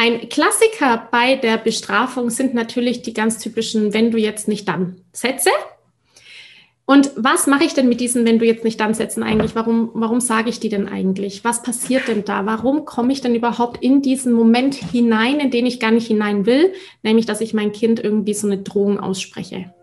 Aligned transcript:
Ein 0.00 0.28
Klassiker 0.28 1.08
bei 1.10 1.34
der 1.34 1.56
Bestrafung 1.56 2.30
sind 2.30 2.54
natürlich 2.54 3.02
die 3.02 3.12
ganz 3.12 3.40
typischen, 3.40 3.92
wenn 3.92 4.12
du 4.12 4.18
jetzt 4.18 4.46
nicht 4.46 4.68
dann 4.68 5.00
Sätze. 5.12 5.50
Und 6.84 7.10
was 7.16 7.48
mache 7.48 7.64
ich 7.64 7.74
denn 7.74 7.88
mit 7.88 7.98
diesen, 7.98 8.24
wenn 8.24 8.38
du 8.38 8.46
jetzt 8.46 8.62
nicht 8.62 8.78
dann 8.78 8.94
Sätzen 8.94 9.24
eigentlich? 9.24 9.56
Warum, 9.56 9.90
warum 9.94 10.20
sage 10.20 10.50
ich 10.50 10.60
die 10.60 10.68
denn 10.68 10.86
eigentlich? 10.86 11.42
Was 11.42 11.64
passiert 11.64 12.06
denn 12.06 12.24
da? 12.24 12.46
Warum 12.46 12.84
komme 12.84 13.12
ich 13.12 13.22
denn 13.22 13.34
überhaupt 13.34 13.82
in 13.82 14.00
diesen 14.00 14.34
Moment 14.34 14.76
hinein, 14.76 15.40
in 15.40 15.50
den 15.50 15.66
ich 15.66 15.80
gar 15.80 15.90
nicht 15.90 16.06
hinein 16.06 16.46
will? 16.46 16.72
Nämlich, 17.02 17.26
dass 17.26 17.40
ich 17.40 17.52
mein 17.52 17.72
Kind 17.72 17.98
irgendwie 17.98 18.34
so 18.34 18.46
eine 18.46 18.58
Drohung 18.58 19.00
ausspreche. 19.00 19.74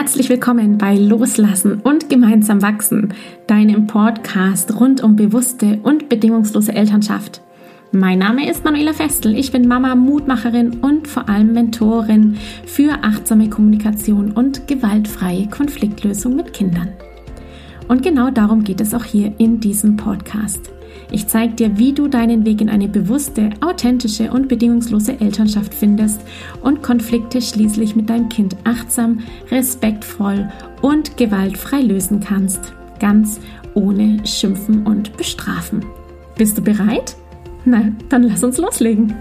Herzlich 0.00 0.30
willkommen 0.30 0.78
bei 0.78 0.96
Loslassen 0.96 1.82
und 1.82 2.08
gemeinsam 2.08 2.62
wachsen, 2.62 3.12
deinem 3.46 3.86
Podcast 3.86 4.80
rund 4.80 5.02
um 5.02 5.14
bewusste 5.14 5.78
und 5.82 6.08
bedingungslose 6.08 6.72
Elternschaft. 6.72 7.42
Mein 7.92 8.18
Name 8.18 8.50
ist 8.50 8.64
Manuela 8.64 8.94
Festel, 8.94 9.36
ich 9.36 9.52
bin 9.52 9.68
Mama, 9.68 9.94
Mutmacherin 9.94 10.80
und 10.80 11.06
vor 11.06 11.28
allem 11.28 11.52
Mentorin 11.52 12.38
für 12.64 13.04
achtsame 13.04 13.50
Kommunikation 13.50 14.30
und 14.30 14.66
gewaltfreie 14.66 15.48
Konfliktlösung 15.48 16.34
mit 16.34 16.54
Kindern. 16.54 16.94
Und 17.86 18.02
genau 18.02 18.30
darum 18.30 18.64
geht 18.64 18.80
es 18.80 18.94
auch 18.94 19.04
hier 19.04 19.34
in 19.36 19.60
diesem 19.60 19.98
Podcast. 19.98 20.70
Ich 21.12 21.26
zeige 21.26 21.54
dir, 21.54 21.76
wie 21.76 21.92
du 21.92 22.06
deinen 22.06 22.46
Weg 22.46 22.60
in 22.60 22.68
eine 22.68 22.86
bewusste, 22.86 23.50
authentische 23.60 24.30
und 24.30 24.46
bedingungslose 24.46 25.20
Elternschaft 25.20 25.74
findest 25.74 26.20
und 26.62 26.82
Konflikte 26.82 27.42
schließlich 27.42 27.96
mit 27.96 28.08
deinem 28.08 28.28
Kind 28.28 28.56
achtsam, 28.62 29.18
respektvoll 29.50 30.48
und 30.82 31.16
gewaltfrei 31.16 31.80
lösen 31.80 32.20
kannst. 32.20 32.60
Ganz 33.00 33.40
ohne 33.74 34.24
Schimpfen 34.24 34.86
und 34.86 35.16
Bestrafen. 35.16 35.84
Bist 36.36 36.56
du 36.56 36.62
bereit? 36.62 37.16
Na, 37.64 37.90
dann 38.08 38.22
lass 38.22 38.44
uns 38.44 38.58
loslegen. 38.58 39.12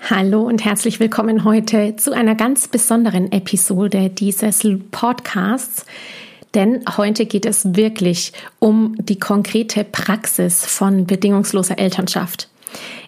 Hallo 0.00 0.42
und 0.42 0.64
herzlich 0.64 0.98
willkommen 0.98 1.44
heute 1.44 1.94
zu 1.94 2.10
einer 2.10 2.34
ganz 2.34 2.66
besonderen 2.66 3.30
Episode 3.30 4.10
dieses 4.10 4.66
Podcasts. 4.90 5.86
Denn 6.54 6.84
heute 6.96 7.26
geht 7.26 7.46
es 7.46 7.76
wirklich 7.76 8.32
um 8.58 8.96
die 8.98 9.18
konkrete 9.18 9.84
Praxis 9.84 10.64
von 10.66 11.06
bedingungsloser 11.06 11.78
Elternschaft. 11.78 12.48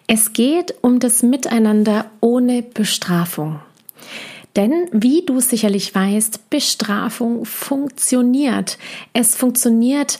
Es 0.07 0.33
geht 0.33 0.75
um 0.81 0.99
das 0.99 1.23
Miteinander 1.23 2.05
ohne 2.21 2.61
Bestrafung. 2.61 3.59
Denn 4.55 4.87
wie 4.91 5.25
du 5.25 5.39
sicherlich 5.39 5.95
weißt, 5.95 6.49
Bestrafung 6.49 7.45
funktioniert. 7.45 8.77
Es 9.13 9.35
funktioniert 9.35 10.19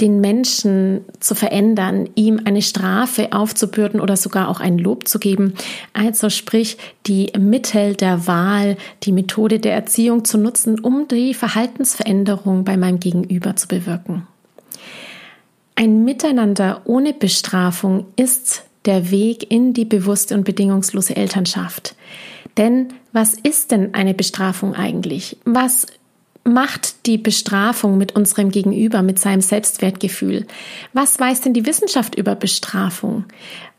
den 0.00 0.20
Menschen 0.20 1.04
zu 1.20 1.34
verändern, 1.34 2.08
ihm 2.14 2.40
eine 2.44 2.62
Strafe 2.62 3.32
aufzubürden 3.32 4.00
oder 4.00 4.16
sogar 4.16 4.48
auch 4.48 4.60
ein 4.60 4.78
Lob 4.78 5.06
zu 5.06 5.18
geben. 5.18 5.54
Also 5.92 6.30
sprich, 6.30 6.78
die 7.06 7.32
Mittel 7.38 7.94
der 7.94 8.26
Wahl, 8.26 8.76
die 9.02 9.12
Methode 9.12 9.58
der 9.58 9.74
Erziehung 9.74 10.24
zu 10.24 10.38
nutzen, 10.38 10.80
um 10.80 11.08
die 11.08 11.34
Verhaltensveränderung 11.34 12.64
bei 12.64 12.76
meinem 12.76 13.00
Gegenüber 13.00 13.56
zu 13.56 13.68
bewirken. 13.68 14.26
Ein 15.74 16.04
Miteinander 16.04 16.82
ohne 16.84 17.12
Bestrafung 17.12 18.06
ist 18.16 18.64
der 18.84 19.10
Weg 19.10 19.50
in 19.50 19.72
die 19.72 19.84
bewusste 19.84 20.34
und 20.34 20.44
bedingungslose 20.44 21.16
Elternschaft. 21.16 21.94
Denn 22.56 22.88
was 23.12 23.34
ist 23.34 23.70
denn 23.70 23.94
eine 23.94 24.14
Bestrafung 24.14 24.74
eigentlich? 24.74 25.36
Was 25.44 25.86
macht 26.44 27.06
die 27.06 27.18
Bestrafung 27.18 27.98
mit 27.98 28.16
unserem 28.16 28.50
Gegenüber, 28.50 29.02
mit 29.02 29.18
seinem 29.18 29.40
Selbstwertgefühl? 29.40 30.46
Was 30.92 31.18
weiß 31.18 31.42
denn 31.42 31.54
die 31.54 31.66
Wissenschaft 31.66 32.14
über 32.14 32.34
Bestrafung? 32.34 33.24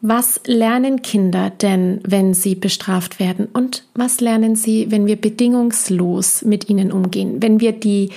Was 0.01 0.41
lernen 0.45 1.01
Kinder 1.01 1.49
denn, 1.49 2.01
wenn 2.05 2.33
sie 2.33 2.55
bestraft 2.55 3.19
werden? 3.19 3.47
Und 3.51 3.85
was 3.93 4.21
lernen 4.21 4.55
sie, 4.55 4.89
wenn 4.89 5.05
wir 5.05 5.15
bedingungslos 5.15 6.43
mit 6.43 6.69
ihnen 6.69 6.91
umgehen? 6.91 7.41
Wenn 7.41 7.59
wir 7.59 7.71
die 7.71 8.11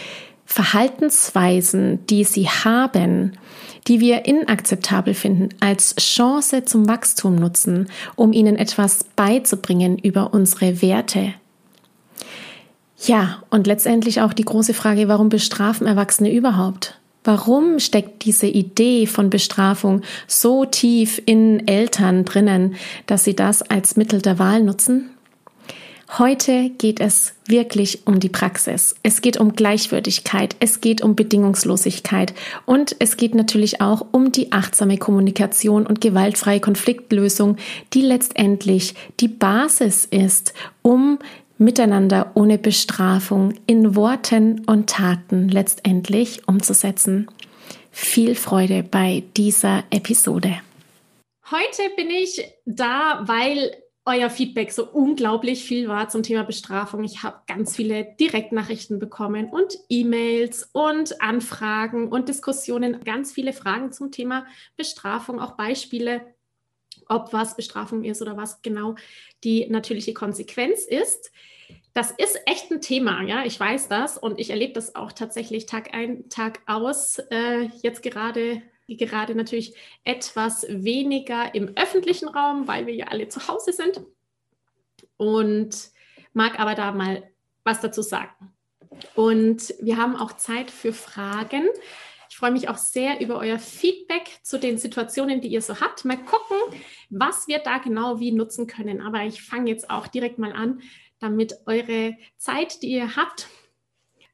Verhaltensweisen, 0.46 2.06
die 2.06 2.24
sie 2.24 2.48
haben, 2.48 3.32
die 3.86 4.00
wir 4.00 4.24
inakzeptabel 4.26 5.14
finden, 5.14 5.48
als 5.60 5.96
Chance 5.96 6.64
zum 6.64 6.88
Wachstum 6.88 7.34
nutzen, 7.34 7.88
um 8.14 8.32
ihnen 8.32 8.56
etwas 8.56 9.04
beizubringen 9.16 9.98
über 9.98 10.32
unsere 10.32 10.80
Werte, 10.80 11.34
ja, 12.98 13.42
und 13.50 13.66
letztendlich 13.66 14.20
auch 14.20 14.32
die 14.32 14.44
große 14.44 14.74
Frage, 14.74 15.08
warum 15.08 15.28
bestrafen 15.28 15.86
Erwachsene 15.86 16.32
überhaupt? 16.32 16.98
Warum 17.24 17.78
steckt 17.78 18.24
diese 18.26 18.46
Idee 18.46 19.06
von 19.06 19.30
Bestrafung 19.30 20.02
so 20.26 20.66
tief 20.66 21.22
in 21.24 21.66
Eltern 21.66 22.26
drinnen, 22.26 22.76
dass 23.06 23.24
sie 23.24 23.34
das 23.34 23.62
als 23.62 23.96
Mittel 23.96 24.20
der 24.20 24.38
Wahl 24.38 24.62
nutzen? 24.62 25.10
Heute 26.18 26.70
geht 26.70 27.00
es 27.00 27.32
wirklich 27.46 28.06
um 28.06 28.20
die 28.20 28.28
Praxis. 28.28 28.94
Es 29.02 29.22
geht 29.22 29.38
um 29.38 29.54
Gleichwürdigkeit, 29.54 30.54
es 30.60 30.82
geht 30.82 31.00
um 31.00 31.16
Bedingungslosigkeit 31.16 32.34
und 32.66 32.94
es 32.98 33.16
geht 33.16 33.34
natürlich 33.34 33.80
auch 33.80 34.06
um 34.12 34.30
die 34.30 34.52
achtsame 34.52 34.98
Kommunikation 34.98 35.86
und 35.86 36.02
gewaltfreie 36.02 36.60
Konfliktlösung, 36.60 37.56
die 37.94 38.02
letztendlich 38.02 38.94
die 39.18 39.28
Basis 39.28 40.04
ist, 40.04 40.52
um 40.82 41.18
miteinander 41.58 42.32
ohne 42.34 42.58
Bestrafung 42.58 43.54
in 43.66 43.96
Worten 43.96 44.64
und 44.66 44.90
Taten 44.90 45.48
letztendlich 45.48 46.46
umzusetzen. 46.48 47.28
Viel 47.90 48.34
Freude 48.34 48.82
bei 48.82 49.22
dieser 49.36 49.84
Episode. 49.90 50.60
Heute 51.50 51.82
bin 51.96 52.10
ich 52.10 52.42
da, 52.64 53.22
weil 53.26 53.70
euer 54.06 54.28
Feedback 54.28 54.72
so 54.72 54.86
unglaublich 54.86 55.64
viel 55.64 55.88
war 55.88 56.08
zum 56.08 56.22
Thema 56.22 56.42
Bestrafung. 56.42 57.04
Ich 57.04 57.22
habe 57.22 57.40
ganz 57.46 57.74
viele 57.74 58.14
Direktnachrichten 58.20 58.98
bekommen 58.98 59.48
und 59.48 59.78
E-Mails 59.88 60.68
und 60.72 61.22
Anfragen 61.22 62.08
und 62.08 62.28
Diskussionen, 62.28 63.00
ganz 63.04 63.32
viele 63.32 63.54
Fragen 63.54 63.92
zum 63.92 64.10
Thema 64.10 64.46
Bestrafung, 64.76 65.40
auch 65.40 65.52
Beispiele, 65.52 66.20
ob 67.08 67.32
was 67.32 67.56
Bestrafung 67.56 68.04
ist 68.04 68.22
oder 68.22 68.36
was 68.36 68.62
genau 68.62 68.94
die 69.42 69.66
natürliche 69.68 70.14
Konsequenz 70.14 70.84
ist. 70.84 71.30
Das 71.92 72.10
ist 72.10 72.40
echt 72.46 72.70
ein 72.70 72.80
Thema, 72.80 73.22
ja, 73.22 73.44
ich 73.44 73.58
weiß 73.58 73.88
das 73.88 74.18
und 74.18 74.40
ich 74.40 74.50
erlebe 74.50 74.72
das 74.72 74.96
auch 74.96 75.12
tatsächlich 75.12 75.66
Tag 75.66 75.94
ein, 75.94 76.28
Tag 76.28 76.60
aus. 76.66 77.20
Äh, 77.30 77.68
jetzt 77.82 78.02
gerade, 78.02 78.62
gerade 78.88 79.34
natürlich 79.34 79.74
etwas 80.02 80.66
weniger 80.68 81.54
im 81.54 81.76
öffentlichen 81.76 82.28
Raum, 82.28 82.66
weil 82.66 82.86
wir 82.86 82.94
ja 82.94 83.06
alle 83.08 83.28
zu 83.28 83.46
Hause 83.46 83.72
sind 83.72 84.02
und 85.16 85.90
mag 86.32 86.58
aber 86.58 86.74
da 86.74 86.90
mal 86.92 87.22
was 87.62 87.80
dazu 87.80 88.02
sagen. 88.02 88.52
Und 89.14 89.74
wir 89.80 89.96
haben 89.96 90.16
auch 90.16 90.32
Zeit 90.32 90.70
für 90.70 90.92
Fragen. 90.92 91.68
Ich 92.34 92.38
freue 92.38 92.50
mich 92.50 92.68
auch 92.68 92.78
sehr 92.78 93.20
über 93.20 93.38
euer 93.38 93.60
Feedback 93.60 94.40
zu 94.42 94.58
den 94.58 94.76
Situationen, 94.76 95.40
die 95.40 95.46
ihr 95.46 95.62
so 95.62 95.78
habt. 95.78 96.04
Mal 96.04 96.16
gucken, 96.16 96.56
was 97.08 97.46
wir 97.46 97.60
da 97.60 97.78
genau 97.78 98.18
wie 98.18 98.32
nutzen 98.32 98.66
können. 98.66 99.00
Aber 99.00 99.22
ich 99.22 99.40
fange 99.40 99.70
jetzt 99.70 99.88
auch 99.88 100.08
direkt 100.08 100.36
mal 100.36 100.52
an, 100.52 100.82
damit 101.20 101.60
eure 101.66 102.16
Zeit, 102.36 102.82
die 102.82 102.88
ihr 102.88 103.14
habt, 103.14 103.46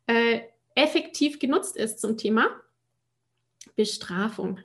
äh, 0.06 0.40
effektiv 0.74 1.38
genutzt 1.38 1.76
ist 1.76 2.00
zum 2.00 2.16
Thema 2.16 2.48
Bestrafung. 3.76 4.60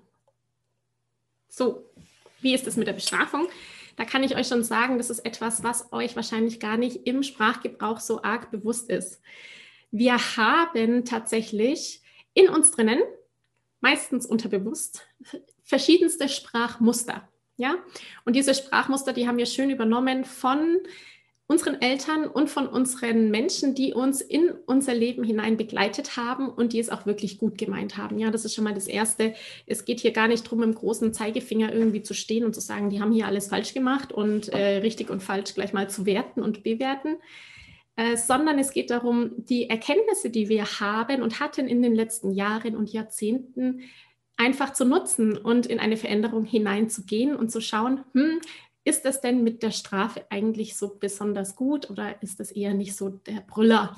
So, 1.50 1.92
wie 2.40 2.54
ist 2.54 2.68
es 2.68 2.78
mit 2.78 2.88
der 2.88 2.94
Bestrafung? 2.94 3.50
Da 3.98 4.06
kann 4.06 4.24
ich 4.24 4.38
euch 4.38 4.48
schon 4.48 4.64
sagen, 4.64 4.98
das 4.98 5.10
ist 5.10 5.26
etwas, 5.26 5.62
was 5.62 5.92
euch 5.92 6.16
wahrscheinlich 6.16 6.62
gar 6.62 6.78
nicht 6.78 7.06
im 7.06 7.22
Sprachgebrauch 7.22 8.00
so 8.00 8.24
arg 8.24 8.50
bewusst 8.50 8.90
ist. 8.90 9.22
Wir 9.92 10.38
haben 10.38 11.04
tatsächlich 11.04 12.02
in 12.34 12.48
uns 12.48 12.72
drinnen 12.72 13.02
meistens 13.82 14.26
unterbewusst, 14.26 15.08
verschiedenste 15.64 16.30
Sprachmuster. 16.30 17.28
Ja? 17.58 17.76
Und 18.26 18.36
diese 18.36 18.54
Sprachmuster, 18.54 19.14
die 19.14 19.28
haben 19.28 19.38
wir 19.38 19.46
schön 19.46 19.70
übernommen 19.70 20.26
von 20.26 20.80
unseren 21.48 21.80
Eltern 21.80 22.26
und 22.26 22.50
von 22.50 22.68
unseren 22.68 23.30
Menschen, 23.30 23.76
die 23.76 23.94
uns 23.94 24.20
in 24.20 24.50
unser 24.66 24.96
Leben 24.96 25.24
hinein 25.24 25.58
begleitet 25.58 26.18
haben 26.18 26.50
und 26.50 26.74
die 26.74 26.80
es 26.80 26.90
auch 26.90 27.06
wirklich 27.06 27.38
gut 27.38 27.58
gemeint 27.58 27.98
haben. 27.98 28.18
Ja, 28.18 28.32
das 28.32 28.46
ist 28.46 28.56
schon 28.56 28.64
mal 28.64 28.74
das 28.74 28.88
Erste. 28.88 29.36
Es 29.68 29.86
geht 29.86 30.00
hier 30.00 30.12
gar 30.12 30.28
nicht 30.28 30.46
darum, 30.46 30.64
im 30.64 30.74
großen 30.74 31.14
Zeigefinger 31.14 31.72
irgendwie 31.72 32.02
zu 32.02 32.16
stehen 32.16 32.46
und 32.46 32.56
zu 32.56 32.62
sagen, 32.62 32.90
die 32.90 33.00
haben 33.00 33.12
hier 33.12 33.28
alles 33.28 33.50
falsch 33.50 33.76
gemacht 33.76 34.12
und 34.12 34.50
äh, 34.50 34.78
richtig 34.78 35.12
und 35.12 35.22
falsch 35.22 35.54
gleich 35.54 35.72
mal 35.72 35.88
zu 35.88 36.08
werten 36.08 36.42
und 36.42 36.64
bewerten, 36.64 37.18
äh, 37.96 38.18
sondern 38.18 38.60
es 38.60 38.72
geht 38.72 38.90
darum, 38.90 39.32
die 39.38 39.70
Erkenntnisse, 39.70 40.30
die 40.30 40.50
wir 40.50 40.66
haben 40.80 41.22
und 41.22 41.40
hatten 41.40 41.68
in 41.68 41.82
den 41.82 41.96
letzten 41.96 42.32
Jahren 42.32 42.76
und 42.76 42.92
Jahrzehnten, 42.92 43.82
einfach 44.38 44.74
zu 44.74 44.84
nutzen 44.84 45.38
und 45.38 45.66
in 45.66 45.80
eine 45.80 45.96
Veränderung 45.96 46.44
hineinzugehen 46.44 47.36
und 47.36 47.52
zu 47.52 47.62
schauen, 47.62 48.04
hm, 48.14 48.42
ist 48.84 49.06
das 49.06 49.22
denn 49.22 49.44
mit 49.44 49.64
der 49.64 49.72
Strafe 49.72 50.26
eigentlich 50.30 50.78
so 50.78 50.96
besonders 51.00 51.56
gut 51.56 51.90
oder 51.90 52.22
ist 52.22 52.40
das 52.40 52.52
eher 52.52 52.74
nicht 52.74 52.96
so 52.96 53.10
der 53.10 53.42
Brüller? 53.42 53.96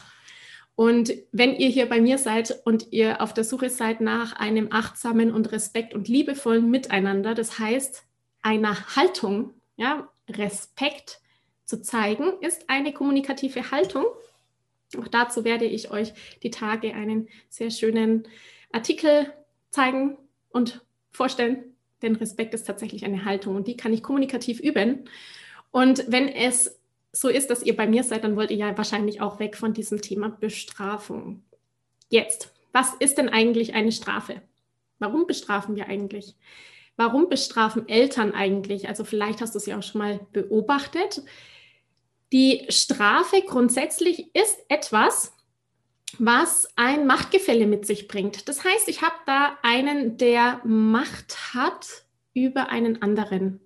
Und 0.76 1.12
wenn 1.32 1.56
ihr 1.56 1.70
hier 1.70 1.90
bei 1.90 2.00
mir 2.00 2.20
seid 2.20 2.56
und 2.64 2.94
ihr 2.94 3.20
auf 3.22 3.34
der 3.34 3.44
Suche 3.44 3.72
seid 3.72 4.00
nach 4.00 4.34
einem 4.34 4.68
achtsamen 4.72 5.34
und 5.34 5.52
respekt- 5.52 5.96
und 5.96 6.08
liebevollen 6.08 6.70
Miteinander, 6.70 7.34
das 7.34 7.58
heißt 7.58 8.04
einer 8.44 8.96
Haltung, 8.96 9.56
ja, 9.76 10.08
Respekt 10.30 11.20
zu 11.68 11.82
zeigen, 11.82 12.42
ist 12.42 12.70
eine 12.70 12.94
kommunikative 12.94 13.72
Haltung. 13.72 14.06
Auch 14.98 15.08
dazu 15.10 15.44
werde 15.44 15.66
ich 15.66 15.92
euch 15.92 16.14
die 16.42 16.50
Tage 16.50 16.96
einen 16.96 17.28
sehr 17.50 17.70
schönen 17.70 18.28
Artikel 18.72 19.32
zeigen 19.70 20.18
und 20.50 20.86
vorstellen, 21.12 21.76
denn 22.02 22.16
Respekt 22.16 22.54
ist 22.54 22.64
tatsächlich 22.64 23.04
eine 23.04 23.26
Haltung 23.26 23.56
und 23.56 23.68
die 23.68 23.76
kann 23.76 23.94
ich 23.94 24.02
kommunikativ 24.02 24.62
üben. 24.62 25.10
Und 25.72 26.06
wenn 26.08 26.30
es 26.30 26.80
so 27.12 27.28
ist, 27.28 27.50
dass 27.50 27.64
ihr 27.64 27.76
bei 27.76 27.86
mir 27.86 28.04
seid, 28.04 28.24
dann 28.24 28.38
wollt 28.38 28.52
ihr 28.52 28.58
ja 28.58 28.78
wahrscheinlich 28.78 29.20
auch 29.20 29.40
weg 29.40 29.58
von 29.58 29.74
diesem 29.74 30.02
Thema 30.02 30.30
Bestrafung. 30.30 31.44
Jetzt, 32.10 32.54
was 32.72 32.94
ist 32.94 33.18
denn 33.18 33.28
eigentlich 33.28 33.74
eine 33.74 33.92
Strafe? 33.92 34.42
Warum 35.00 35.28
bestrafen 35.28 35.76
wir 35.76 35.88
eigentlich? 35.88 36.36
Warum 36.98 37.30
bestrafen 37.30 37.88
Eltern 37.88 38.34
eigentlich? 38.34 38.90
Also 38.90 39.04
vielleicht 39.04 39.40
hast 39.42 39.54
du 39.54 39.60
es 39.60 39.68
ja 39.68 39.78
auch 39.78 39.84
schon 39.84 40.00
mal 40.00 40.20
beobachtet. 40.34 41.22
Die 42.34 42.66
Strafe 42.70 43.44
grundsätzlich 43.46 44.36
ist 44.36 44.58
etwas, 44.68 45.32
was 46.18 46.68
ein 46.76 47.06
Machtgefälle 47.06 47.68
mit 47.68 47.86
sich 47.86 48.08
bringt. 48.08 48.50
Das 48.50 48.64
heißt, 48.64 48.90
ich 48.90 49.02
habe 49.04 49.16
da 49.26 49.58
einen, 49.62 50.18
der 50.18 50.60
Macht 50.66 51.54
hat 51.54 51.88
über 52.34 52.70
einen 52.70 53.02
anderen. 53.02 53.60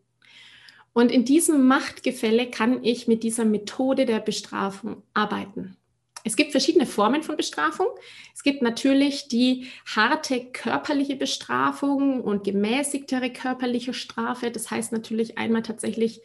Und 0.93 1.11
in 1.11 1.23
diesem 1.23 1.67
Machtgefälle 1.67 2.49
kann 2.49 2.83
ich 2.83 3.07
mit 3.07 3.23
dieser 3.23 3.45
Methode 3.45 4.05
der 4.05 4.19
Bestrafung 4.19 5.03
arbeiten. 5.13 5.77
Es 6.23 6.35
gibt 6.35 6.51
verschiedene 6.51 6.85
Formen 6.85 7.23
von 7.23 7.35
Bestrafung. 7.35 7.87
Es 8.33 8.43
gibt 8.43 8.61
natürlich 8.61 9.27
die 9.27 9.67
harte 9.85 10.45
körperliche 10.51 11.15
Bestrafung 11.15 12.21
und 12.21 12.43
gemäßigtere 12.43 13.31
körperliche 13.31 13.93
Strafe. 13.93 14.51
Das 14.51 14.69
heißt 14.69 14.91
natürlich 14.91 15.37
einmal 15.37 15.63
tatsächlich 15.63 16.21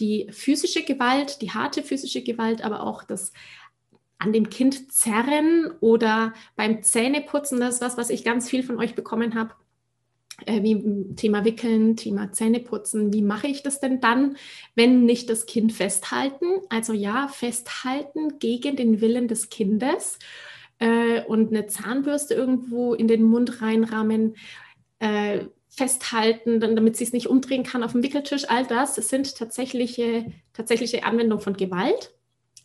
die 0.00 0.28
physische 0.30 0.82
Gewalt, 0.82 1.42
die 1.42 1.50
harte 1.50 1.82
physische 1.82 2.22
Gewalt, 2.22 2.62
aber 2.62 2.82
auch 2.82 3.04
das 3.04 3.32
an 4.18 4.32
dem 4.32 4.50
Kind 4.50 4.92
zerren 4.92 5.70
oder 5.80 6.34
beim 6.56 6.82
Zähneputzen, 6.82 7.60
das 7.60 7.76
ist 7.76 7.80
was, 7.80 7.96
was 7.96 8.10
ich 8.10 8.24
ganz 8.24 8.50
viel 8.50 8.62
von 8.62 8.78
euch 8.78 8.94
bekommen 8.94 9.34
habe. 9.34 9.54
Äh, 10.46 10.62
wie 10.62 11.14
Thema 11.16 11.44
Wickeln, 11.44 11.96
Thema 11.96 12.32
Zähneputzen. 12.32 13.12
Wie 13.12 13.22
mache 13.22 13.48
ich 13.48 13.62
das 13.62 13.80
denn 13.80 14.00
dann, 14.00 14.36
wenn 14.74 15.04
nicht 15.04 15.28
das 15.30 15.46
Kind 15.46 15.72
festhalten? 15.72 16.46
Also 16.68 16.92
ja, 16.92 17.28
festhalten 17.28 18.38
gegen 18.38 18.76
den 18.76 19.00
Willen 19.00 19.28
des 19.28 19.50
Kindes 19.50 20.18
äh, 20.78 21.22
und 21.24 21.48
eine 21.50 21.66
Zahnbürste 21.66 22.34
irgendwo 22.34 22.94
in 22.94 23.08
den 23.08 23.22
Mund 23.22 23.60
reinrahmen. 23.62 24.36
Äh, 25.00 25.46
festhalten, 25.70 26.58
damit 26.58 26.96
sie 26.96 27.04
es 27.04 27.12
nicht 27.12 27.28
umdrehen 27.28 27.62
kann 27.62 27.84
auf 27.84 27.92
dem 27.92 28.02
Wickeltisch. 28.02 28.48
All 28.48 28.66
das 28.66 28.96
sind 28.96 29.36
tatsächliche, 29.36 30.26
tatsächliche 30.52 31.04
Anwendung 31.04 31.40
von 31.40 31.56
Gewalt 31.56 32.12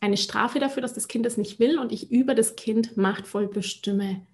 eine 0.04 0.18
Strafe 0.18 0.60
dafür, 0.60 0.82
dass 0.82 0.94
das 0.94 1.08
Kind 1.08 1.26
es 1.26 1.38
nicht 1.38 1.60
will 1.60 1.80
und 1.80 1.92
ich 1.92 2.12
über 2.12 2.36
das 2.36 2.56
Kind 2.56 2.98
machtvoll 2.98 3.48
bestimme. 3.48 4.28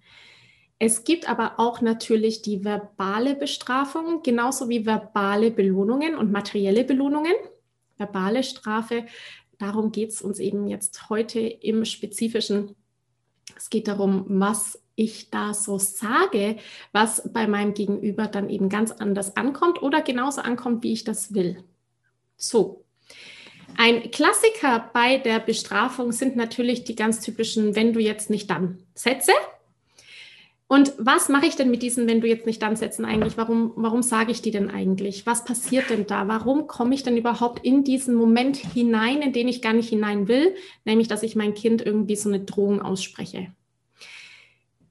Es 0.82 1.04
gibt 1.04 1.28
aber 1.28 1.58
auch 1.58 1.82
natürlich 1.82 2.40
die 2.40 2.64
verbale 2.64 3.34
Bestrafung, 3.34 4.22
genauso 4.22 4.70
wie 4.70 4.86
verbale 4.86 5.50
Belohnungen 5.50 6.16
und 6.16 6.32
materielle 6.32 6.84
Belohnungen. 6.84 7.34
Verbale 7.98 8.42
Strafe, 8.42 9.04
darum 9.58 9.92
geht 9.92 10.08
es 10.08 10.22
uns 10.22 10.38
eben 10.38 10.66
jetzt 10.66 11.10
heute 11.10 11.38
im 11.38 11.84
Spezifischen. 11.84 12.76
Es 13.58 13.68
geht 13.68 13.88
darum, 13.88 14.24
was 14.26 14.82
ich 14.94 15.28
da 15.28 15.52
so 15.52 15.76
sage, 15.76 16.56
was 16.92 17.30
bei 17.30 17.46
meinem 17.46 17.74
Gegenüber 17.74 18.26
dann 18.26 18.48
eben 18.48 18.70
ganz 18.70 18.90
anders 18.90 19.36
ankommt 19.36 19.82
oder 19.82 20.00
genauso 20.00 20.40
ankommt, 20.40 20.82
wie 20.82 20.94
ich 20.94 21.04
das 21.04 21.34
will. 21.34 21.62
So, 22.38 22.86
ein 23.76 24.10
Klassiker 24.10 24.88
bei 24.94 25.18
der 25.18 25.40
Bestrafung 25.40 26.12
sind 26.12 26.36
natürlich 26.36 26.84
die 26.84 26.96
ganz 26.96 27.20
typischen, 27.20 27.76
wenn 27.76 27.92
du 27.92 28.00
jetzt 28.00 28.30
nicht 28.30 28.48
dann 28.48 28.82
Sätze. 28.94 29.32
Und 30.70 30.92
was 30.98 31.28
mache 31.28 31.46
ich 31.46 31.56
denn 31.56 31.68
mit 31.68 31.82
diesen, 31.82 32.06
wenn 32.06 32.20
du 32.20 32.28
jetzt 32.28 32.46
nicht 32.46 32.62
dann 32.62 32.76
Sätzen 32.76 33.04
eigentlich? 33.04 33.36
Warum, 33.36 33.72
warum 33.74 34.04
sage 34.04 34.30
ich 34.30 34.40
die 34.40 34.52
denn 34.52 34.70
eigentlich? 34.70 35.26
Was 35.26 35.44
passiert 35.44 35.90
denn 35.90 36.06
da? 36.06 36.28
Warum 36.28 36.68
komme 36.68 36.94
ich 36.94 37.02
denn 37.02 37.16
überhaupt 37.16 37.64
in 37.64 37.82
diesen 37.82 38.14
Moment 38.14 38.56
hinein, 38.56 39.20
in 39.20 39.32
den 39.32 39.48
ich 39.48 39.62
gar 39.62 39.72
nicht 39.72 39.88
hinein 39.88 40.28
will? 40.28 40.54
Nämlich, 40.84 41.08
dass 41.08 41.24
ich 41.24 41.34
mein 41.34 41.54
Kind 41.54 41.84
irgendwie 41.84 42.14
so 42.14 42.28
eine 42.28 42.38
Drohung 42.38 42.82
ausspreche. 42.82 43.52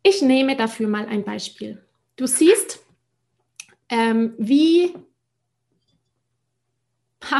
Ich 0.03 0.21
nehme 0.21 0.57
dafür 0.57 0.89
mal 0.89 1.05
ein 1.05 1.23
Beispiel. 1.23 1.81
Du 2.17 2.27
siehst, 2.27 2.83
ähm, 3.87 4.33
wie 4.37 4.93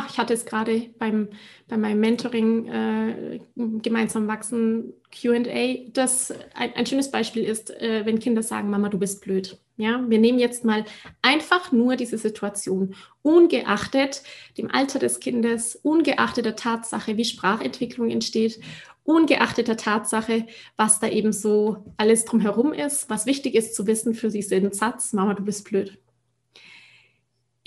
ich 0.10 0.18
hatte 0.18 0.34
es 0.34 0.46
gerade 0.46 0.90
beim, 1.00 1.30
bei 1.68 1.78
meinem 1.78 2.00
Mentoring 2.00 2.68
äh, 2.68 3.40
gemeinsam 3.56 4.28
wachsen 4.28 4.94
QA, 5.12 5.90
das 5.94 6.34
ein, 6.54 6.74
ein, 6.76 6.86
schönes 6.86 7.12
Beispiel 7.12 7.44
ist, 7.44 7.72
äh, 7.72 8.06
wenn 8.06 8.20
Kinder 8.20 8.44
sagen, 8.44 8.70
Mama, 8.70 8.90
du 8.90 9.00
bist 9.00 9.22
blöd. 9.22 9.58
Ja, 9.78 10.04
wir 10.10 10.20
nehmen 10.20 10.40
jetzt 10.40 10.66
mal 10.66 10.84
einfach 11.22 11.72
nur 11.72 11.96
diese 11.96 12.18
Situation, 12.18 12.96
ungeachtet 13.22 14.24
dem 14.58 14.70
Alter 14.70 15.00
des 15.00 15.22
Kindes, 15.22 15.78
ungeachtet 15.78 16.46
der 16.46 16.58
Tatsache, 16.58 17.16
wie 17.16 17.24
Sprachentwicklung 17.24 18.10
entsteht, 18.10 18.60
ungeachtet 19.06 19.70
der 19.70 19.78
Tatsache, 19.78 20.46
was 20.75 21.00
da 21.00 21.08
eben 21.08 21.32
so 21.32 21.86
alles 21.96 22.25
drumherum 22.25 22.74
ist, 22.74 23.10
was 23.10 23.25
wichtig 23.25 23.56
ist 23.56 23.74
zu 23.74 23.88
wissen 23.88 24.14
für 24.14 24.28
diesen 24.28 24.74
Satz, 24.74 25.14
Mama, 25.14 25.34
du 25.34 25.44
bist 25.44 25.64
blöd 25.64 25.98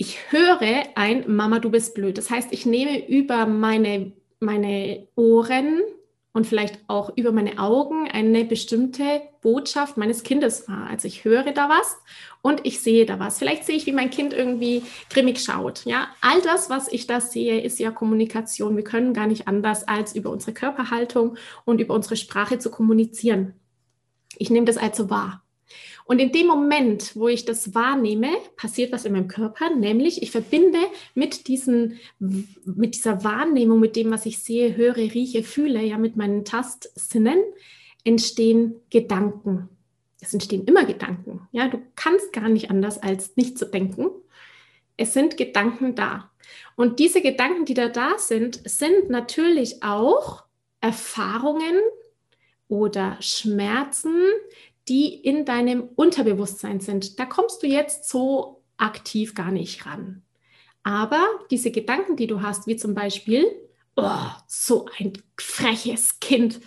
ich 0.03 0.31
höre 0.31 0.83
ein 0.95 1.33
Mama, 1.33 1.59
du 1.59 1.69
bist 1.69 1.95
blöd. 1.95 2.17
Das 2.17 2.29
heißt, 2.29 2.49
ich 2.51 2.65
nehme 2.65 3.07
über 3.07 3.45
meine, 3.45 4.11
meine 4.41 5.07
Ohren 5.15 5.79
und 6.33 6.45
vielleicht 6.45 6.79
auch 6.87 7.15
über 7.15 7.31
meine 7.31 7.57
Augen 7.57 8.09
eine 8.11 8.43
bestimmte 8.43 9.21
Botschaft 9.41 9.95
meines 9.95 10.23
Kindes 10.23 10.67
wahr. 10.67 10.87
Also 10.89 11.07
ich 11.07 11.23
höre 11.23 11.53
da 11.53 11.69
was 11.69 11.95
und 12.41 12.65
ich 12.65 12.81
sehe 12.81 13.05
da 13.05 13.17
was. 13.17 13.39
Vielleicht 13.39 13.63
sehe 13.63 13.77
ich, 13.77 13.85
wie 13.85 13.93
mein 13.93 14.09
Kind 14.09 14.33
irgendwie 14.33 14.83
grimmig 15.09 15.39
schaut. 15.39 15.85
Ja, 15.85 16.09
all 16.19 16.41
das, 16.41 16.69
was 16.69 16.91
ich 16.91 17.07
da 17.07 17.21
sehe, 17.21 17.61
ist 17.61 17.79
ja 17.79 17.89
Kommunikation. 17.89 18.75
Wir 18.75 18.83
können 18.83 19.13
gar 19.13 19.27
nicht 19.27 19.47
anders, 19.47 19.87
als 19.87 20.15
über 20.15 20.31
unsere 20.31 20.51
Körperhaltung 20.51 21.37
und 21.63 21.79
über 21.79 21.93
unsere 21.93 22.17
Sprache 22.17 22.59
zu 22.59 22.69
kommunizieren. 22.69 23.53
Ich 24.37 24.49
nehme 24.49 24.65
das 24.65 24.75
also 24.75 25.09
wahr. 25.09 25.42
Und 26.05 26.19
in 26.19 26.31
dem 26.31 26.47
Moment, 26.47 27.15
wo 27.15 27.27
ich 27.27 27.45
das 27.45 27.73
wahrnehme, 27.73 28.29
passiert 28.57 28.91
was 28.91 29.05
in 29.05 29.13
meinem 29.13 29.27
Körper, 29.27 29.73
nämlich 29.73 30.21
ich 30.21 30.31
verbinde 30.31 30.79
mit, 31.15 31.47
diesen, 31.47 31.99
mit 32.19 32.95
dieser 32.95 33.23
Wahrnehmung, 33.23 33.79
mit 33.79 33.95
dem, 33.95 34.11
was 34.11 34.25
ich 34.25 34.39
sehe, 34.39 34.75
höre, 34.75 34.97
rieche, 34.97 35.43
fühle, 35.43 35.81
ja, 35.81 35.97
mit 35.97 36.15
meinen 36.15 36.45
Tastsinnen, 36.45 37.39
entstehen 38.03 38.75
Gedanken. 38.89 39.69
Es 40.19 40.33
entstehen 40.33 40.65
immer 40.65 40.85
Gedanken. 40.85 41.47
Ja, 41.51 41.67
du 41.67 41.81
kannst 41.95 42.33
gar 42.33 42.49
nicht 42.49 42.69
anders, 42.69 43.01
als 43.01 43.35
nicht 43.35 43.57
zu 43.57 43.65
denken. 43.65 44.07
Es 44.97 45.13
sind 45.13 45.37
Gedanken 45.37 45.95
da. 45.95 46.31
Und 46.75 46.99
diese 46.99 47.21
Gedanken, 47.21 47.65
die 47.65 47.73
da 47.73 47.89
da 47.89 48.17
sind, 48.17 48.61
sind 48.65 49.09
natürlich 49.09 49.83
auch 49.83 50.43
Erfahrungen 50.81 51.79
oder 52.67 53.17
Schmerzen, 53.19 54.15
die 54.87 55.13
in 55.13 55.45
deinem 55.45 55.83
Unterbewusstsein 55.95 56.79
sind. 56.79 57.19
Da 57.19 57.25
kommst 57.25 57.63
du 57.63 57.67
jetzt 57.67 58.09
so 58.09 58.63
aktiv 58.77 59.33
gar 59.33 59.51
nicht 59.51 59.85
ran. 59.85 60.23
Aber 60.83 61.25
diese 61.49 61.71
Gedanken, 61.71 62.17
die 62.17 62.27
du 62.27 62.41
hast, 62.41 62.67
wie 62.67 62.75
zum 62.75 62.93
Beispiel, 62.93 63.45
oh, 63.95 64.27
so 64.47 64.87
ein 64.99 65.13
freches 65.37 66.19
Kind 66.19 66.59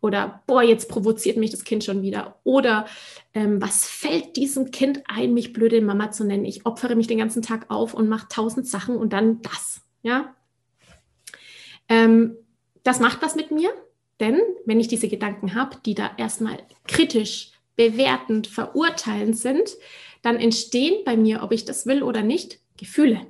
oder 0.00 0.42
boah, 0.46 0.62
jetzt 0.62 0.88
provoziert 0.88 1.38
mich 1.38 1.50
das 1.50 1.64
Kind 1.64 1.82
schon 1.82 2.02
wieder 2.02 2.38
oder 2.44 2.86
ähm, 3.32 3.60
was 3.60 3.88
fällt 3.88 4.36
diesem 4.36 4.70
Kind 4.70 5.02
ein, 5.08 5.32
mich 5.34 5.52
blöde 5.52 5.80
Mama 5.80 6.10
zu 6.10 6.24
nennen? 6.24 6.44
Ich 6.44 6.66
opfere 6.66 6.94
mich 6.94 7.06
den 7.06 7.18
ganzen 7.18 7.42
Tag 7.42 7.70
auf 7.70 7.94
und 7.94 8.08
mache 8.08 8.28
tausend 8.28 8.68
Sachen 8.68 8.96
und 8.96 9.12
dann 9.12 9.40
das, 9.42 9.80
ja. 10.02 10.34
Ähm, 11.88 12.36
das 12.82 13.00
macht 13.00 13.22
was 13.22 13.34
mit 13.34 13.50
mir, 13.50 13.70
denn 14.20 14.38
wenn 14.66 14.78
ich 14.78 14.88
diese 14.88 15.08
Gedanken 15.08 15.54
habe, 15.54 15.78
die 15.84 15.94
da 15.94 16.10
erstmal 16.18 16.58
kritisch 16.86 17.53
bewertend, 17.76 18.46
verurteilend 18.46 19.36
sind, 19.36 19.76
dann 20.22 20.36
entstehen 20.36 21.04
bei 21.04 21.16
mir, 21.16 21.42
ob 21.42 21.52
ich 21.52 21.64
das 21.64 21.86
will 21.86 22.02
oder 22.02 22.22
nicht, 22.22 22.58
Gefühle. 22.78 23.26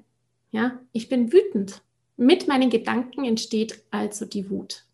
Ja, 0.51 0.81
ich 0.93 1.09
bin 1.09 1.33
wütend. 1.33 1.83
Mit 2.17 2.47
meinen 2.47 2.71
Gedanken 2.71 3.25
entsteht 3.25 3.83
also 3.91 4.25
die 4.25 4.49
Wut. 4.51 4.85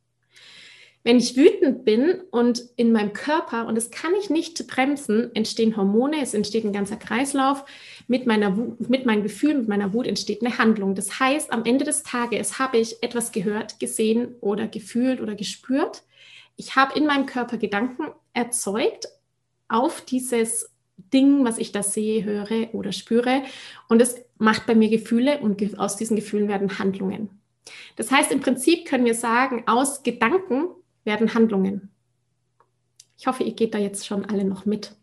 Wenn 1.02 1.16
ich 1.16 1.37
wütend 1.37 1.87
bin 1.87 2.21
und 2.30 2.62
in 2.76 2.92
meinem 2.92 3.14
Körper, 3.14 3.66
und 3.66 3.75
das 3.75 3.90
kann 3.90 4.12
ich 4.21 4.28
nicht 4.28 4.66
bremsen, 4.66 5.35
entstehen 5.35 5.76
Hormone, 5.76 6.21
es 6.21 6.35
entsteht 6.35 6.64
ein 6.64 6.75
ganzer 6.75 6.97
Kreislauf. 6.97 7.64
Mit, 8.07 8.26
meiner 8.26 8.57
Wut, 8.57 8.88
mit 8.90 9.07
meinem 9.07 9.23
Gefühl, 9.23 9.54
mit 9.54 9.69
meiner 9.69 9.95
Wut 9.95 10.07
entsteht 10.07 10.42
eine 10.42 10.59
Handlung. 10.59 10.95
Das 10.95 11.19
heißt, 11.19 11.52
am 11.52 11.64
Ende 11.64 11.87
des 11.87 12.02
Tages 12.02 12.59
habe 12.59 12.78
ich 12.78 13.02
etwas 13.02 13.33
gehört, 13.33 13.80
gesehen 13.80 14.37
oder 14.40 14.66
gefühlt 14.66 15.23
oder 15.23 15.35
gespürt. 15.35 16.02
Ich 16.57 16.76
habe 16.76 16.99
in 16.99 17.07
meinem 17.07 17.25
Körper 17.25 17.57
Gedanken 17.57 18.09
erzeugt 18.35 19.09
auf 19.71 20.03
dieses 20.03 20.71
Ding, 21.12 21.45
was 21.45 21.59
ich 21.59 21.73
da 21.73 21.83
sehe, 21.83 22.25
höre 22.25 22.75
oder 22.75 22.93
spüre. 22.93 23.43
Und 23.89 24.03
es 24.03 24.23
macht 24.39 24.67
bei 24.67 24.75
mir 24.75 24.91
Gefühle 24.91 25.39
und 25.39 25.79
aus 25.79 25.97
diesen 25.97 26.17
Gefühlen 26.17 26.49
werden 26.49 26.79
Handlungen. 26.79 27.31
Das 27.97 28.11
heißt, 28.11 28.33
im 28.33 28.41
Prinzip 28.41 28.87
können 28.87 29.05
wir 29.05 29.15
sagen, 29.15 29.65
aus 29.67 30.03
Gedanken 30.03 30.69
werden 31.05 31.35
Handlungen. 31.35 31.91
Ich 33.19 33.27
hoffe, 33.27 33.45
ihr 33.45 33.53
geht 33.53 33.75
da 33.75 33.79
jetzt 33.79 34.07
schon 34.07 34.25
alle 34.25 34.45
noch 34.45 34.67
mit. 34.67 34.97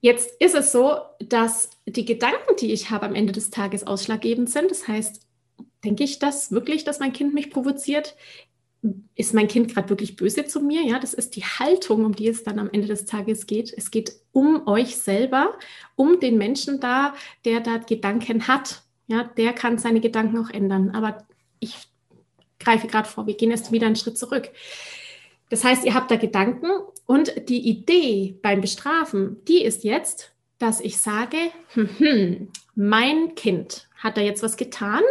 Jetzt 0.00 0.30
ist 0.40 0.54
es 0.54 0.70
so, 0.70 1.00
dass 1.18 1.70
die 1.86 2.04
Gedanken, 2.04 2.56
die 2.60 2.72
ich 2.72 2.90
habe 2.90 3.06
am 3.06 3.14
Ende 3.14 3.32
des 3.32 3.50
Tages 3.50 3.84
ausschlaggebend 3.86 4.48
sind. 4.48 4.70
Das 4.70 4.86
heißt, 4.86 5.26
denke 5.84 6.04
ich 6.04 6.18
das 6.18 6.52
wirklich, 6.52 6.84
dass 6.84 7.00
mein 7.00 7.12
Kind 7.12 7.34
mich 7.34 7.50
provoziert? 7.50 8.16
Ist 9.16 9.34
mein 9.34 9.48
Kind 9.48 9.74
gerade 9.74 9.88
wirklich 9.88 10.16
böse 10.16 10.46
zu 10.46 10.60
mir? 10.60 10.82
Ja, 10.82 10.98
das 10.98 11.12
ist 11.12 11.34
die 11.34 11.42
Haltung, 11.42 12.04
um 12.04 12.14
die 12.14 12.28
es 12.28 12.44
dann 12.44 12.58
am 12.58 12.70
Ende 12.70 12.86
des 12.86 13.06
Tages 13.06 13.46
geht. 13.46 13.72
Es 13.76 13.90
geht 13.90 14.12
um 14.32 14.66
euch 14.68 14.96
selber, 14.96 15.54
um 15.96 16.20
den 16.20 16.38
Menschen 16.38 16.78
da, 16.80 17.14
der 17.44 17.60
da 17.60 17.78
Gedanken 17.78 18.46
hat. 18.46 18.82
Ja, 19.08 19.24
der 19.24 19.52
kann 19.52 19.78
seine 19.78 20.00
Gedanken 20.00 20.38
auch 20.38 20.50
ändern. 20.50 20.90
Aber 20.90 21.26
ich 21.58 21.88
greife 22.60 22.86
gerade 22.86 23.08
vor, 23.08 23.26
wir 23.26 23.34
gehen 23.34 23.50
erst 23.50 23.72
wieder 23.72 23.86
einen 23.86 23.96
Schritt 23.96 24.18
zurück. 24.18 24.50
Das 25.48 25.64
heißt, 25.64 25.84
ihr 25.84 25.94
habt 25.94 26.10
da 26.10 26.16
Gedanken 26.16 26.68
und 27.06 27.32
die 27.48 27.68
Idee 27.68 28.38
beim 28.42 28.60
Bestrafen, 28.60 29.38
die 29.46 29.62
ist 29.64 29.82
jetzt, 29.82 30.32
dass 30.58 30.80
ich 30.80 30.98
sage, 30.98 31.38
hm, 31.72 31.88
hm, 31.98 32.48
mein 32.74 33.34
Kind 33.34 33.87
hat 33.98 34.16
da 34.16 34.20
jetzt 34.20 34.42
was 34.42 34.56
getan, 34.56 35.02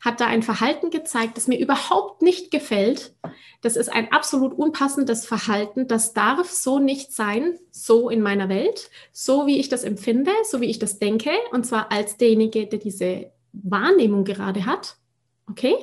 hat 0.00 0.20
da 0.20 0.26
ein 0.26 0.42
Verhalten 0.42 0.90
gezeigt, 0.90 1.36
das 1.36 1.46
mir 1.46 1.58
überhaupt 1.58 2.20
nicht 2.20 2.50
gefällt. 2.50 3.14
Das 3.62 3.76
ist 3.76 3.90
ein 3.90 4.12
absolut 4.12 4.52
unpassendes 4.52 5.24
Verhalten. 5.24 5.88
Das 5.88 6.12
darf 6.12 6.50
so 6.50 6.78
nicht 6.78 7.12
sein, 7.12 7.58
so 7.70 8.10
in 8.10 8.20
meiner 8.20 8.48
Welt, 8.48 8.90
so 9.12 9.46
wie 9.46 9.58
ich 9.58 9.68
das 9.68 9.84
empfinde, 9.84 10.32
so 10.50 10.60
wie 10.60 10.66
ich 10.66 10.78
das 10.78 10.98
denke, 10.98 11.30
und 11.52 11.64
zwar 11.64 11.90
als 11.90 12.16
derjenige, 12.16 12.66
der 12.66 12.80
diese 12.80 13.30
Wahrnehmung 13.52 14.24
gerade 14.24 14.66
hat. 14.66 14.96
Okay? 15.48 15.76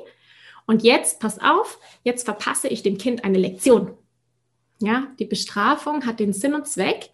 Und 0.67 0.84
jetzt, 0.84 1.20
pass 1.20 1.39
auf, 1.39 1.79
jetzt 2.03 2.25
verpasse 2.25 2.67
ich 2.67 2.84
dem 2.84 2.98
Kind 2.98 3.24
eine 3.24 3.38
Lektion. 3.38 3.98
Ja, 4.79 5.08
die 5.20 5.25
Bestrafung 5.25 6.05
hat 6.05 6.20
den 6.20 6.34
Sinn 6.34 6.53
und 6.53 6.67
Zweck, 6.67 7.12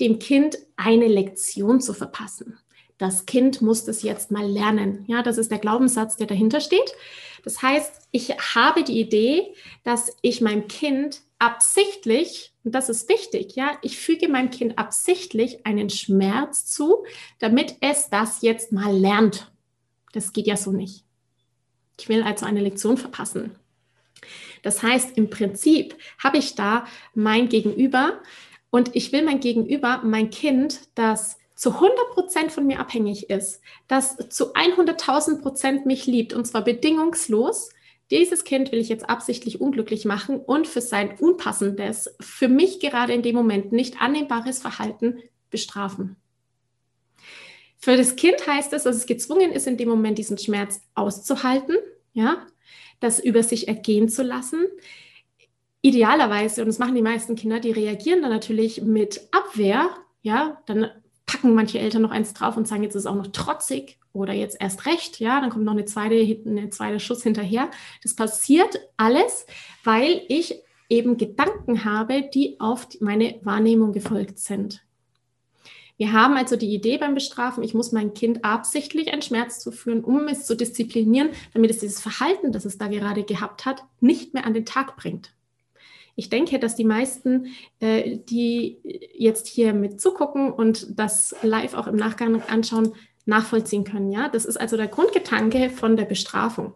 dem 0.00 0.18
Kind 0.18 0.58
eine 0.76 1.08
Lektion 1.08 1.80
zu 1.80 1.92
verpassen. 1.92 2.58
Das 3.02 3.26
Kind 3.26 3.60
muss 3.60 3.84
das 3.84 4.04
jetzt 4.04 4.30
mal 4.30 4.48
lernen. 4.48 5.04
Ja, 5.08 5.24
das 5.24 5.36
ist 5.36 5.50
der 5.50 5.58
Glaubenssatz, 5.58 6.16
der 6.16 6.28
dahinter 6.28 6.60
steht. 6.60 6.94
Das 7.42 7.60
heißt, 7.60 8.08
ich 8.12 8.28
habe 8.54 8.84
die 8.84 9.00
Idee, 9.00 9.52
dass 9.82 10.16
ich 10.22 10.40
meinem 10.40 10.68
Kind 10.68 11.20
absichtlich, 11.40 12.52
und 12.62 12.76
das 12.76 12.88
ist 12.88 13.08
wichtig, 13.08 13.56
ja, 13.56 13.76
ich 13.82 13.98
füge 13.98 14.28
meinem 14.28 14.50
Kind 14.50 14.78
absichtlich 14.78 15.66
einen 15.66 15.90
Schmerz 15.90 16.66
zu, 16.66 17.04
damit 17.40 17.74
es 17.80 18.08
das 18.08 18.40
jetzt 18.40 18.70
mal 18.70 18.96
lernt. 18.96 19.50
Das 20.12 20.32
geht 20.32 20.46
ja 20.46 20.56
so 20.56 20.70
nicht. 20.70 21.04
Ich 21.98 22.08
will 22.08 22.22
also 22.22 22.46
eine 22.46 22.60
Lektion 22.60 22.98
verpassen. 22.98 23.56
Das 24.62 24.80
heißt, 24.80 25.18
im 25.18 25.28
Prinzip 25.28 25.96
habe 26.22 26.38
ich 26.38 26.54
da 26.54 26.86
mein 27.14 27.48
Gegenüber 27.48 28.20
und 28.70 28.94
ich 28.94 29.10
will 29.10 29.24
mein 29.24 29.40
Gegenüber, 29.40 30.02
mein 30.04 30.30
Kind, 30.30 30.82
das 30.94 31.41
zu 31.62 31.74
100 31.74 32.10
Prozent 32.10 32.50
von 32.50 32.66
mir 32.66 32.80
abhängig 32.80 33.30
ist, 33.30 33.60
das 33.86 34.16
zu 34.30 34.52
100.000 34.52 35.42
Prozent 35.42 35.86
mich 35.86 36.06
liebt 36.06 36.32
und 36.32 36.44
zwar 36.44 36.64
bedingungslos. 36.64 37.70
Dieses 38.10 38.42
Kind 38.42 38.72
will 38.72 38.80
ich 38.80 38.88
jetzt 38.88 39.08
absichtlich 39.08 39.60
unglücklich 39.60 40.04
machen 40.04 40.40
und 40.40 40.66
für 40.66 40.80
sein 40.80 41.16
unpassendes, 41.20 42.16
für 42.18 42.48
mich 42.48 42.80
gerade 42.80 43.12
in 43.12 43.22
dem 43.22 43.36
Moment 43.36 43.70
nicht 43.70 44.02
annehmbares 44.02 44.58
Verhalten 44.58 45.20
bestrafen. 45.50 46.16
Für 47.78 47.96
das 47.96 48.16
Kind 48.16 48.44
heißt 48.44 48.72
es, 48.72 48.82
dass 48.82 48.96
es 48.96 49.06
gezwungen 49.06 49.52
ist, 49.52 49.68
in 49.68 49.76
dem 49.76 49.88
Moment 49.88 50.18
diesen 50.18 50.38
Schmerz 50.38 50.80
auszuhalten, 50.96 51.76
ja, 52.12 52.44
das 52.98 53.20
über 53.20 53.44
sich 53.44 53.68
ergehen 53.68 54.08
zu 54.08 54.24
lassen. 54.24 54.66
Idealerweise, 55.80 56.62
und 56.62 56.66
das 56.66 56.80
machen 56.80 56.96
die 56.96 57.02
meisten 57.02 57.36
Kinder, 57.36 57.60
die 57.60 57.70
reagieren 57.70 58.20
dann 58.20 58.32
natürlich 58.32 58.82
mit 58.82 59.28
Abwehr, 59.30 59.90
ja, 60.22 60.60
dann 60.66 60.90
packen 61.32 61.54
manche 61.54 61.78
Eltern 61.78 62.02
noch 62.02 62.10
eins 62.10 62.34
drauf 62.34 62.56
und 62.56 62.68
sagen, 62.68 62.82
jetzt 62.82 62.94
ist 62.94 63.02
es 63.02 63.06
auch 63.06 63.14
noch 63.14 63.28
trotzig 63.28 63.98
oder 64.12 64.34
jetzt 64.34 64.58
erst 64.60 64.86
recht, 64.86 65.18
ja, 65.18 65.40
dann 65.40 65.50
kommt 65.50 65.64
noch 65.64 65.72
eine 65.72 65.86
zweite, 65.86 66.14
eine 66.46 66.70
zweite 66.70 67.00
Schuss 67.00 67.22
hinterher. 67.22 67.70
Das 68.02 68.14
passiert 68.14 68.80
alles, 68.96 69.46
weil 69.84 70.22
ich 70.28 70.62
eben 70.88 71.16
Gedanken 71.16 71.84
habe, 71.84 72.28
die 72.34 72.60
auf 72.60 72.86
meine 73.00 73.40
Wahrnehmung 73.42 73.92
gefolgt 73.92 74.38
sind. 74.38 74.84
Wir 75.96 76.12
haben 76.12 76.36
also 76.36 76.56
die 76.56 76.74
Idee 76.74 76.98
beim 76.98 77.14
Bestrafen, 77.14 77.62
ich 77.62 77.74
muss 77.74 77.92
mein 77.92 78.12
Kind 78.12 78.44
absichtlich 78.44 79.12
einen 79.12 79.22
Schmerz 79.22 79.60
zuführen, 79.60 80.02
um 80.02 80.26
es 80.26 80.46
zu 80.46 80.56
disziplinieren, 80.56 81.30
damit 81.54 81.70
es 81.70 81.78
dieses 81.78 82.00
Verhalten, 82.00 82.52
das 82.52 82.64
es 82.64 82.76
da 82.76 82.88
gerade 82.88 83.22
gehabt 83.22 83.64
hat, 83.64 83.84
nicht 84.00 84.34
mehr 84.34 84.44
an 84.44 84.54
den 84.54 84.66
Tag 84.66 84.96
bringt. 84.96 85.32
Ich 86.14 86.28
denke, 86.28 86.58
dass 86.58 86.76
die 86.76 86.84
meisten, 86.84 87.46
äh, 87.80 88.18
die 88.18 88.78
jetzt 89.14 89.46
hier 89.46 89.72
mit 89.72 90.00
zugucken 90.00 90.52
und 90.52 90.98
das 90.98 91.34
live 91.42 91.74
auch 91.74 91.86
im 91.86 91.96
Nachgang 91.96 92.42
anschauen, 92.42 92.94
nachvollziehen 93.24 93.84
können. 93.84 94.10
Ja, 94.10 94.28
das 94.28 94.44
ist 94.44 94.56
also 94.56 94.76
der 94.76 94.88
Grundgedanke 94.88 95.70
von 95.70 95.96
der 95.96 96.04
Bestrafung. 96.04 96.74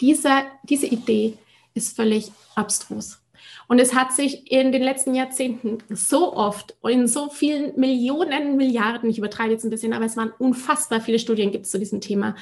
Diese, 0.00 0.30
diese 0.64 0.86
Idee 0.86 1.34
ist 1.74 1.96
völlig 1.96 2.32
abstrus. 2.54 3.20
Und 3.68 3.78
es 3.78 3.94
hat 3.94 4.12
sich 4.12 4.50
in 4.50 4.72
den 4.72 4.82
letzten 4.82 5.14
Jahrzehnten 5.14 5.78
so 5.90 6.34
oft 6.34 6.76
in 6.82 7.06
so 7.06 7.28
vielen 7.28 7.78
Millionen, 7.78 8.56
Milliarden, 8.56 9.10
ich 9.10 9.18
übertreibe 9.18 9.52
jetzt 9.52 9.64
ein 9.64 9.70
bisschen, 9.70 9.92
aber 9.92 10.06
es 10.06 10.16
waren 10.16 10.32
unfassbar 10.38 11.00
viele 11.00 11.18
Studien 11.18 11.52
gibt 11.52 11.66
es 11.66 11.70
zu 11.70 11.78
diesem 11.78 12.00
Thema. 12.00 12.34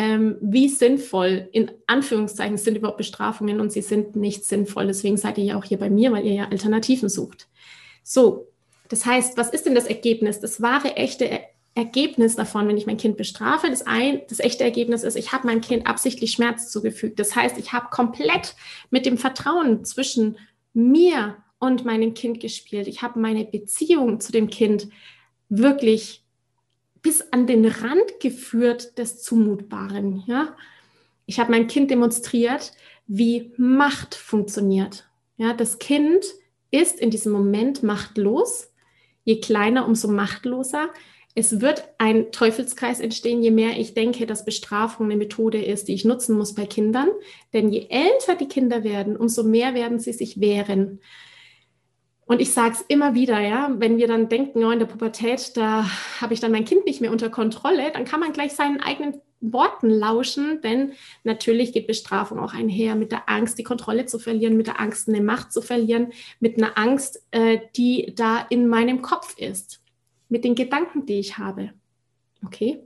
Ähm, 0.00 0.36
wie 0.40 0.68
sinnvoll, 0.68 1.48
in 1.50 1.72
Anführungszeichen, 1.88 2.56
sind 2.56 2.76
überhaupt 2.76 2.98
Bestrafungen 2.98 3.60
und 3.60 3.72
sie 3.72 3.82
sind 3.82 4.14
nicht 4.14 4.44
sinnvoll. 4.44 4.86
Deswegen 4.86 5.16
seid 5.16 5.38
ihr 5.38 5.44
ja 5.44 5.58
auch 5.58 5.64
hier 5.64 5.78
bei 5.80 5.90
mir, 5.90 6.12
weil 6.12 6.24
ihr 6.24 6.34
ja 6.34 6.48
Alternativen 6.48 7.08
sucht. 7.08 7.48
So, 8.04 8.46
das 8.88 9.04
heißt, 9.04 9.36
was 9.36 9.50
ist 9.50 9.66
denn 9.66 9.74
das 9.74 9.86
Ergebnis? 9.86 10.38
Das 10.38 10.62
wahre, 10.62 10.94
echte 10.94 11.40
Ergebnis 11.74 12.36
davon, 12.36 12.68
wenn 12.68 12.76
ich 12.76 12.86
mein 12.86 12.96
Kind 12.96 13.16
bestrafe, 13.16 13.70
das, 13.70 13.88
ein, 13.88 14.22
das 14.28 14.38
echte 14.38 14.62
Ergebnis 14.62 15.02
ist, 15.02 15.16
ich 15.16 15.32
habe 15.32 15.48
meinem 15.48 15.62
Kind 15.62 15.88
absichtlich 15.88 16.30
Schmerz 16.30 16.70
zugefügt. 16.70 17.18
Das 17.18 17.34
heißt, 17.34 17.58
ich 17.58 17.72
habe 17.72 17.88
komplett 17.90 18.54
mit 18.90 19.04
dem 19.04 19.18
Vertrauen 19.18 19.84
zwischen 19.84 20.38
mir 20.74 21.38
und 21.58 21.84
meinem 21.84 22.14
Kind 22.14 22.38
gespielt. 22.38 22.86
Ich 22.86 23.02
habe 23.02 23.18
meine 23.18 23.46
Beziehung 23.46 24.20
zu 24.20 24.30
dem 24.30 24.48
Kind 24.48 24.90
wirklich 25.48 26.22
bis 27.02 27.22
an 27.32 27.46
den 27.46 27.64
Rand 27.66 28.20
geführt 28.20 28.98
des 28.98 29.22
Zumutbaren. 29.22 30.24
Ja? 30.26 30.56
Ich 31.26 31.38
habe 31.38 31.50
meinem 31.50 31.66
Kind 31.66 31.90
demonstriert, 31.90 32.72
wie 33.06 33.52
Macht 33.56 34.14
funktioniert. 34.14 35.08
Ja, 35.36 35.52
das 35.52 35.78
Kind 35.78 36.24
ist 36.70 37.00
in 37.00 37.10
diesem 37.10 37.32
Moment 37.32 37.82
machtlos. 37.82 38.72
Je 39.24 39.40
kleiner, 39.40 39.86
umso 39.86 40.08
machtloser. 40.08 40.88
Es 41.34 41.60
wird 41.60 41.84
ein 41.98 42.32
Teufelskreis 42.32 42.98
entstehen, 42.98 43.42
je 43.42 43.50
mehr 43.50 43.78
ich 43.78 43.94
denke, 43.94 44.26
dass 44.26 44.44
Bestrafung 44.44 45.06
eine 45.06 45.16
Methode 45.16 45.62
ist, 45.62 45.86
die 45.86 45.94
ich 45.94 46.04
nutzen 46.04 46.36
muss 46.36 46.54
bei 46.54 46.66
Kindern. 46.66 47.08
Denn 47.52 47.70
je 47.70 47.86
älter 47.88 48.34
die 48.34 48.48
Kinder 48.48 48.82
werden, 48.82 49.16
umso 49.16 49.44
mehr 49.44 49.74
werden 49.74 50.00
sie 50.00 50.12
sich 50.12 50.40
wehren. 50.40 51.00
Und 52.28 52.42
ich 52.42 52.52
sage 52.52 52.74
es 52.74 52.82
immer 52.88 53.14
wieder, 53.14 53.40
ja, 53.40 53.74
wenn 53.78 53.96
wir 53.96 54.06
dann 54.06 54.28
denken, 54.28 54.62
oh, 54.62 54.70
in 54.70 54.78
der 54.78 54.86
Pubertät, 54.86 55.56
da 55.56 55.86
habe 56.20 56.34
ich 56.34 56.40
dann 56.40 56.52
mein 56.52 56.66
Kind 56.66 56.84
nicht 56.84 57.00
mehr 57.00 57.10
unter 57.10 57.30
Kontrolle, 57.30 57.90
dann 57.90 58.04
kann 58.04 58.20
man 58.20 58.34
gleich 58.34 58.52
seinen 58.52 58.80
eigenen 58.80 59.22
Worten 59.40 59.88
lauschen, 59.88 60.60
denn 60.60 60.92
natürlich 61.24 61.72
geht 61.72 61.86
Bestrafung 61.86 62.38
auch 62.38 62.52
einher 62.52 62.96
mit 62.96 63.12
der 63.12 63.30
Angst, 63.30 63.58
die 63.58 63.62
Kontrolle 63.62 64.04
zu 64.04 64.18
verlieren, 64.18 64.58
mit 64.58 64.66
der 64.66 64.78
Angst, 64.78 65.08
eine 65.08 65.22
Macht 65.22 65.54
zu 65.54 65.62
verlieren, 65.62 66.12
mit 66.38 66.58
einer 66.58 66.76
Angst, 66.76 67.24
äh, 67.30 67.60
die 67.76 68.12
da 68.14 68.44
in 68.50 68.68
meinem 68.68 69.00
Kopf 69.00 69.38
ist 69.38 69.80
mit 70.28 70.44
den 70.44 70.54
Gedanken, 70.54 71.06
die 71.06 71.20
ich 71.20 71.38
habe. 71.38 71.70
Okay? 72.44 72.80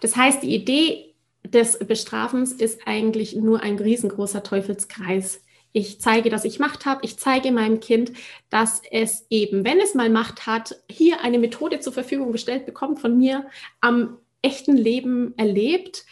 Das 0.00 0.16
heißt, 0.16 0.42
die 0.42 0.54
Idee 0.54 1.14
des 1.44 1.78
Bestrafens 1.78 2.50
ist 2.50 2.80
eigentlich 2.86 3.36
nur 3.36 3.62
ein 3.62 3.78
riesengroßer 3.78 4.42
Teufelskreis. 4.42 5.40
Ich 5.72 6.00
zeige, 6.00 6.30
dass 6.30 6.44
ich 6.44 6.58
Macht 6.58 6.84
habe. 6.86 7.00
Ich 7.04 7.18
zeige 7.18 7.52
meinem 7.52 7.80
Kind, 7.80 8.12
dass 8.48 8.82
es 8.90 9.26
eben, 9.30 9.64
wenn 9.64 9.78
es 9.78 9.94
mal 9.94 10.10
Macht 10.10 10.46
hat, 10.46 10.82
hier 10.90 11.20
eine 11.22 11.38
Methode 11.38 11.80
zur 11.80 11.92
Verfügung 11.92 12.32
gestellt 12.32 12.66
bekommt 12.66 13.00
von 13.00 13.16
mir, 13.16 13.46
am 13.80 14.18
echten 14.42 14.76
Leben 14.76 15.34
erlebt, 15.36 16.04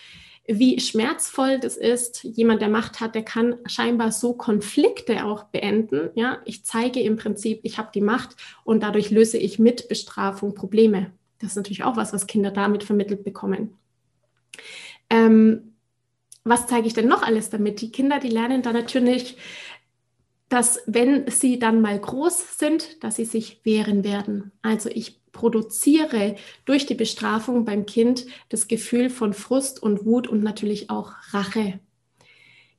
wie 0.46 0.80
schmerzvoll 0.80 1.58
das 1.58 1.76
ist. 1.76 2.24
Jemand, 2.24 2.62
der 2.62 2.70
Macht 2.70 3.00
hat, 3.00 3.14
der 3.14 3.22
kann 3.22 3.56
scheinbar 3.66 4.12
so 4.12 4.32
Konflikte 4.32 5.24
auch 5.24 5.44
beenden. 5.44 6.10
Ja, 6.14 6.38
ich 6.44 6.64
zeige 6.64 7.00
im 7.00 7.16
Prinzip, 7.16 7.60
ich 7.64 7.78
habe 7.78 7.90
die 7.92 8.00
Macht 8.00 8.36
und 8.64 8.82
dadurch 8.82 9.10
löse 9.10 9.38
ich 9.38 9.58
mit 9.58 9.88
Bestrafung 9.88 10.54
Probleme. 10.54 11.12
Das 11.38 11.50
ist 11.50 11.56
natürlich 11.56 11.84
auch 11.84 11.96
was, 11.96 12.12
was 12.12 12.26
Kinder 12.26 12.50
damit 12.50 12.82
vermittelt 12.82 13.24
bekommen. 13.24 13.76
Ähm, 15.10 15.74
was 16.48 16.66
zeige 16.66 16.86
ich 16.86 16.94
denn 16.94 17.08
noch 17.08 17.22
alles 17.22 17.50
damit? 17.50 17.80
Die 17.80 17.92
Kinder, 17.92 18.18
die 18.18 18.28
lernen 18.28 18.62
da 18.62 18.72
natürlich, 18.72 19.36
dass 20.48 20.80
wenn 20.86 21.30
sie 21.30 21.58
dann 21.58 21.80
mal 21.80 21.98
groß 21.98 22.58
sind, 22.58 23.02
dass 23.04 23.16
sie 23.16 23.24
sich 23.24 23.60
wehren 23.64 24.02
werden. 24.02 24.52
Also 24.62 24.88
ich 24.88 25.18
produziere 25.32 26.36
durch 26.64 26.86
die 26.86 26.94
Bestrafung 26.94 27.64
beim 27.64 27.86
Kind 27.86 28.26
das 28.48 28.66
Gefühl 28.66 29.10
von 29.10 29.34
Frust 29.34 29.82
und 29.82 30.06
Wut 30.06 30.26
und 30.26 30.42
natürlich 30.42 30.90
auch 30.90 31.12
Rache. 31.32 31.80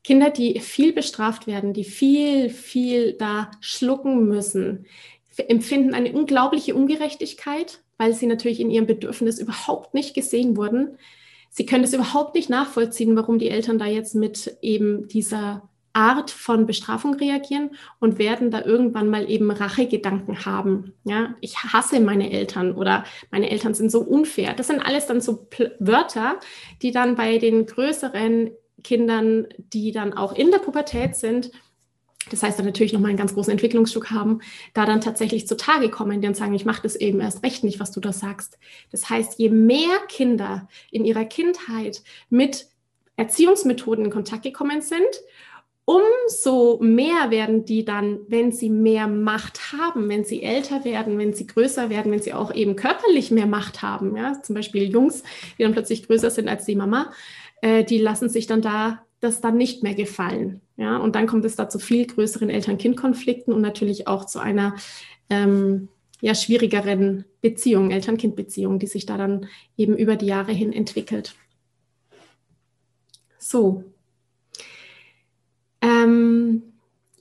Kinder, 0.03 0.29
die 0.29 0.59
viel 0.59 0.93
bestraft 0.93 1.45
werden, 1.45 1.73
die 1.73 1.83
viel, 1.83 2.49
viel 2.49 3.13
da 3.13 3.51
schlucken 3.61 4.27
müssen, 4.27 4.85
empfinden 5.47 5.93
eine 5.93 6.11
unglaubliche 6.13 6.75
Ungerechtigkeit, 6.75 7.81
weil 7.97 8.13
sie 8.13 8.27
natürlich 8.27 8.59
in 8.59 8.71
ihrem 8.71 8.87
Bedürfnis 8.87 9.39
überhaupt 9.39 9.93
nicht 9.93 10.13
gesehen 10.13 10.57
wurden. 10.57 10.97
Sie 11.49 11.65
können 11.65 11.83
es 11.83 11.93
überhaupt 11.93 12.35
nicht 12.35 12.49
nachvollziehen, 12.49 13.15
warum 13.15 13.39
die 13.39 13.49
Eltern 13.49 13.79
da 13.79 13.85
jetzt 13.85 14.15
mit 14.15 14.57
eben 14.61 15.07
dieser 15.07 15.69
Art 15.93 16.29
von 16.29 16.65
Bestrafung 16.65 17.15
reagieren 17.15 17.71
und 17.99 18.19
werden 18.19 18.51
da 18.51 18.63
irgendwann 18.63 19.09
mal 19.09 19.29
eben 19.29 19.49
Rachegedanken 19.49 20.45
haben. 20.45 20.93
Ja, 21.03 21.35
ich 21.41 21.57
hasse 21.57 21.99
meine 21.99 22.31
Eltern 22.31 22.73
oder 22.73 23.03
meine 23.31 23.49
Eltern 23.49 23.73
sind 23.73 23.91
so 23.91 24.01
unfair. 24.01 24.53
Das 24.53 24.67
sind 24.67 24.85
alles 24.85 25.07
dann 25.07 25.19
so 25.19 25.45
Pl 25.49 25.75
Wörter, 25.79 26.39
die 26.81 26.91
dann 26.91 27.15
bei 27.15 27.37
den 27.39 27.65
größeren 27.65 28.51
Kindern, 28.83 29.47
die 29.57 29.91
dann 29.91 30.13
auch 30.13 30.33
in 30.33 30.51
der 30.51 30.59
Pubertät 30.59 31.15
sind, 31.15 31.51
das 32.31 32.43
heißt 32.43 32.59
dann 32.59 32.65
natürlich 32.65 32.93
nochmal 32.93 33.09
einen 33.09 33.17
ganz 33.17 33.33
großen 33.33 33.51
Entwicklungsstück 33.51 34.11
haben, 34.11 34.41
da 34.73 34.85
dann 34.85 35.01
tatsächlich 35.01 35.47
zutage 35.47 35.89
kommen, 35.89 36.21
die 36.21 36.27
dann 36.27 36.35
sagen, 36.35 36.53
ich 36.53 36.65
mache 36.65 36.83
das 36.83 36.95
eben 36.95 37.21
erst 37.21 37.43
recht 37.43 37.63
nicht, 37.63 37.79
was 37.79 37.91
du 37.91 37.99
da 37.99 38.13
sagst. 38.13 38.59
Das 38.91 39.09
heißt, 39.09 39.39
je 39.39 39.49
mehr 39.49 39.97
Kinder 40.07 40.67
in 40.91 41.05
ihrer 41.05 41.25
Kindheit 41.25 42.03
mit 42.29 42.67
Erziehungsmethoden 43.15 44.05
in 44.05 44.11
Kontakt 44.11 44.43
gekommen 44.43 44.81
sind 44.81 45.07
umso 45.89 46.77
mehr 46.83 47.31
werden 47.31 47.65
die 47.65 47.83
dann, 47.83 48.19
wenn 48.27 48.51
sie 48.51 48.69
mehr 48.69 49.07
Macht 49.07 49.73
haben, 49.73 50.07
wenn 50.07 50.23
sie 50.23 50.43
älter 50.43 50.85
werden, 50.85 51.17
wenn 51.17 51.33
sie 51.33 51.47
größer 51.47 51.89
werden, 51.89 52.11
wenn 52.11 52.21
sie 52.21 52.33
auch 52.33 52.53
eben 52.53 52.75
körperlich 52.75 53.31
mehr 53.31 53.47
Macht 53.47 53.81
haben, 53.81 54.15
ja, 54.15 54.39
zum 54.43 54.53
Beispiel 54.53 54.91
Jungs, 54.91 55.23
die 55.57 55.63
dann 55.63 55.71
plötzlich 55.71 56.05
größer 56.05 56.29
sind 56.29 56.47
als 56.47 56.65
die 56.65 56.75
Mama, 56.75 57.11
äh, 57.63 57.83
die 57.83 57.97
lassen 57.97 58.29
sich 58.29 58.45
dann 58.45 58.61
da 58.61 59.03
das 59.19 59.41
dann 59.41 59.57
nicht 59.57 59.81
mehr 59.81 59.95
gefallen, 59.95 60.61
ja, 60.79 60.95
und 60.95 61.15
dann 61.15 61.27
kommt 61.27 61.43
es 61.43 61.57
da 61.57 61.67
zu 61.67 61.77
viel 61.77 62.07
größeren 62.07 62.49
Eltern-Kind-Konflikten 62.49 63.51
und 63.51 63.59
natürlich 63.59 64.07
auch 64.07 64.23
zu 64.23 64.39
einer 64.39 64.75
ähm, 65.29 65.89
ja, 66.21 66.33
schwierigeren 66.33 67.25
Beziehung, 67.41 67.91
Eltern-Kind-Beziehung, 67.91 68.79
die 68.79 68.87
sich 68.87 69.05
da 69.05 69.17
dann 69.17 69.47
eben 69.75 69.97
über 69.97 70.15
die 70.15 70.27
Jahre 70.27 70.53
hin 70.53 70.71
entwickelt. 70.71 71.35
So, 73.37 73.83
ähm, 75.81 76.63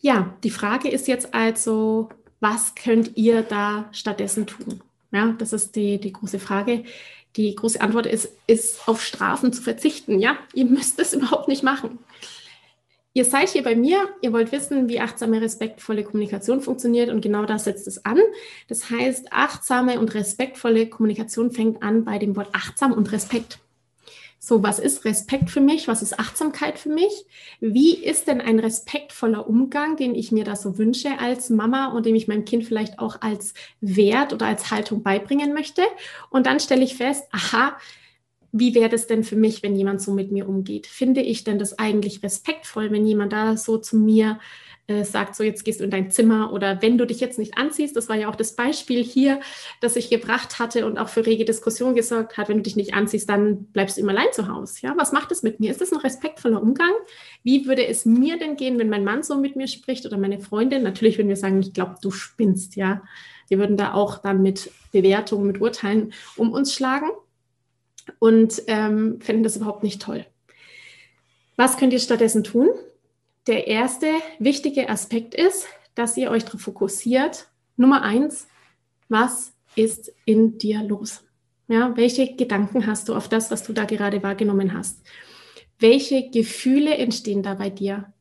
ja, 0.00 0.36
die 0.44 0.50
Frage 0.50 0.88
ist 0.88 1.08
jetzt 1.08 1.34
also, 1.34 2.10
was 2.38 2.76
könnt 2.76 3.16
ihr 3.16 3.42
da 3.42 3.88
stattdessen 3.90 4.46
tun? 4.46 4.84
Ja, 5.10 5.34
das 5.36 5.52
ist 5.52 5.74
die, 5.74 5.98
die 5.98 6.12
große 6.12 6.38
Frage. 6.38 6.84
Die 7.34 7.56
große 7.56 7.80
Antwort 7.80 8.06
ist, 8.06 8.32
ist 8.46 8.86
auf 8.86 9.02
Strafen 9.02 9.52
zu 9.52 9.62
verzichten. 9.62 10.20
Ja, 10.20 10.38
ihr 10.54 10.66
müsst 10.66 11.00
es 11.00 11.12
überhaupt 11.14 11.48
nicht 11.48 11.64
machen. 11.64 11.98
Ihr 13.14 13.24
seid 13.24 13.48
hier 13.48 13.62
bei 13.62 13.74
mir, 13.74 14.08
ihr 14.20 14.32
wollt 14.32 14.52
wissen, 14.52 14.88
wie 14.88 15.00
achtsame, 15.00 15.40
respektvolle 15.40 16.04
Kommunikation 16.04 16.60
funktioniert 16.60 17.10
und 17.10 17.20
genau 17.20 17.46
das 17.46 17.64
setzt 17.64 17.88
es 17.88 18.04
an. 18.04 18.18
Das 18.68 18.90
heißt, 18.90 19.32
achtsame 19.32 19.98
und 19.98 20.14
respektvolle 20.14 20.88
Kommunikation 20.88 21.50
fängt 21.50 21.82
an 21.82 22.04
bei 22.04 22.18
dem 22.18 22.36
Wort 22.36 22.50
achtsam 22.52 22.92
und 22.92 23.10
Respekt. 23.10 23.58
So, 24.40 24.62
was 24.62 24.78
ist 24.78 25.04
Respekt 25.04 25.50
für 25.50 25.60
mich? 25.60 25.88
Was 25.88 26.00
ist 26.00 26.18
Achtsamkeit 26.18 26.78
für 26.78 26.90
mich? 26.90 27.26
Wie 27.60 27.94
ist 27.94 28.28
denn 28.28 28.40
ein 28.40 28.60
respektvoller 28.60 29.48
Umgang, 29.48 29.96
den 29.96 30.14
ich 30.14 30.30
mir 30.30 30.44
da 30.44 30.54
so 30.54 30.78
wünsche 30.78 31.18
als 31.18 31.50
Mama 31.50 31.88
und 31.88 32.06
dem 32.06 32.14
ich 32.14 32.28
meinem 32.28 32.44
Kind 32.44 32.64
vielleicht 32.64 33.00
auch 33.00 33.20
als 33.20 33.52
Wert 33.80 34.32
oder 34.32 34.46
als 34.46 34.70
Haltung 34.70 35.02
beibringen 35.02 35.54
möchte? 35.54 35.82
Und 36.30 36.46
dann 36.46 36.60
stelle 36.60 36.84
ich 36.84 36.94
fest, 36.96 37.24
aha, 37.32 37.76
wie 38.52 38.74
wäre 38.74 38.88
das 38.88 39.06
denn 39.06 39.24
für 39.24 39.36
mich, 39.36 39.62
wenn 39.62 39.76
jemand 39.76 40.00
so 40.00 40.12
mit 40.12 40.32
mir 40.32 40.48
umgeht? 40.48 40.86
Finde 40.86 41.20
ich 41.20 41.44
denn 41.44 41.58
das 41.58 41.78
eigentlich 41.78 42.22
respektvoll, 42.22 42.90
wenn 42.90 43.06
jemand 43.06 43.32
da 43.32 43.56
so 43.56 43.78
zu 43.78 43.96
mir 43.96 44.38
äh, 44.88 45.04
sagt, 45.04 45.36
so 45.36 45.44
jetzt 45.44 45.66
gehst 45.66 45.80
du 45.80 45.84
in 45.84 45.90
dein 45.90 46.10
Zimmer 46.10 46.50
oder 46.50 46.80
wenn 46.80 46.96
du 46.96 47.06
dich 47.06 47.20
jetzt 47.20 47.38
nicht 47.38 47.58
anziehst, 47.58 47.94
das 47.94 48.08
war 48.08 48.16
ja 48.16 48.30
auch 48.30 48.36
das 48.36 48.56
Beispiel 48.56 49.04
hier, 49.04 49.38
das 49.82 49.96
ich 49.96 50.08
gebracht 50.08 50.58
hatte 50.58 50.86
und 50.86 50.96
auch 50.98 51.10
für 51.10 51.26
rege 51.26 51.44
Diskussion 51.44 51.94
gesorgt 51.94 52.38
hat, 52.38 52.48
wenn 52.48 52.56
du 52.56 52.62
dich 52.62 52.74
nicht 52.74 52.94
anziehst, 52.94 53.28
dann 53.28 53.64
bleibst 53.64 53.98
du 53.98 54.00
immer 54.00 54.12
allein 54.12 54.32
zu 54.32 54.48
Hause. 54.48 54.78
Ja, 54.80 54.94
was 54.96 55.12
macht 55.12 55.30
das 55.30 55.42
mit 55.42 55.60
mir? 55.60 55.70
Ist 55.70 55.82
das 55.82 55.92
ein 55.92 55.98
respektvoller 55.98 56.62
Umgang? 56.62 56.92
Wie 57.42 57.66
würde 57.66 57.86
es 57.86 58.06
mir 58.06 58.38
denn 58.38 58.56
gehen, 58.56 58.78
wenn 58.78 58.88
mein 58.88 59.04
Mann 59.04 59.22
so 59.22 59.36
mit 59.36 59.56
mir 59.56 59.68
spricht 59.68 60.06
oder 60.06 60.16
meine 60.16 60.40
Freundin? 60.40 60.82
Natürlich 60.82 61.18
würden 61.18 61.28
wir 61.28 61.36
sagen, 61.36 61.60
ich 61.60 61.74
glaube, 61.74 61.96
du 62.00 62.10
spinnst, 62.10 62.76
ja. 62.76 63.02
Wir 63.48 63.58
würden 63.58 63.76
da 63.76 63.92
auch 63.92 64.18
dann 64.18 64.42
mit 64.42 64.70
Bewertungen, 64.92 65.46
mit 65.46 65.60
Urteilen 65.60 66.12
um 66.36 66.52
uns 66.52 66.72
schlagen 66.72 67.08
und 68.18 68.62
ähm, 68.66 69.20
finden 69.20 69.42
das 69.42 69.56
überhaupt 69.56 69.82
nicht 69.82 70.02
toll. 70.02 70.26
Was 71.56 71.76
könnt 71.76 71.92
ihr 71.92 71.98
stattdessen 71.98 72.44
tun? 72.44 72.68
Der 73.46 73.66
erste 73.66 74.06
wichtige 74.38 74.88
Aspekt 74.88 75.34
ist, 75.34 75.66
dass 75.94 76.16
ihr 76.16 76.30
euch 76.30 76.44
darauf 76.44 76.60
fokussiert. 76.60 77.48
Nummer 77.76 78.02
eins, 78.02 78.46
was 79.08 79.52
ist 79.74 80.12
in 80.24 80.58
dir 80.58 80.82
los? 80.82 81.24
Ja, 81.66 81.96
welche 81.96 82.34
Gedanken 82.34 82.86
hast 82.86 83.08
du 83.08 83.14
auf 83.14 83.28
das, 83.28 83.50
was 83.50 83.62
du 83.62 83.72
da 83.72 83.84
gerade 83.84 84.22
wahrgenommen 84.22 84.76
hast? 84.76 85.02
Welche 85.78 86.30
Gefühle 86.30 86.96
entstehen 86.96 87.42
da 87.42 87.54
bei 87.54 87.70
dir? 87.70 88.12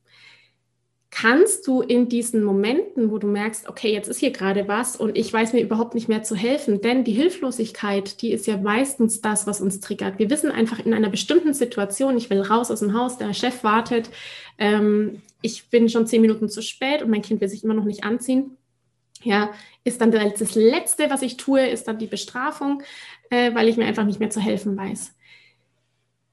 Kannst 1.20 1.66
du 1.66 1.80
in 1.80 2.08
diesen 2.08 2.44
Momenten, 2.44 3.10
wo 3.10 3.18
du 3.18 3.26
merkst, 3.26 3.68
okay, 3.68 3.92
jetzt 3.92 4.08
ist 4.08 4.18
hier 4.18 4.30
gerade 4.30 4.68
was 4.68 4.94
und 4.94 5.16
ich 5.16 5.32
weiß 5.32 5.52
mir 5.52 5.60
überhaupt 5.60 5.94
nicht 5.94 6.08
mehr 6.08 6.22
zu 6.22 6.36
helfen, 6.36 6.80
denn 6.80 7.02
die 7.02 7.12
Hilflosigkeit, 7.12 8.22
die 8.22 8.30
ist 8.30 8.46
ja 8.46 8.56
meistens 8.56 9.20
das, 9.20 9.46
was 9.46 9.60
uns 9.60 9.80
triggert. 9.80 10.18
Wir 10.20 10.30
wissen 10.30 10.52
einfach 10.52 10.78
in 10.78 10.94
einer 10.94 11.10
bestimmten 11.10 11.54
Situation, 11.54 12.16
ich 12.16 12.30
will 12.30 12.40
raus 12.40 12.70
aus 12.70 12.80
dem 12.80 12.94
Haus, 12.94 13.18
der 13.18 13.34
Chef 13.34 13.64
wartet, 13.64 14.10
ähm, 14.58 15.22
ich 15.42 15.70
bin 15.70 15.88
schon 15.88 16.06
zehn 16.06 16.20
Minuten 16.20 16.48
zu 16.48 16.62
spät 16.62 17.02
und 17.02 17.10
mein 17.10 17.22
Kind 17.22 17.40
will 17.40 17.48
sich 17.48 17.64
immer 17.64 17.74
noch 17.74 17.84
nicht 17.84 18.04
anziehen. 18.04 18.56
Ja, 19.22 19.50
ist 19.82 20.00
dann 20.00 20.12
das 20.12 20.54
Letzte, 20.54 21.10
was 21.10 21.22
ich 21.22 21.36
tue, 21.36 21.66
ist 21.66 21.88
dann 21.88 21.98
die 21.98 22.06
Bestrafung, 22.06 22.82
äh, 23.30 23.52
weil 23.54 23.66
ich 23.66 23.76
mir 23.76 23.86
einfach 23.86 24.04
nicht 24.04 24.20
mehr 24.20 24.30
zu 24.30 24.40
helfen 24.40 24.76
weiß 24.76 25.17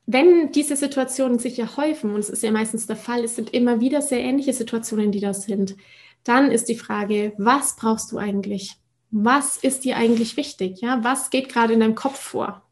wenn 0.06 0.52
diese 0.52 0.76
Situationen 0.76 1.40
sich 1.40 1.58
ja 1.58 1.78
häufen, 1.78 2.12
und 2.12 2.20
es 2.20 2.30
ist 2.30 2.44
ja 2.44 2.52
meistens 2.52 2.86
der 2.86 2.96
Fall, 2.96 3.24
es 3.24 3.36
sind 3.36 3.54
immer 3.54 3.82
wieder 3.82 4.02
sehr 4.02 4.20
ähnliche 4.20 4.54
Situationen, 4.54 5.12
die 5.12 5.20
das 5.20 5.44
sind, 5.44 5.76
dann 6.24 6.52
ist 6.52 6.70
die 6.70 6.76
Frage, 6.76 7.34
was 7.38 7.76
brauchst 7.76 8.12
du 8.12 8.18
eigentlich? 8.18 8.76
Was 9.12 9.58
ist 9.58 9.86
dir 9.86 9.98
eigentlich 9.98 10.38
wichtig? 10.38 10.82
Ja, 10.82 11.04
was 11.04 11.30
geht 11.30 11.50
gerade 11.50 11.74
in 11.74 11.80
deinem 11.80 11.96
Kopf 11.96 12.20
vor? 12.20 12.64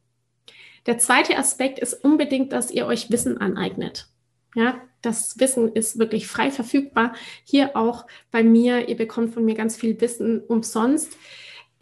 Der 0.85 0.97
zweite 0.97 1.37
Aspekt 1.37 1.79
ist 1.79 1.93
unbedingt, 2.03 2.51
dass 2.51 2.71
ihr 2.71 2.85
euch 2.85 3.09
Wissen 3.09 3.37
aneignet. 3.37 4.07
Ja, 4.55 4.81
das 5.01 5.39
Wissen 5.39 5.71
ist 5.73 5.97
wirklich 5.99 6.27
frei 6.27 6.51
verfügbar. 6.51 7.13
Hier 7.43 7.75
auch 7.75 8.05
bei 8.31 8.43
mir. 8.43 8.89
Ihr 8.89 8.97
bekommt 8.97 9.33
von 9.33 9.45
mir 9.45 9.55
ganz 9.55 9.75
viel 9.75 9.99
Wissen 10.01 10.41
umsonst. 10.41 11.15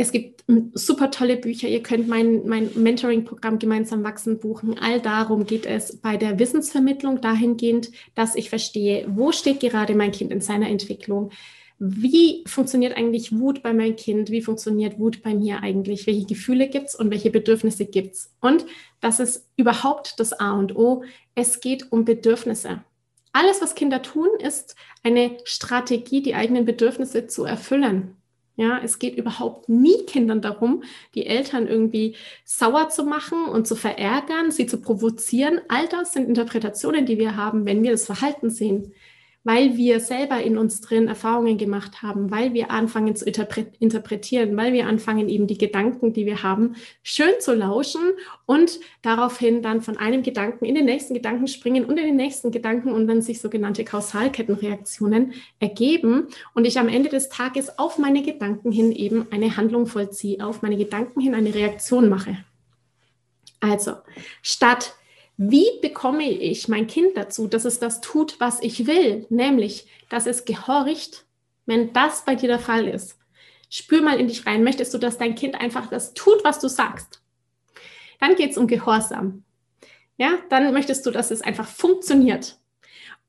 Es 0.02 0.12
gibt 0.12 0.44
super 0.74 1.12
tolle 1.12 1.38
Bücher. 1.38 1.68
Ihr 1.68 1.84
könnt 1.84 2.08
mein, 2.08 2.48
mein 2.48 2.72
Mentoring-Programm 2.74 3.60
gemeinsam 3.60 4.04
wachsen 4.04 4.40
buchen. 4.40 4.80
All 4.80 5.00
darum 5.00 5.46
geht 5.46 5.68
es 5.68 5.98
bei 5.98 6.18
der 6.18 6.40
Wissensvermittlung 6.40 7.22
dahingehend, 7.22 7.92
dass 8.16 8.34
ich 8.34 8.50
verstehe, 8.50 9.06
wo 9.08 9.32
steht 9.32 9.60
gerade 9.60 9.94
mein 9.94 10.12
Kind 10.12 10.32
in 10.32 10.42
seiner 10.42 10.70
Entwicklung? 10.70 11.30
Wie 11.78 12.44
funktioniert 12.48 12.98
eigentlich 12.98 13.38
Wut 13.38 13.62
bei 13.62 13.74
meinem 13.74 13.96
Kind? 13.96 14.32
Wie 14.32 14.42
funktioniert 14.42 14.98
Wut 14.98 15.22
bei 15.22 15.36
mir 15.36 15.62
eigentlich? 15.62 16.08
Welche 16.08 16.26
Gefühle 16.26 16.68
gibt 16.68 16.88
es 16.88 16.96
und 16.96 17.12
welche 17.12 17.30
Bedürfnisse 17.30 17.86
gibt 17.86 18.16
es? 18.16 18.34
Und 18.42 18.66
das 19.02 19.20
ist 19.20 19.52
überhaupt 19.56 20.20
das 20.20 20.34
A 20.34 20.54
und 20.54 20.76
O. 20.76 21.04
Es 21.36 21.62
geht 21.62 21.92
um 21.92 22.06
Bedürfnisse. 22.06 22.84
Alles, 23.34 23.62
was 23.62 23.76
Kinder 23.76 24.02
tun, 24.02 24.30
ist 24.40 24.76
eine 25.04 25.38
Strategie, 25.44 26.24
die 26.24 26.34
eigenen 26.34 26.66
Bedürfnisse 26.66 27.28
zu 27.28 27.46
erfüllen. 27.46 28.16
Ja, 28.56 28.80
es 28.84 29.00
geht 29.00 29.16
überhaupt 29.16 29.70
nie 29.70 30.06
Kindern 30.06 30.42
darum, 30.42 30.84
die 31.16 31.26
Eltern 31.26 31.68
irgendwie 31.68 32.16
sauer 32.44 32.90
zu 32.90 33.06
machen 33.06 33.46
und 33.46 33.66
zu 33.68 33.76
verärgern, 33.76 34.52
sie 34.52 34.66
zu 34.66 34.82
provozieren. 34.82 35.62
All 35.70 35.88
das 35.88 36.14
sind 36.14 36.28
Interpretationen, 36.28 37.06
die 37.06 37.18
wir 37.18 37.38
haben, 37.38 37.66
wenn 37.66 37.82
wir 37.82 37.92
das 37.92 38.06
Verhalten 38.06 38.50
sehen. 38.50 38.94
Weil 39.44 39.76
wir 39.76 40.00
selber 40.00 40.42
in 40.42 40.58
uns 40.58 40.82
drin 40.82 41.08
Erfahrungen 41.08 41.58
gemacht 41.58 42.02
haben, 42.02 42.30
weil 42.30 42.54
wir 42.54 42.70
anfangen 42.70 43.16
zu 43.16 43.26
interpretieren, 43.26 44.56
weil 44.56 44.74
wir 44.74 44.86
anfangen 44.86 45.30
eben 45.30 45.48
die 45.48 45.58
Gedanken, 45.58 46.14
die 46.14 46.26
wir 46.26 46.44
haben, 46.44 46.76
schön 47.02 47.34
zu 47.40 47.56
lauschen 47.56 48.02
und 48.46 48.80
daraufhin 49.02 49.62
dann 49.62 49.82
von 49.82 49.98
einem 49.98 50.22
Gedanken 50.22 50.66
in 50.66 50.76
den 50.76 50.86
nächsten 50.86 51.14
Gedanken 51.14 51.48
springen 51.48 51.86
und 51.86 51.98
in 51.98 52.06
den 52.06 52.16
nächsten 52.16 52.52
Gedanken 52.52 52.92
und 52.92 53.08
dann 53.08 53.22
sich 53.22 53.42
sogenannte 53.42 53.84
Kausalkettenreaktionen 53.84 55.34
ergeben 55.60 56.28
und 56.54 56.66
ich 56.66 56.78
am 56.78 56.88
Ende 56.88 57.10
des 57.10 57.30
Tages 57.30 57.80
auf 57.80 57.98
meine 57.98 58.22
Gedanken 58.22 58.72
hin 58.72 58.92
eben 58.92 59.28
eine 59.32 59.58
Handlung 59.58 59.88
vollziehe, 59.88 60.46
auf 60.46 60.62
meine 60.62 60.78
Gedanken 60.78 61.20
hin 61.20 61.34
eine 61.34 61.54
Reaktion 61.54 62.10
mache. 62.10 62.38
Also, 63.60 63.94
statt 64.42 64.96
wie 65.38 65.80
bekomme 65.82 66.30
ich 66.30 66.68
mein 66.68 66.88
Kind 66.88 67.18
dazu, 67.18 67.48
dass 67.48 67.66
es 67.66 67.80
das 67.80 68.02
tut, 68.02 68.40
was 68.40 68.62
ich 68.62 68.86
will, 68.86 69.26
nämlich, 69.30 69.88
dass 70.10 70.28
es 70.28 70.46
gehorcht, 70.46 71.26
wenn 71.66 71.94
das 71.94 72.26
bei 72.26 72.36
dir 72.36 72.48
der 72.48 72.60
Fall 72.60 72.88
ist? 72.88 73.18
Spür 73.70 74.02
mal 74.02 74.20
in 74.20 74.28
dich 74.28 74.46
rein. 74.46 74.64
Möchtest 74.64 74.94
du, 74.94 74.98
dass 74.98 75.18
dein 75.18 75.36
Kind 75.36 75.56
einfach 75.56 75.88
das 75.90 76.14
tut, 76.14 76.44
was 76.44 76.60
du 76.60 76.68
sagst? 76.68 77.22
Dann 78.20 78.36
geht 78.36 78.52
es 78.52 78.58
um 78.58 78.68
Gehorsam. 78.68 79.44
Ja, 80.18 80.38
dann 80.50 80.74
möchtest 80.74 81.06
du, 81.06 81.12
dass 81.12 81.32
es 81.32 81.42
einfach 81.42 81.68
funktioniert. 81.68 82.60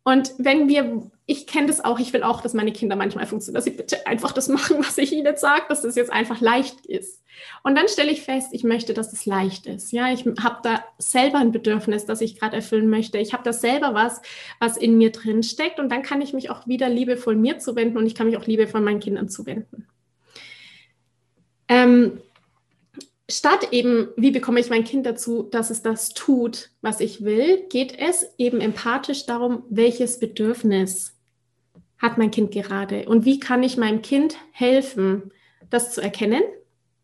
Und 0.02 0.34
wenn 0.38 0.68
wir, 0.68 1.10
ich 1.24 1.46
kenne 1.46 1.68
das 1.68 1.84
auch, 1.84 2.00
ich 2.00 2.12
will 2.12 2.24
auch, 2.24 2.40
dass 2.40 2.52
meine 2.52 2.72
Kinder 2.72 2.96
manchmal 2.96 3.26
funktionieren, 3.26 3.54
dass 3.54 3.64
sie 3.64 3.70
bitte 3.70 4.06
einfach 4.06 4.32
das 4.32 4.48
machen, 4.48 4.78
was 4.80 4.98
ich 4.98 5.12
ihnen 5.12 5.36
sage, 5.36 5.62
dass 5.68 5.82
das 5.82 5.94
jetzt 5.94 6.12
einfach 6.12 6.40
leicht 6.40 6.84
ist. 6.86 7.22
Und 7.62 7.76
dann 7.76 7.88
stelle 7.88 8.10
ich 8.10 8.22
fest, 8.22 8.48
ich 8.52 8.64
möchte, 8.64 8.92
dass 8.92 9.12
es 9.12 9.24
leicht 9.24 9.66
ist. 9.66 9.92
Ja, 9.92 10.12
ich 10.12 10.24
habe 10.42 10.58
da 10.62 10.84
selber 10.98 11.38
ein 11.38 11.52
Bedürfnis, 11.52 12.06
das 12.06 12.20
ich 12.20 12.38
gerade 12.38 12.56
erfüllen 12.56 12.90
möchte. 12.90 13.18
Ich 13.18 13.32
habe 13.32 13.44
da 13.44 13.52
selber 13.52 13.94
was, 13.94 14.20
was 14.58 14.76
in 14.76 14.98
mir 14.98 15.12
drin 15.12 15.42
steckt. 15.42 15.78
Und 15.78 15.90
dann 15.90 16.02
kann 16.02 16.20
ich 16.20 16.32
mich 16.32 16.50
auch 16.50 16.66
wieder 16.66 16.88
liebevoll 16.88 17.36
mir 17.36 17.58
zuwenden 17.58 17.96
und 17.98 18.06
ich 18.06 18.14
kann 18.14 18.26
mich 18.26 18.36
auch 18.36 18.46
liebevoll 18.46 18.80
meinen 18.80 19.00
Kindern 19.00 19.28
zuwenden. 19.28 19.86
Ähm, 21.68 22.20
statt 23.32 23.68
eben, 23.72 24.08
wie 24.16 24.30
bekomme 24.30 24.60
ich 24.60 24.70
mein 24.70 24.84
Kind 24.84 25.06
dazu, 25.06 25.42
dass 25.42 25.70
es 25.70 25.82
das 25.82 26.10
tut, 26.10 26.70
was 26.80 27.00
ich 27.00 27.24
will, 27.24 27.66
geht 27.68 27.98
es 27.98 28.26
eben 28.38 28.60
empathisch 28.60 29.26
darum, 29.26 29.64
welches 29.70 30.18
Bedürfnis 30.18 31.16
hat 31.98 32.18
mein 32.18 32.30
Kind 32.30 32.50
gerade 32.50 33.08
und 33.08 33.24
wie 33.24 33.38
kann 33.38 33.62
ich 33.62 33.76
meinem 33.76 34.02
Kind 34.02 34.36
helfen, 34.50 35.32
das 35.70 35.92
zu 35.92 36.00
erkennen. 36.00 36.42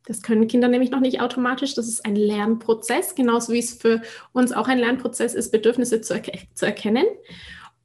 Das 0.06 0.22
können 0.22 0.48
Kinder 0.48 0.68
nämlich 0.68 0.90
noch 0.90 1.00
nicht 1.00 1.20
automatisch. 1.20 1.74
Das 1.74 1.86
ist 1.86 2.04
ein 2.04 2.16
Lernprozess, 2.16 3.14
genauso 3.14 3.52
wie 3.52 3.58
es 3.58 3.74
für 3.74 4.02
uns 4.32 4.52
auch 4.52 4.66
ein 4.66 4.78
Lernprozess 4.78 5.34
ist, 5.34 5.52
Bedürfnisse 5.52 6.00
zu, 6.00 6.14
erke 6.14 6.32
zu 6.54 6.66
erkennen. 6.66 7.04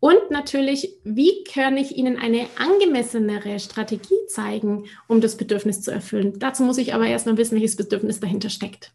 Und 0.03 0.31
natürlich, 0.31 0.97
wie 1.05 1.45
kann 1.45 1.77
ich 1.77 1.95
Ihnen 1.95 2.17
eine 2.17 2.47
angemessenere 2.57 3.57
Strategie 3.57 4.19
zeigen, 4.27 4.83
um 5.07 5.21
das 5.21 5.37
Bedürfnis 5.37 5.81
zu 5.81 5.91
erfüllen? 5.91 6.37
Dazu 6.39 6.63
muss 6.63 6.77
ich 6.77 6.93
aber 6.93 7.07
erstmal 7.07 7.37
wissen, 7.37 7.55
welches 7.55 7.77
Bedürfnis 7.77 8.19
dahinter 8.19 8.49
steckt. 8.49 8.91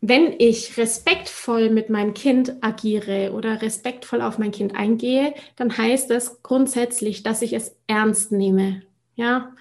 Wenn 0.00 0.34
ich 0.40 0.76
respektvoll 0.76 1.70
mit 1.70 1.88
meinem 1.88 2.14
Kind 2.14 2.56
agiere 2.62 3.30
oder 3.32 3.62
respektvoll 3.62 4.22
auf 4.22 4.38
mein 4.38 4.50
Kind 4.50 4.74
eingehe, 4.74 5.32
dann 5.54 5.78
heißt 5.78 6.10
das 6.10 6.42
grundsätzlich, 6.42 7.22
dass 7.22 7.42
ich 7.42 7.52
es 7.52 7.76
ernst 7.86 8.32
nehme. 8.32 8.82
Ja, 9.14 9.54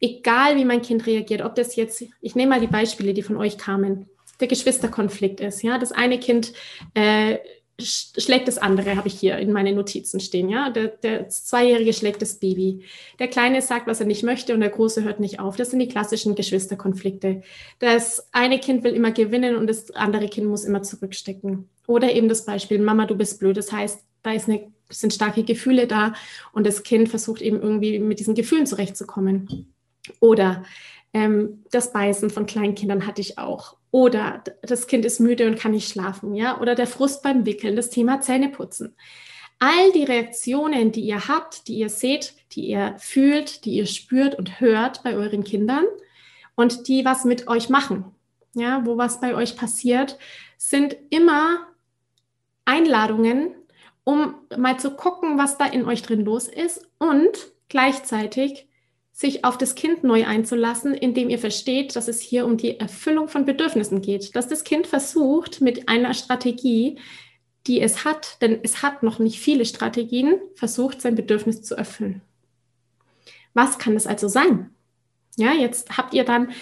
egal 0.00 0.56
wie 0.56 0.66
mein 0.66 0.82
Kind 0.82 1.06
reagiert, 1.06 1.40
ob 1.40 1.54
das 1.54 1.76
jetzt, 1.76 2.04
ich 2.20 2.34
nehme 2.34 2.50
mal 2.50 2.60
die 2.60 2.66
Beispiele, 2.66 3.14
die 3.14 3.22
von 3.22 3.38
euch 3.38 3.56
kamen 3.56 4.06
der 4.40 4.48
Geschwisterkonflikt 4.48 5.40
ist. 5.40 5.62
Ja, 5.62 5.78
das 5.78 5.92
eine 5.92 6.18
Kind 6.18 6.52
äh, 6.94 7.38
schlägt 7.80 8.48
das 8.48 8.58
andere, 8.58 8.96
habe 8.96 9.06
ich 9.06 9.14
hier 9.14 9.38
in 9.38 9.52
meinen 9.52 9.76
Notizen 9.76 10.18
stehen. 10.18 10.48
Ja, 10.48 10.70
der, 10.70 10.88
der 10.88 11.28
Zweijährige 11.28 11.92
schlägt 11.92 12.20
das 12.22 12.40
Baby. 12.40 12.84
Der 13.20 13.28
Kleine 13.28 13.62
sagt, 13.62 13.86
was 13.86 14.00
er 14.00 14.06
nicht 14.06 14.24
möchte 14.24 14.52
und 14.52 14.60
der 14.60 14.70
Große 14.70 15.04
hört 15.04 15.20
nicht 15.20 15.38
auf. 15.38 15.56
Das 15.56 15.70
sind 15.70 15.78
die 15.78 15.88
klassischen 15.88 16.34
Geschwisterkonflikte. 16.34 17.42
Das 17.78 18.28
eine 18.32 18.58
Kind 18.58 18.82
will 18.82 18.94
immer 18.94 19.12
gewinnen 19.12 19.56
und 19.56 19.68
das 19.68 19.92
andere 19.92 20.28
Kind 20.28 20.48
muss 20.48 20.64
immer 20.64 20.82
zurückstecken. 20.82 21.68
Oder 21.86 22.12
eben 22.12 22.28
das 22.28 22.44
Beispiel, 22.44 22.80
Mama, 22.80 23.06
du 23.06 23.16
bist 23.16 23.38
blöd. 23.38 23.56
Das 23.56 23.70
heißt, 23.70 24.04
da 24.24 24.32
ist 24.32 24.48
eine, 24.48 24.72
sind 24.90 25.14
starke 25.14 25.44
Gefühle 25.44 25.86
da 25.86 26.14
und 26.52 26.66
das 26.66 26.82
Kind 26.82 27.08
versucht 27.08 27.42
eben 27.42 27.62
irgendwie 27.62 28.00
mit 28.00 28.18
diesen 28.18 28.34
Gefühlen 28.34 28.66
zurechtzukommen. 28.66 29.72
Oder 30.18 30.64
ähm, 31.12 31.64
das 31.70 31.92
Beißen 31.92 32.30
von 32.30 32.46
Kleinkindern 32.46 33.06
hatte 33.06 33.20
ich 33.20 33.38
auch. 33.38 33.77
Oder 33.90 34.44
das 34.62 34.86
Kind 34.86 35.04
ist 35.04 35.18
müde 35.18 35.46
und 35.46 35.58
kann 35.58 35.72
nicht 35.72 35.90
schlafen, 35.90 36.34
ja. 36.34 36.60
Oder 36.60 36.74
der 36.74 36.86
Frust 36.86 37.22
beim 37.22 37.46
Wickeln, 37.46 37.76
das 37.76 37.90
Thema 37.90 38.20
Zähneputzen. 38.20 38.94
All 39.58 39.92
die 39.92 40.04
Reaktionen, 40.04 40.92
die 40.92 41.00
ihr 41.00 41.26
habt, 41.26 41.66
die 41.66 41.78
ihr 41.78 41.88
seht, 41.88 42.34
die 42.52 42.68
ihr 42.68 42.94
fühlt, 42.98 43.64
die 43.64 43.72
ihr 43.72 43.86
spürt 43.86 44.36
und 44.36 44.60
hört 44.60 45.02
bei 45.02 45.14
euren 45.14 45.42
Kindern 45.42 45.84
und 46.54 46.86
die 46.86 47.04
was 47.04 47.24
mit 47.24 47.48
euch 47.48 47.68
machen, 47.68 48.04
ja, 48.54 48.86
wo 48.86 48.98
was 48.98 49.20
bei 49.20 49.34
euch 49.34 49.56
passiert, 49.56 50.18
sind 50.58 50.96
immer 51.10 51.66
Einladungen, 52.64 53.54
um 54.04 54.34
mal 54.56 54.78
zu 54.78 54.92
gucken, 54.92 55.38
was 55.38 55.58
da 55.58 55.66
in 55.66 55.84
euch 55.84 56.02
drin 56.02 56.24
los 56.24 56.46
ist 56.46 56.88
und 56.98 57.52
gleichzeitig 57.68 58.67
sich 59.18 59.44
auf 59.44 59.58
das 59.58 59.74
Kind 59.74 60.04
neu 60.04 60.26
einzulassen, 60.26 60.94
indem 60.94 61.28
ihr 61.28 61.40
versteht, 61.40 61.96
dass 61.96 62.06
es 62.06 62.20
hier 62.20 62.46
um 62.46 62.56
die 62.56 62.78
Erfüllung 62.78 63.26
von 63.26 63.44
Bedürfnissen 63.44 64.00
geht. 64.00 64.36
Dass 64.36 64.46
das 64.46 64.62
Kind 64.62 64.86
versucht, 64.86 65.60
mit 65.60 65.88
einer 65.88 66.14
Strategie, 66.14 67.00
die 67.66 67.80
es 67.80 68.04
hat, 68.04 68.40
denn 68.42 68.60
es 68.62 68.80
hat 68.80 69.02
noch 69.02 69.18
nicht 69.18 69.40
viele 69.40 69.64
Strategien, 69.64 70.38
versucht, 70.54 71.02
sein 71.02 71.16
Bedürfnis 71.16 71.62
zu 71.62 71.74
erfüllen. 71.74 72.20
Was 73.54 73.80
kann 73.80 73.96
es 73.96 74.06
also 74.06 74.28
sein? 74.28 74.70
Ja, 75.36 75.52
jetzt 75.52 75.98
habt 75.98 76.14
ihr 76.14 76.22
dann 76.22 76.52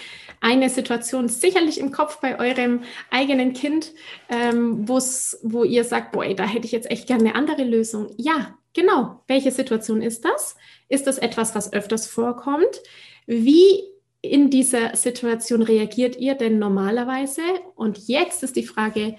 eine 0.41 0.71
Situation 0.71 1.29
sicherlich 1.29 1.79
im 1.79 1.91
Kopf 1.91 2.21
bei 2.21 2.39
eurem 2.39 2.81
eigenen 3.11 3.53
Kind, 3.53 3.93
ähm, 4.29 4.87
wo 4.87 5.63
ihr 5.63 5.83
sagt, 5.83 6.11
boah, 6.11 6.25
da 6.33 6.45
hätte 6.45 6.65
ich 6.65 6.71
jetzt 6.71 6.89
echt 6.89 7.05
gerne 7.05 7.25
eine 7.25 7.35
andere 7.35 7.63
Lösung. 7.63 8.15
Ja, 8.17 8.57
genau. 8.73 9.21
Welche 9.27 9.51
Situation 9.51 10.01
ist 10.01 10.25
das? 10.25 10.55
Ist 10.89 11.07
das 11.07 11.17
etwas, 11.17 11.55
was 11.55 11.73
öfters 11.73 12.07
vorkommt? 12.07 12.81
Wie 13.25 13.83
in 14.21 14.49
dieser 14.49 14.95
Situation 14.95 15.61
reagiert 15.61 16.15
ihr 16.17 16.35
denn 16.35 16.59
normalerweise? 16.59 17.41
Und 17.75 18.07
jetzt 18.07 18.43
ist 18.43 18.55
die 18.55 18.65
Frage, 18.65 19.17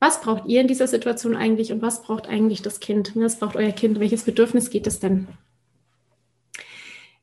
was 0.00 0.20
braucht 0.20 0.46
ihr 0.46 0.60
in 0.60 0.68
dieser 0.68 0.86
Situation 0.86 1.34
eigentlich 1.36 1.72
und 1.72 1.82
was 1.82 2.02
braucht 2.02 2.28
eigentlich 2.28 2.62
das 2.62 2.80
Kind? 2.80 3.12
Was 3.14 3.38
braucht 3.38 3.56
euer 3.56 3.72
Kind? 3.72 3.98
Welches 3.98 4.22
Bedürfnis 4.22 4.70
geht 4.70 4.86
es 4.86 5.00
denn? 5.00 5.28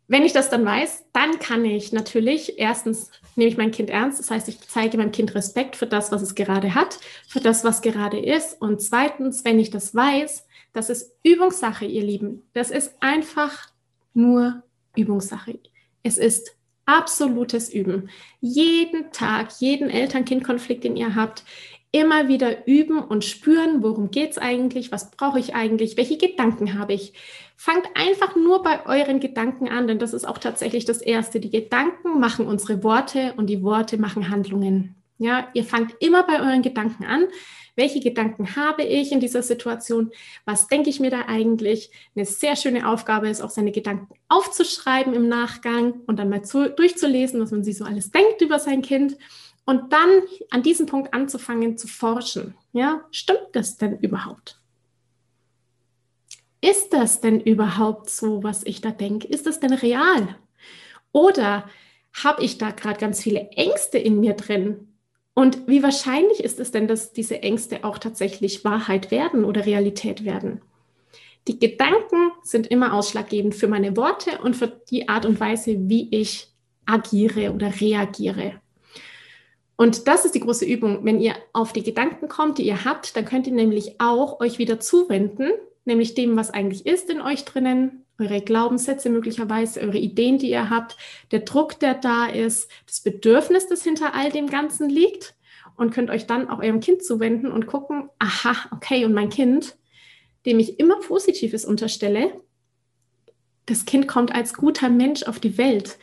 Wenn 0.07 0.23
ich 0.23 0.33
das 0.33 0.49
dann 0.49 0.65
weiß, 0.65 1.05
dann 1.13 1.39
kann 1.39 1.65
ich 1.65 1.91
natürlich 1.91 2.59
erstens 2.59 3.09
nehme 3.35 3.49
ich 3.49 3.57
mein 3.57 3.71
Kind 3.71 3.89
ernst, 3.89 4.19
das 4.19 4.31
heißt, 4.31 4.47
ich 4.47 4.59
zeige 4.61 4.97
meinem 4.97 5.11
Kind 5.11 5.35
Respekt 5.35 5.75
für 5.75 5.87
das, 5.87 6.11
was 6.11 6.21
es 6.21 6.35
gerade 6.35 6.75
hat, 6.75 6.99
für 7.27 7.39
das, 7.39 7.63
was 7.63 7.81
gerade 7.81 8.19
ist. 8.19 8.61
Und 8.61 8.81
zweitens, 8.81 9.43
wenn 9.43 9.59
ich 9.59 9.71
das 9.71 9.93
weiß, 9.93 10.45
das 10.73 10.89
ist 10.89 11.13
Übungssache, 11.23 11.85
ihr 11.85 12.03
Lieben. 12.03 12.43
Das 12.53 12.71
ist 12.71 12.93
einfach 12.99 13.69
nur 14.15 14.63
Übungssache. 14.95 15.59
Es 16.03 16.17
ist 16.17 16.55
absolutes 16.85 17.73
Üben. 17.73 18.09
Jeden 18.41 19.11
Tag, 19.11 19.49
jeden 19.59 19.89
Eltern-Kind-Konflikt, 19.89 20.83
den 20.83 20.95
ihr 20.95 21.15
habt, 21.15 21.43
immer 21.91 22.27
wieder 22.27 22.67
üben 22.67 22.99
und 22.99 23.23
spüren, 23.23 23.81
worum 23.81 24.11
geht 24.11 24.31
es 24.31 24.37
eigentlich, 24.37 24.91
was 24.91 25.11
brauche 25.11 25.39
ich 25.39 25.55
eigentlich, 25.55 25.95
welche 25.95 26.17
Gedanken 26.17 26.77
habe 26.77 26.93
ich. 26.93 27.13
Fangt 27.55 27.87
einfach 27.95 28.35
nur 28.35 28.63
bei 28.63 28.85
euren 28.85 29.21
Gedanken 29.21 29.69
an, 29.69 29.87
denn 29.87 29.97
das 29.97 30.13
ist 30.13 30.25
auch 30.25 30.37
tatsächlich 30.37 30.83
das 30.83 31.01
Erste. 31.01 31.39
Die 31.39 31.49
Gedanken 31.49 32.19
machen 32.19 32.47
unsere 32.47 32.83
Worte 32.83 33.33
und 33.37 33.47
die 33.47 33.63
Worte 33.63 33.97
machen 33.97 34.29
Handlungen. 34.29 34.95
Ja, 35.17 35.47
ihr 35.53 35.63
fangt 35.63 35.95
immer 36.01 36.23
bei 36.23 36.41
euren 36.41 36.61
Gedanken 36.61 37.05
an. 37.05 37.27
Welche 37.75 37.99
Gedanken 37.99 38.55
habe 38.55 38.83
ich 38.83 39.11
in 39.11 39.19
dieser 39.19 39.43
Situation? 39.43 40.11
Was 40.45 40.67
denke 40.67 40.89
ich 40.89 40.99
mir 40.99 41.11
da 41.11 41.25
eigentlich? 41.27 41.91
Eine 42.15 42.25
sehr 42.25 42.55
schöne 42.55 42.87
Aufgabe 42.87 43.29
ist 43.29 43.41
auch, 43.41 43.49
seine 43.49 43.71
Gedanken 43.71 44.13
aufzuschreiben 44.29 45.13
im 45.13 45.27
Nachgang 45.27 46.01
und 46.07 46.17
dann 46.17 46.29
mal 46.29 46.43
zu, 46.43 46.69
durchzulesen, 46.69 47.41
was 47.41 47.51
man 47.51 47.63
sich 47.63 47.77
so 47.77 47.83
alles 47.83 48.11
denkt 48.11 48.41
über 48.41 48.59
sein 48.59 48.81
Kind. 48.81 49.17
Und 49.65 49.91
dann 49.91 50.21
an 50.51 50.63
diesem 50.63 50.85
Punkt 50.85 51.13
anzufangen 51.13 51.77
zu 51.77 51.87
forschen. 51.87 52.55
Ja, 52.71 53.01
stimmt 53.11 53.49
das 53.53 53.77
denn 53.77 53.99
überhaupt? 53.99 54.59
Ist 56.61 56.93
das 56.93 57.19
denn 57.19 57.41
überhaupt 57.41 58.09
so, 58.09 58.41
was 58.43 58.63
ich 58.63 58.81
da 58.81 58.91
denke? 58.91 59.27
Ist 59.27 59.45
das 59.45 59.59
denn 59.59 59.73
real? 59.73 60.35
Oder 61.11 61.69
habe 62.23 62.43
ich 62.43 62.57
da 62.57 62.71
gerade 62.71 62.99
ganz 62.99 63.21
viele 63.21 63.49
Ängste 63.51 63.97
in 63.97 64.19
mir 64.19 64.33
drin? 64.33 64.94
Und 65.35 65.67
wie 65.67 65.83
wahrscheinlich 65.83 66.43
ist 66.43 66.59
es 66.61 66.71
denn, 66.71 66.87
dass 66.87 67.11
diese 67.11 67.43
Ängste 67.43 67.83
auch 67.83 67.97
tatsächlich 67.97 68.63
Wahrheit 68.63 69.11
werden 69.11 69.43
oder 69.43 69.65
Realität 69.65 70.23
werden? 70.23 70.61
Die 71.47 71.59
Gedanken 71.59 72.31
sind 72.41 72.67
immer 72.67 72.93
ausschlaggebend 72.93 73.53
für 73.53 73.67
meine 73.67 73.95
Worte 73.97 74.39
und 74.41 74.55
für 74.55 74.67
die 74.89 75.09
Art 75.09 75.25
und 75.25 75.39
Weise, 75.39 75.89
wie 75.89 76.07
ich 76.09 76.47
agiere 76.85 77.51
oder 77.51 77.69
reagiere. 77.79 78.53
Und 79.75 80.07
das 80.07 80.23
ist 80.23 80.35
die 80.35 80.39
große 80.39 80.65
Übung. 80.65 81.03
Wenn 81.03 81.19
ihr 81.19 81.35
auf 81.51 81.73
die 81.73 81.83
Gedanken 81.83 82.29
kommt, 82.29 82.57
die 82.57 82.65
ihr 82.65 82.85
habt, 82.85 83.17
dann 83.17 83.25
könnt 83.25 83.45
ihr 83.45 83.53
nämlich 83.53 83.99
auch 83.99 84.39
euch 84.39 84.57
wieder 84.57 84.79
zuwenden, 84.79 85.51
nämlich 85.83 86.13
dem, 86.13 86.37
was 86.37 86.49
eigentlich 86.49 86.85
ist 86.85 87.09
in 87.09 87.19
euch 87.19 87.43
drinnen, 87.43 88.04
eure 88.19 88.41
Glaubenssätze 88.41 89.09
möglicherweise, 89.09 89.81
eure 89.81 89.97
Ideen, 89.97 90.37
die 90.37 90.49
ihr 90.49 90.69
habt, 90.69 90.97
der 91.31 91.39
Druck, 91.39 91.79
der 91.79 91.95
da 91.95 92.27
ist, 92.27 92.69
das 92.85 93.01
Bedürfnis, 93.01 93.67
das 93.67 93.83
hinter 93.83 94.15
all 94.15 94.31
dem 94.31 94.47
Ganzen 94.47 94.89
liegt 94.89 95.35
und 95.75 95.93
könnt 95.93 96.09
euch 96.09 96.25
dann 96.25 96.49
auch 96.49 96.59
eurem 96.59 96.79
Kind 96.79 97.03
zuwenden 97.03 97.51
und 97.51 97.67
gucken, 97.67 98.09
aha, 98.19 98.55
okay, 98.71 99.05
und 99.05 99.13
mein 99.13 99.29
Kind, 99.29 99.75
dem 100.45 100.59
ich 100.59 100.79
immer 100.79 100.99
Positives 100.99 101.65
unterstelle, 101.65 102.31
das 103.65 103.85
Kind 103.85 104.07
kommt 104.07 104.33
als 104.33 104.53
guter 104.53 104.89
Mensch 104.89 105.23
auf 105.23 105.39
die 105.39 105.57
Welt. 105.57 105.97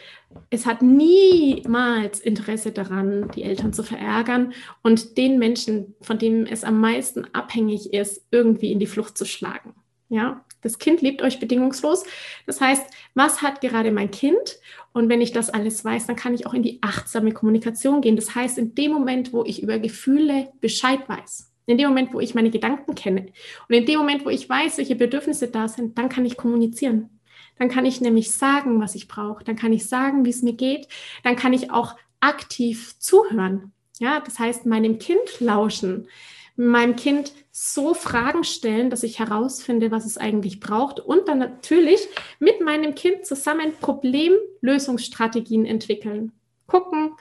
Es 0.51 0.66
hat 0.66 0.83
niemals 0.83 2.18
Interesse 2.18 2.72
daran, 2.72 3.31
die 3.37 3.44
Eltern 3.44 3.72
zu 3.72 3.85
verärgern 3.85 4.53
und 4.83 5.16
den 5.16 5.38
Menschen, 5.38 5.94
von 6.01 6.18
dem 6.18 6.46
es 6.46 6.64
am 6.64 6.81
meisten 6.81 7.25
abhängig 7.33 7.92
ist, 7.92 8.27
irgendwie 8.33 8.72
in 8.72 8.81
die 8.81 8.87
Flucht 8.87 9.16
zu 9.16 9.25
schlagen. 9.25 9.75
Ja, 10.09 10.44
das 10.62 10.79
Kind 10.79 11.03
liebt 11.03 11.22
euch 11.22 11.38
bedingungslos. 11.38 12.05
Das 12.46 12.61
heißt, 12.61 12.85
was 13.14 13.42
hat 13.42 13.61
gerade 13.61 13.92
mein 13.92 14.11
Kind? 14.11 14.59
Und 14.92 15.09
wenn 15.09 15.20
ich 15.20 15.33
das 15.33 15.51
alles 15.51 15.85
weiß, 15.85 16.07
dann 16.07 16.16
kann 16.16 16.35
ich 16.35 16.46
auch 16.46 16.55
in 16.55 16.62
die 16.62 16.79
achtsame 16.83 17.33
Kommunikation 17.33 18.01
gehen. 18.01 18.16
Das 18.16 18.35
heißt, 18.35 18.59
in 18.59 18.75
dem 18.75 18.92
Moment, 18.92 19.33
wo 19.33 19.44
ich 19.44 19.62
über 19.62 19.79
Gefühle 19.79 20.48
Bescheid 20.61 21.01
weiß, 21.09 21.53
in 21.66 21.79
dem 21.79 21.88
Moment, 21.88 22.12
wo 22.14 22.20
ich 22.20 22.35
meine 22.35 22.51
Gedanken 22.51 22.94
kenne 22.94 23.27
und 23.68 23.75
in 23.75 23.87
dem 23.87 23.98
Moment, 23.98 24.25
wo 24.25 24.31
ich 24.31 24.48
weiß, 24.48 24.79
welche 24.79 24.96
Bedürfnisse 24.96 25.48
da 25.48 25.68
sind, 25.68 25.98
dann 25.98 26.09
kann 26.09 26.25
ich 26.25 26.37
kommunizieren. 26.37 27.20
Dann 27.59 27.68
kann 27.68 27.87
ich 27.87 28.01
nämlich 28.01 28.33
sagen, 28.33 28.81
was 28.81 28.94
ich 28.94 29.09
brauche. 29.09 29.44
Dann 29.44 29.57
kann 29.57 29.72
ich 29.72 29.87
sagen, 29.87 30.25
wie 30.25 30.31
es 30.31 30.42
mir 30.42 30.55
geht. 30.55 30.88
Dann 31.22 31.37
kann 31.37 31.53
ich 31.53 31.70
auch 31.70 31.96
aktiv 32.20 32.98
zuhören. 32.98 33.72
Ja, 33.98 34.20
das 34.20 34.38
heißt, 34.38 34.66
meinem 34.66 34.98
Kind 34.98 35.38
lauschen, 35.38 36.09
meinem 36.57 36.97
Kind 36.97 37.33
so 37.51 37.95
Fragen 37.95 38.45
stellen, 38.45 38.91
dass 38.91 39.03
ich 39.03 39.19
herausfinde, 39.19 39.91
was 39.91 40.07
es 40.07 40.19
eigentlich 40.19 40.61
braucht 40.61 41.01
und 41.01 41.29
dann 41.29 41.38
natürlich 41.38 42.01
mit 42.38 42.61
meinem 42.61 42.95
Kind 42.95 43.27
zusammen 43.27 43.73
Problemlösungsstrategien 43.81 45.67
entwickeln. 45.67 46.33
Gucken, 46.67 47.12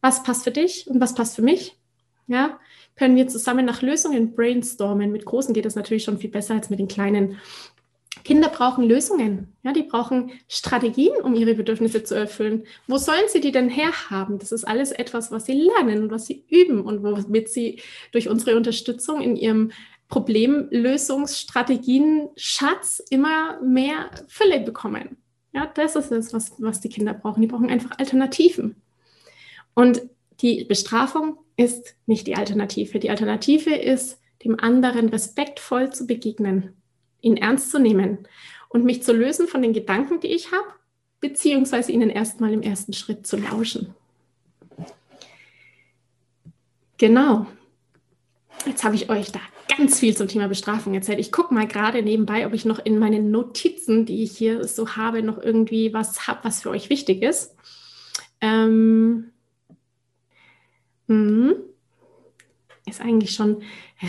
was 0.00 0.22
passt 0.22 0.44
für 0.44 0.50
dich 0.50 0.86
und 0.88 1.00
was 1.00 1.14
passt 1.14 1.36
für 1.36 1.42
mich. 1.42 1.76
Ja, 2.28 2.58
können 2.96 3.14
wir 3.14 3.28
zusammen 3.28 3.64
nach 3.64 3.82
Lösungen 3.82 4.34
brainstormen. 4.34 5.12
Mit 5.12 5.24
Großen 5.24 5.54
geht 5.54 5.64
das 5.64 5.76
natürlich 5.76 6.02
schon 6.02 6.18
viel 6.18 6.30
besser 6.30 6.54
als 6.54 6.70
mit 6.70 6.80
den 6.80 6.88
Kleinen. 6.88 7.38
Kinder 8.24 8.48
brauchen 8.48 8.84
Lösungen. 8.84 9.54
Ja, 9.62 9.72
die 9.72 9.82
brauchen 9.82 10.30
Strategien, 10.48 11.16
um 11.22 11.34
ihre 11.34 11.54
Bedürfnisse 11.54 12.04
zu 12.04 12.14
erfüllen. 12.14 12.64
Wo 12.86 12.98
sollen 12.98 13.28
sie 13.28 13.40
die 13.40 13.52
denn 13.52 13.68
herhaben? 13.68 14.38
Das 14.38 14.52
ist 14.52 14.64
alles 14.64 14.92
etwas, 14.92 15.30
was 15.30 15.46
sie 15.46 15.54
lernen 15.54 16.04
und 16.04 16.10
was 16.10 16.26
sie 16.26 16.44
üben 16.48 16.82
und 16.82 17.02
womit 17.02 17.48
sie 17.48 17.80
durch 18.12 18.28
unsere 18.28 18.56
Unterstützung 18.56 19.20
in 19.20 19.36
ihrem 19.36 19.72
Problemlösungsstrategien 20.08 22.28
Schatz 22.36 23.02
immer 23.10 23.60
mehr 23.60 24.10
Fülle 24.28 24.60
bekommen. 24.60 25.16
Ja, 25.52 25.66
das 25.66 25.96
ist 25.96 26.12
es, 26.12 26.32
was, 26.32 26.52
was 26.58 26.80
die 26.80 26.88
Kinder 26.88 27.14
brauchen. 27.14 27.40
Die 27.40 27.48
brauchen 27.48 27.70
einfach 27.70 27.98
Alternativen. 27.98 28.76
Und 29.74 30.02
die 30.40 30.64
Bestrafung 30.64 31.38
ist 31.56 31.94
nicht 32.06 32.26
die 32.26 32.36
Alternative. 32.36 32.98
Die 32.98 33.10
Alternative 33.10 33.74
ist, 33.74 34.20
dem 34.44 34.60
anderen 34.60 35.08
respektvoll 35.08 35.92
zu 35.92 36.06
begegnen 36.06 36.74
ihn 37.26 37.36
ernst 37.36 37.70
zu 37.70 37.78
nehmen 37.78 38.18
und 38.68 38.84
mich 38.84 39.02
zu 39.02 39.12
lösen 39.12 39.48
von 39.48 39.60
den 39.60 39.72
Gedanken, 39.72 40.20
die 40.20 40.28
ich 40.28 40.52
habe, 40.52 40.66
beziehungsweise 41.20 41.92
ihnen 41.92 42.08
erstmal 42.08 42.52
im 42.52 42.62
ersten 42.62 42.92
Schritt 42.92 43.26
zu 43.26 43.36
lauschen. 43.36 43.94
Genau. 46.98 47.46
Jetzt 48.64 48.84
habe 48.84 48.94
ich 48.94 49.10
euch 49.10 49.30
da 49.32 49.40
ganz 49.76 49.98
viel 49.98 50.16
zum 50.16 50.28
Thema 50.28 50.48
Bestrafung 50.48 50.94
erzählt. 50.94 51.18
Ich 51.18 51.32
gucke 51.32 51.52
mal 51.52 51.66
gerade 51.66 52.02
nebenbei, 52.02 52.46
ob 52.46 52.54
ich 52.54 52.64
noch 52.64 52.78
in 52.78 52.98
meinen 52.98 53.30
Notizen, 53.30 54.06
die 54.06 54.22
ich 54.22 54.36
hier 54.36 54.66
so 54.66 54.96
habe, 54.96 55.22
noch 55.22 55.38
irgendwie 55.38 55.92
was 55.92 56.26
habe, 56.26 56.40
was 56.44 56.62
für 56.62 56.70
euch 56.70 56.88
wichtig 56.88 57.22
ist. 57.22 57.54
Ähm, 58.40 59.32
mh 61.08 61.54
ist 62.86 63.00
eigentlich 63.00 63.32
schon 63.32 63.62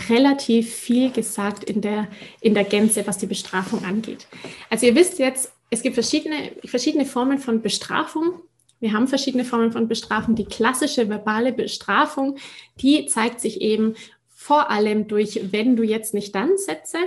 relativ 0.08 0.72
viel 0.72 1.10
gesagt 1.10 1.64
in 1.64 1.80
der, 1.80 2.08
in 2.40 2.54
der 2.54 2.64
Gänze, 2.64 3.06
was 3.06 3.18
die 3.18 3.26
Bestrafung 3.26 3.84
angeht. 3.84 4.26
Also 4.70 4.86
ihr 4.86 4.94
wisst 4.94 5.18
jetzt, 5.18 5.52
es 5.70 5.82
gibt 5.82 5.94
verschiedene, 5.94 6.52
verschiedene 6.64 7.04
Formen 7.04 7.38
von 7.38 7.60
Bestrafung. 7.60 8.40
Wir 8.80 8.92
haben 8.92 9.08
verschiedene 9.08 9.44
Formen 9.44 9.72
von 9.72 9.88
Bestrafung. 9.88 10.36
Die 10.36 10.44
klassische 10.44 11.08
verbale 11.08 11.52
Bestrafung, 11.52 12.38
die 12.80 13.06
zeigt 13.06 13.40
sich 13.40 13.60
eben 13.60 13.96
vor 14.28 14.70
allem 14.70 15.08
durch, 15.08 15.52
wenn 15.52 15.76
du 15.76 15.82
jetzt 15.82 16.14
nicht 16.14 16.34
dann 16.34 16.56
Sätze 16.56 16.98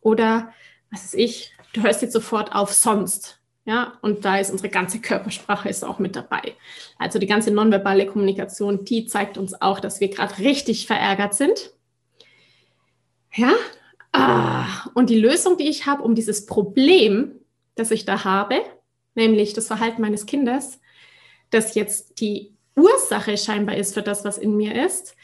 oder, 0.00 0.52
was 0.90 1.04
weiß 1.04 1.14
ich, 1.14 1.52
du 1.74 1.82
hörst 1.82 2.02
jetzt 2.02 2.14
sofort 2.14 2.54
auf 2.54 2.72
sonst. 2.72 3.39
Ja, 3.64 3.98
und 4.00 4.24
da 4.24 4.38
ist 4.38 4.50
unsere 4.50 4.70
ganze 4.70 5.00
Körpersprache 5.00 5.68
ist 5.68 5.84
auch 5.84 5.98
mit 5.98 6.16
dabei. 6.16 6.54
Also 6.98 7.18
die 7.18 7.26
ganze 7.26 7.50
nonverbale 7.50 8.06
Kommunikation, 8.06 8.84
die 8.84 9.06
zeigt 9.06 9.36
uns 9.36 9.60
auch, 9.60 9.80
dass 9.80 10.00
wir 10.00 10.08
gerade 10.08 10.38
richtig 10.38 10.86
verärgert 10.86 11.34
sind. 11.34 11.72
Ja, 13.34 13.52
ah, 14.12 14.66
und 14.94 15.10
die 15.10 15.20
Lösung, 15.20 15.56
die 15.56 15.68
ich 15.68 15.86
habe, 15.86 16.02
um 16.02 16.14
dieses 16.14 16.46
Problem, 16.46 17.32
das 17.74 17.90
ich 17.90 18.04
da 18.04 18.24
habe, 18.24 18.56
nämlich 19.14 19.52
das 19.52 19.66
Verhalten 19.66 20.02
meines 20.02 20.26
Kindes, 20.26 20.80
das 21.50 21.74
jetzt 21.74 22.20
die 22.20 22.56
Ursache 22.76 23.36
scheinbar 23.36 23.76
ist 23.76 23.94
für 23.94 24.02
das, 24.02 24.24
was 24.24 24.38
in 24.38 24.56
mir 24.56 24.84
ist, 24.84 25.14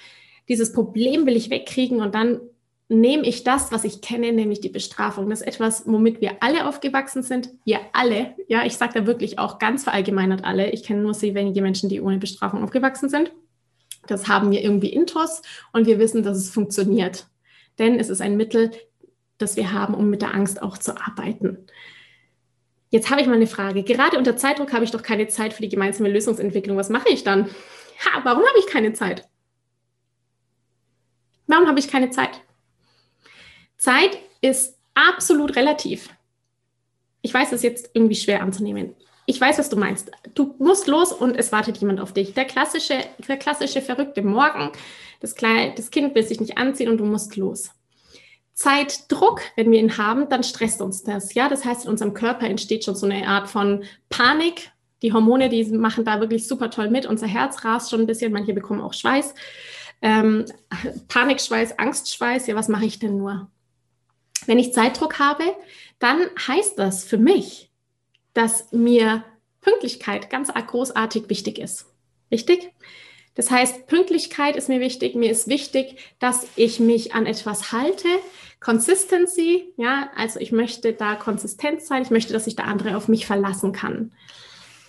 dieses 0.48 0.72
Problem 0.72 1.26
will 1.26 1.36
ich 1.36 1.50
wegkriegen 1.50 2.00
und 2.00 2.14
dann 2.14 2.40
nehme 2.88 3.26
ich 3.26 3.42
das, 3.42 3.72
was 3.72 3.84
ich 3.84 4.00
kenne, 4.00 4.32
nämlich 4.32 4.60
die 4.60 4.68
Bestrafung. 4.68 5.28
Das 5.28 5.40
ist 5.40 5.46
etwas, 5.46 5.84
womit 5.86 6.20
wir 6.20 6.36
alle 6.40 6.68
aufgewachsen 6.68 7.22
sind. 7.22 7.50
Wir 7.64 7.80
alle, 7.92 8.34
ja, 8.48 8.64
ich 8.64 8.76
sage 8.76 9.00
da 9.00 9.06
wirklich 9.06 9.38
auch 9.38 9.58
ganz 9.58 9.84
verallgemeinert 9.84 10.44
alle. 10.44 10.70
Ich 10.70 10.84
kenne 10.84 11.02
nur 11.02 11.14
sehr 11.14 11.34
wenige 11.34 11.62
Menschen, 11.62 11.88
die 11.88 12.00
ohne 12.00 12.18
Bestrafung 12.18 12.62
aufgewachsen 12.62 13.08
sind. 13.08 13.32
Das 14.06 14.28
haben 14.28 14.52
wir 14.52 14.62
irgendwie 14.62 14.92
intos 14.92 15.42
und 15.72 15.86
wir 15.86 15.98
wissen, 15.98 16.22
dass 16.22 16.38
es 16.38 16.50
funktioniert. 16.50 17.26
Denn 17.78 17.98
es 17.98 18.08
ist 18.08 18.20
ein 18.20 18.36
Mittel, 18.36 18.70
das 19.38 19.56
wir 19.56 19.72
haben, 19.72 19.94
um 19.94 20.08
mit 20.08 20.22
der 20.22 20.34
Angst 20.34 20.62
auch 20.62 20.78
zu 20.78 20.96
arbeiten. 20.96 21.66
Jetzt 22.90 23.10
habe 23.10 23.20
ich 23.20 23.26
mal 23.26 23.34
eine 23.34 23.48
Frage. 23.48 23.82
Gerade 23.82 24.16
unter 24.16 24.36
Zeitdruck 24.36 24.72
habe 24.72 24.84
ich 24.84 24.92
doch 24.92 25.02
keine 25.02 25.26
Zeit 25.26 25.52
für 25.52 25.62
die 25.62 25.68
gemeinsame 25.68 26.08
Lösungsentwicklung. 26.08 26.76
Was 26.76 26.88
mache 26.88 27.08
ich 27.08 27.24
dann? 27.24 27.46
Ha, 27.46 28.20
warum 28.22 28.44
habe 28.44 28.58
ich 28.60 28.68
keine 28.68 28.92
Zeit? 28.92 29.28
Warum 31.48 31.66
habe 31.66 31.80
ich 31.80 31.88
keine 31.88 32.10
Zeit? 32.10 32.45
Zeit 33.76 34.18
ist 34.40 34.76
absolut 34.94 35.56
relativ. 35.56 36.10
Ich 37.22 37.32
weiß 37.34 37.52
es 37.52 37.62
jetzt 37.62 37.90
irgendwie 37.94 38.14
schwer 38.14 38.42
anzunehmen. 38.42 38.94
Ich 39.26 39.40
weiß, 39.40 39.58
was 39.58 39.68
du 39.68 39.76
meinst. 39.76 40.12
Du 40.34 40.54
musst 40.58 40.86
los 40.86 41.12
und 41.12 41.36
es 41.36 41.50
wartet 41.50 41.76
jemand 41.78 42.00
auf 42.00 42.12
dich. 42.12 42.34
Der 42.34 42.44
klassische, 42.44 42.94
der 43.26 43.36
klassische 43.36 43.82
verrückte 43.82 44.22
Morgen. 44.22 44.70
Das, 45.20 45.34
Kleine, 45.34 45.74
das 45.74 45.90
Kind 45.90 46.14
will 46.14 46.22
sich 46.22 46.40
nicht 46.40 46.58
anziehen 46.58 46.88
und 46.88 46.98
du 46.98 47.04
musst 47.04 47.36
los. 47.36 47.70
Zeitdruck, 48.54 49.42
wenn 49.56 49.70
wir 49.70 49.80
ihn 49.80 49.98
haben, 49.98 50.28
dann 50.28 50.44
stresst 50.44 50.80
uns 50.80 51.02
das. 51.02 51.34
Ja, 51.34 51.48
das 51.48 51.64
heißt, 51.64 51.84
in 51.84 51.90
unserem 51.90 52.14
Körper 52.14 52.46
entsteht 52.46 52.84
schon 52.84 52.94
so 52.94 53.06
eine 53.06 53.26
Art 53.26 53.48
von 53.48 53.84
Panik. 54.08 54.70
Die 55.02 55.12
Hormone, 55.12 55.48
die 55.48 55.64
machen 55.64 56.04
da 56.04 56.20
wirklich 56.20 56.46
super 56.46 56.70
toll 56.70 56.88
mit. 56.88 57.04
Unser 57.04 57.26
Herz 57.26 57.64
rast 57.64 57.90
schon 57.90 58.00
ein 58.00 58.06
bisschen. 58.06 58.32
Manche 58.32 58.54
bekommen 58.54 58.80
auch 58.80 58.94
Schweiß. 58.94 59.34
Ähm, 60.00 60.46
Panikschweiß, 61.08 61.78
Angstschweiß. 61.78 62.46
Ja, 62.46 62.54
was 62.54 62.68
mache 62.68 62.86
ich 62.86 62.98
denn 62.98 63.18
nur? 63.18 63.50
Wenn 64.46 64.58
ich 64.58 64.72
Zeitdruck 64.72 65.18
habe, 65.18 65.44
dann 65.98 66.20
heißt 66.46 66.78
das 66.78 67.04
für 67.04 67.18
mich, 67.18 67.70
dass 68.34 68.70
mir 68.72 69.24
Pünktlichkeit 69.60 70.30
ganz 70.30 70.52
großartig 70.52 71.28
wichtig 71.28 71.58
ist. 71.58 71.86
Richtig? 72.30 72.72
Das 73.34 73.50
heißt, 73.50 73.86
Pünktlichkeit 73.86 74.56
ist 74.56 74.68
mir 74.68 74.80
wichtig. 74.80 75.14
Mir 75.14 75.30
ist 75.30 75.46
wichtig, 75.46 75.96
dass 76.18 76.46
ich 76.56 76.80
mich 76.80 77.14
an 77.14 77.26
etwas 77.26 77.70
halte. 77.72 78.08
Consistency, 78.60 79.72
ja, 79.76 80.10
also 80.16 80.40
ich 80.40 80.52
möchte 80.52 80.94
da 80.94 81.14
konsistent 81.14 81.82
sein. 81.82 82.02
Ich 82.02 82.10
möchte, 82.10 82.32
dass 82.32 82.44
sich 82.44 82.56
der 82.56 82.66
andere 82.66 82.96
auf 82.96 83.08
mich 83.08 83.26
verlassen 83.26 83.72
kann. 83.72 84.12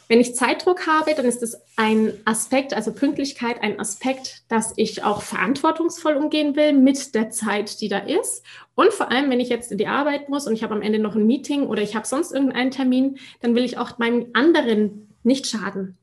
Wenn 0.08 0.22
ich 0.22 0.36
Zeitdruck 0.36 0.88
habe, 0.88 1.14
dann 1.16 1.26
ist 1.26 1.44
es 1.44 1.58
ein 1.76 2.14
Aspekt, 2.24 2.74
also 2.74 2.94
Pünktlichkeit, 2.94 3.62
ein 3.62 3.80
Aspekt, 3.80 4.44
dass 4.48 4.74
ich 4.78 5.04
auch 5.04 5.22
verantwortungsvoll 5.22 6.16
umgehen 6.16 6.56
will 6.56 6.72
mit 6.72 7.14
der 7.14 7.30
Zeit, 7.30 7.82
die 7.82 7.90
da 7.90 8.00
ist. 8.00 8.44
Und 8.74 8.94
vor 8.94 9.12
allem, 9.12 9.30
wenn 9.30 9.42
ich 9.42 9.50
jetzt 9.50 9.72
in 9.72 9.78
die 9.78 9.88
Arbeit 9.88 10.30
muss 10.30 10.48
und 10.48 10.54
ich 10.54 10.64
habe 10.64 10.74
am 10.74 10.82
Ende 10.82 11.00
noch 11.00 11.16
ein 11.16 11.28
Meeting 11.28 11.68
oder 11.68 11.82
ich 11.82 11.96
habe 11.96 12.08
sonst 12.08 12.32
irgendeinen 12.32 12.72
Termin, 12.72 13.18
dann 13.42 13.54
will 13.54 13.66
ich 13.66 13.78
auch 13.78 13.98
meinem 13.98 14.28
anderen 14.34 15.14
nicht 15.24 15.46
schaden. 15.48 15.98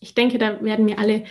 Ich 0.00 0.14
denke, 0.14 0.38
da 0.38 0.62
werden 0.62 0.86
mir 0.86 0.98
alle 0.98 1.24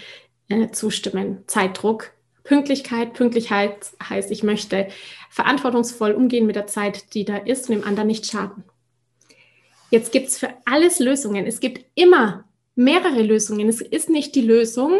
äh, 0.48 0.70
zustimmen. 0.72 1.44
Zeitdruck, 1.48 2.12
Pünktlichkeit. 2.44 3.14
Pünktlichkeit 3.14 3.92
heißt, 4.08 4.30
ich 4.30 4.44
möchte 4.44 4.90
verantwortungsvoll 5.32 6.12
umgehen 6.12 6.46
mit 6.46 6.56
der 6.56 6.68
Zeit, 6.68 7.16
die 7.16 7.26
da 7.26 7.38
ist 7.38 7.68
und 7.68 7.76
dem 7.76 7.88
anderen 7.88 8.08
nicht 8.08 8.28
schaden. 8.28 8.64
Jetzt 9.92 10.14
gibt 10.14 10.30
es 10.30 10.38
für 10.38 10.50
alles 10.66 11.00
Lösungen. 11.00 11.46
Es 11.46 11.60
gibt 11.60 11.86
immer 11.96 12.46
mehrere 12.76 13.22
Lösungen. 13.22 13.68
Es 13.68 13.82
ist 13.82 14.10
nicht 14.10 14.34
die 14.36 14.42
Lösung, 14.42 14.98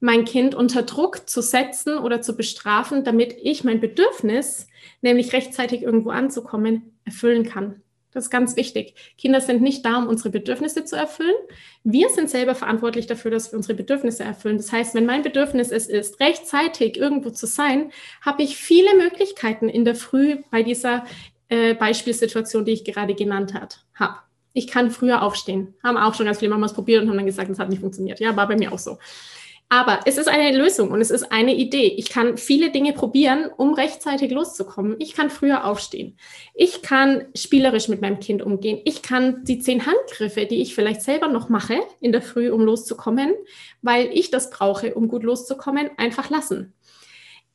mein 0.00 0.26
Kind 0.26 0.54
unter 0.54 0.82
Druck 0.82 1.28
zu 1.28 1.40
setzen 1.40 1.98
oder 1.98 2.20
zu 2.20 2.36
bestrafen, 2.36 3.04
damit 3.04 3.34
ich 3.42 3.64
mein 3.64 3.80
Bedürfnis, 3.80 4.68
nämlich 5.00 5.32
rechtzeitig 5.32 5.82
irgendwo 5.82 6.10
anzukommen, 6.10 6.92
erfüllen 7.06 7.44
kann. 7.44 7.80
Das 8.12 8.24
ist 8.24 8.30
ganz 8.30 8.54
wichtig. 8.54 8.94
Kinder 9.16 9.40
sind 9.40 9.62
nicht 9.62 9.84
da, 9.84 9.96
um 9.96 10.06
unsere 10.06 10.28
Bedürfnisse 10.30 10.84
zu 10.84 10.94
erfüllen. 10.94 11.34
Wir 11.82 12.10
sind 12.10 12.28
selber 12.30 12.54
verantwortlich 12.54 13.06
dafür, 13.06 13.30
dass 13.30 13.50
wir 13.50 13.56
unsere 13.56 13.74
Bedürfnisse 13.74 14.22
erfüllen. 14.24 14.58
Das 14.58 14.70
heißt, 14.70 14.94
wenn 14.94 15.06
mein 15.06 15.22
Bedürfnis 15.22 15.72
es 15.72 15.88
ist, 15.88 16.20
rechtzeitig 16.20 16.96
irgendwo 16.98 17.30
zu 17.30 17.46
sein, 17.46 17.90
habe 18.20 18.42
ich 18.42 18.56
viele 18.56 18.94
Möglichkeiten 18.96 19.70
in 19.70 19.86
der 19.86 19.96
Früh 19.96 20.36
bei 20.50 20.62
dieser 20.62 21.06
äh, 21.48 21.74
Beispielsituation, 21.74 22.64
die 22.64 22.72
ich 22.72 22.84
gerade 22.84 23.14
genannt 23.14 23.54
habe. 23.54 24.14
Ich 24.54 24.68
kann 24.68 24.90
früher 24.90 25.22
aufstehen. 25.22 25.74
Haben 25.82 25.98
auch 25.98 26.14
schon 26.14 26.26
ganz 26.26 26.38
viele 26.38 26.50
Mamas 26.50 26.72
probiert 26.72 27.02
und 27.02 27.10
haben 27.10 27.16
dann 27.16 27.26
gesagt, 27.26 27.50
das 27.50 27.58
hat 27.58 27.68
nicht 27.68 27.80
funktioniert. 27.80 28.20
Ja, 28.20 28.34
war 28.36 28.48
bei 28.48 28.56
mir 28.56 28.72
auch 28.72 28.78
so. 28.78 28.98
Aber 29.68 30.00
es 30.04 30.18
ist 30.18 30.28
eine 30.28 30.56
Lösung 30.56 30.90
und 30.90 31.00
es 31.00 31.10
ist 31.10 31.32
eine 31.32 31.54
Idee. 31.54 31.88
Ich 31.96 32.08
kann 32.08 32.36
viele 32.36 32.70
Dinge 32.70 32.92
probieren, 32.92 33.50
um 33.56 33.74
rechtzeitig 33.74 34.30
loszukommen. 34.30 34.96
Ich 35.00 35.14
kann 35.14 35.30
früher 35.30 35.64
aufstehen. 35.64 36.16
Ich 36.54 36.82
kann 36.82 37.24
spielerisch 37.34 37.88
mit 37.88 38.00
meinem 38.00 38.20
Kind 38.20 38.42
umgehen. 38.42 38.80
Ich 38.84 39.02
kann 39.02 39.42
die 39.44 39.58
zehn 39.58 39.84
Handgriffe, 39.86 40.46
die 40.46 40.62
ich 40.62 40.74
vielleicht 40.74 41.02
selber 41.02 41.28
noch 41.28 41.48
mache 41.48 41.80
in 42.00 42.12
der 42.12 42.22
Früh, 42.22 42.50
um 42.50 42.60
loszukommen, 42.60 43.32
weil 43.82 44.10
ich 44.12 44.30
das 44.30 44.50
brauche, 44.50 44.94
um 44.94 45.08
gut 45.08 45.24
loszukommen, 45.24 45.90
einfach 45.96 46.30
lassen. 46.30 46.72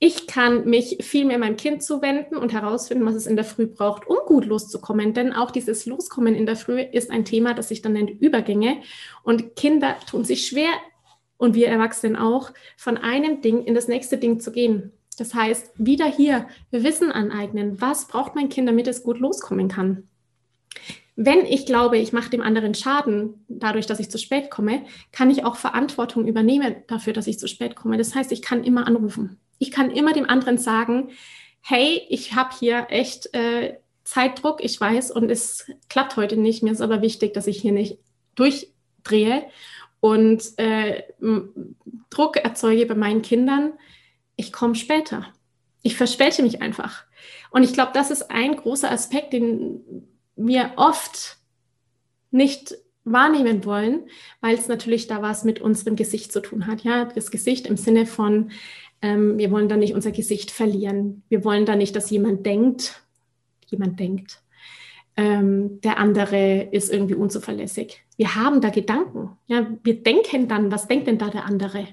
Ich 0.02 0.28
kann 0.28 0.66
mich 0.66 0.98
viel 1.02 1.26
mehr 1.26 1.38
meinem 1.38 1.58
Kind 1.58 1.84
zuwenden 1.84 2.38
und 2.38 2.54
herausfinden, 2.54 3.06
was 3.06 3.16
es 3.16 3.28
in 3.28 3.36
der 3.36 3.44
Früh 3.44 3.68
braucht, 3.68 4.08
um 4.08 4.18
gut 4.26 4.46
loszukommen. 4.46 5.14
Denn 5.14 5.34
auch 5.34 5.52
dieses 5.52 5.86
Loskommen 5.86 6.36
in 6.36 6.46
der 6.46 6.56
Früh 6.56 6.82
ist 6.82 7.12
ein 7.12 7.26
Thema, 7.26 7.54
das 7.54 7.68
sich 7.68 7.82
dann 7.82 7.94
nennt 7.94 8.10
Übergänge. 8.10 8.78
Und 9.24 9.58
Kinder 9.58 9.98
tun 10.10 10.24
sich 10.24 10.48
schwer, 10.48 10.72
und 11.40 11.56
wir 11.56 11.70
Erwachsenen 11.70 12.18
auch, 12.18 12.52
von 12.78 12.98
einem 12.98 13.42
Ding 13.42 13.64
in 13.64 13.74
das 13.74 13.88
nächste 13.88 14.18
Ding 14.18 14.40
zu 14.40 14.52
gehen. 14.52 14.92
Das 15.18 15.34
heißt, 15.34 15.72
wieder 15.78 16.06
hier 16.06 16.48
Wissen 16.70 17.12
aneignen. 17.12 17.82
Was 17.82 18.08
braucht 18.08 18.36
mein 18.36 18.50
Kind, 18.50 18.68
damit 18.68 18.88
es 18.88 19.04
gut 19.04 19.20
loskommen 19.20 19.70
kann? 19.70 20.08
Wenn 21.22 21.46
ich 21.46 21.66
glaube, 21.66 21.98
ich 21.98 22.14
mache 22.14 22.30
dem 22.30 22.42
anderen 22.42 22.74
Schaden 22.74 23.44
dadurch, 23.50 23.86
dass 23.86 24.00
ich 24.00 24.10
zu 24.10 24.18
spät 24.18 24.50
komme, 24.50 24.86
kann 25.12 25.30
ich 25.30 25.44
auch 25.44 25.58
Verantwortung 25.58 26.26
übernehmen 26.26 26.78
dafür, 26.88 27.12
dass 27.12 27.28
ich 27.28 27.38
zu 27.38 27.50
spät 27.50 27.76
komme. 27.76 27.98
Das 27.98 28.16
heißt, 28.16 28.32
ich 28.32 28.42
kann 28.42 28.64
immer 28.64 28.88
anrufen. 28.88 29.38
Ich 29.58 29.70
kann 29.70 29.92
immer 29.92 30.14
dem 30.14 30.30
anderen 30.30 30.58
sagen, 30.58 31.10
hey, 31.60 32.04
ich 32.08 32.36
habe 32.36 32.56
hier 32.58 32.88
echt 32.90 33.34
äh, 33.34 33.80
Zeitdruck, 34.06 34.64
ich 34.64 34.80
weiß, 34.80 35.12
und 35.12 35.30
es 35.30 35.70
klappt 35.90 36.16
heute 36.16 36.38
nicht. 36.38 36.64
Mir 36.64 36.72
ist 36.72 36.80
aber 36.80 37.02
wichtig, 37.02 37.34
dass 37.34 37.48
ich 37.48 37.60
hier 37.60 37.74
nicht 37.74 38.00
durchdrehe 38.36 39.44
und 40.00 40.42
äh, 40.56 41.04
Druck 42.10 42.38
erzeuge 42.38 42.86
bei 42.86 42.96
meinen 42.96 43.24
Kindern, 43.24 43.74
ich 44.38 44.54
komme 44.54 44.76
später. 44.76 45.26
Ich 45.82 45.98
verspäte 45.98 46.44
mich 46.44 46.62
einfach. 46.62 47.04
Und 47.52 47.64
ich 47.64 47.74
glaube, 47.74 47.92
das 47.94 48.10
ist 48.10 48.32
ein 48.32 48.56
großer 48.56 48.90
Aspekt, 48.90 49.34
den 49.34 50.08
wir 50.40 50.74
oft 50.78 51.38
nicht 52.32 52.76
wahrnehmen 53.04 53.66
wollen, 53.66 54.08
weil 54.42 54.56
es 54.56 54.68
natürlich 54.68 55.08
da 55.08 55.22
was 55.22 55.44
mit 55.44 55.62
unserem 55.62 55.96
Gesicht 55.96 56.32
zu 56.32 56.42
tun 56.42 56.68
hat. 56.68 56.84
Ja, 56.84 57.06
das 57.06 57.32
Gesicht 57.32 57.68
im 57.68 57.78
Sinne 57.78 58.06
von, 58.06 58.52
ähm, 59.02 59.38
wir 59.38 59.52
wollen 59.52 59.70
da 59.70 59.78
nicht 59.78 59.94
unser 59.94 60.12
Gesicht 60.12 60.52
verlieren. 60.52 61.24
Wir 61.30 61.44
wollen 61.44 61.66
da 61.66 61.76
nicht, 61.76 61.96
dass 61.96 62.10
jemand 62.10 62.46
denkt, 62.46 63.02
jemand 63.68 64.00
denkt, 64.00 64.42
ähm, 65.18 65.82
der 65.82 65.98
andere 65.98 66.70
ist 66.72 66.92
irgendwie 66.92 67.16
unzuverlässig. 67.16 68.02
Wir 68.16 68.36
haben 68.36 68.62
da 68.62 68.70
Gedanken. 68.70 69.38
Ja, 69.48 69.68
wir 69.84 70.02
denken 70.02 70.48
dann, 70.48 70.72
was 70.72 70.88
denkt 70.88 71.08
denn 71.08 71.18
da 71.18 71.30
der 71.30 71.46
andere? 71.46 71.88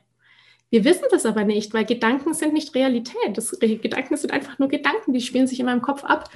Wir 0.71 0.85
wissen 0.85 1.05
das 1.11 1.25
aber 1.27 1.45
nicht, 1.45 1.73
weil 1.75 1.85
Gedanken 1.85 2.35
sind 2.35 2.53
nicht 2.53 2.75
Realität. 2.75 3.37
Das, 3.37 3.59
Gedanken 3.59 4.17
sind 4.17 4.33
einfach 4.33 4.59
nur 4.59 4.69
Gedanken, 4.69 5.13
die 5.13 5.21
spielen 5.21 5.47
sich 5.47 5.61
in 5.61 5.67
meinem 5.67 5.83
Kopf 5.83 6.05
ab. 6.05 6.29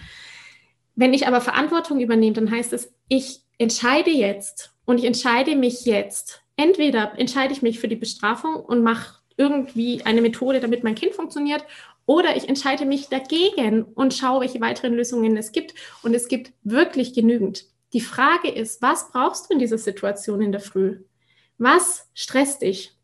Wenn 0.94 1.14
ich 1.14 1.26
aber 1.26 1.40
Verantwortung 1.40 2.00
übernehme, 2.00 2.35
dann 2.35 2.50
heißt 2.50 2.72
es, 2.72 2.92
ich 3.09 3.42
entscheide 3.59 4.11
jetzt 4.11 4.74
und 4.85 4.98
ich 4.98 5.05
entscheide 5.05 5.57
mich 5.57 5.85
jetzt. 5.85 6.42
Entweder 6.57 7.18
entscheide 7.18 7.53
ich 7.53 7.62
mich 7.62 7.79
für 7.79 7.88
die 7.88 7.96
Bestrafung 7.96 8.57
und 8.57 8.83
mache 8.83 9.20
irgendwie 9.37 10.03
eine 10.05 10.20
Methode, 10.20 10.61
damit 10.61 10.85
mein 10.85 10.94
Kind 10.94 11.14
funktioniert, 11.14 11.64
oder 12.07 12.37
ich 12.37 12.48
entscheide 12.48 12.87
mich 12.87 13.09
dagegen 13.09 13.85
und 13.85 14.14
schaue, 14.14 14.40
welche 14.40 14.61
weiteren 14.61 14.94
Lösungen 14.94 15.37
es 15.37 15.53
gibt. 15.53 15.74
Und 16.03 16.12
es 16.12 16.26
gibt 16.26 16.53
wirklich 16.64 17.14
genügend. 17.14 17.66
Die 17.92 18.00
Frage 18.00 18.50
ist, 18.50 18.83
was 18.83 19.12
brauchst 19.12 19.48
du 19.48 19.55
in 19.55 19.61
dieser 19.61 19.79
Situation 19.79 20.42
in 20.42 20.50
der 20.50 20.61
Früh? 20.61 20.98
Was 21.57 22.09
stresst 22.14 22.62
dich? 22.62 22.96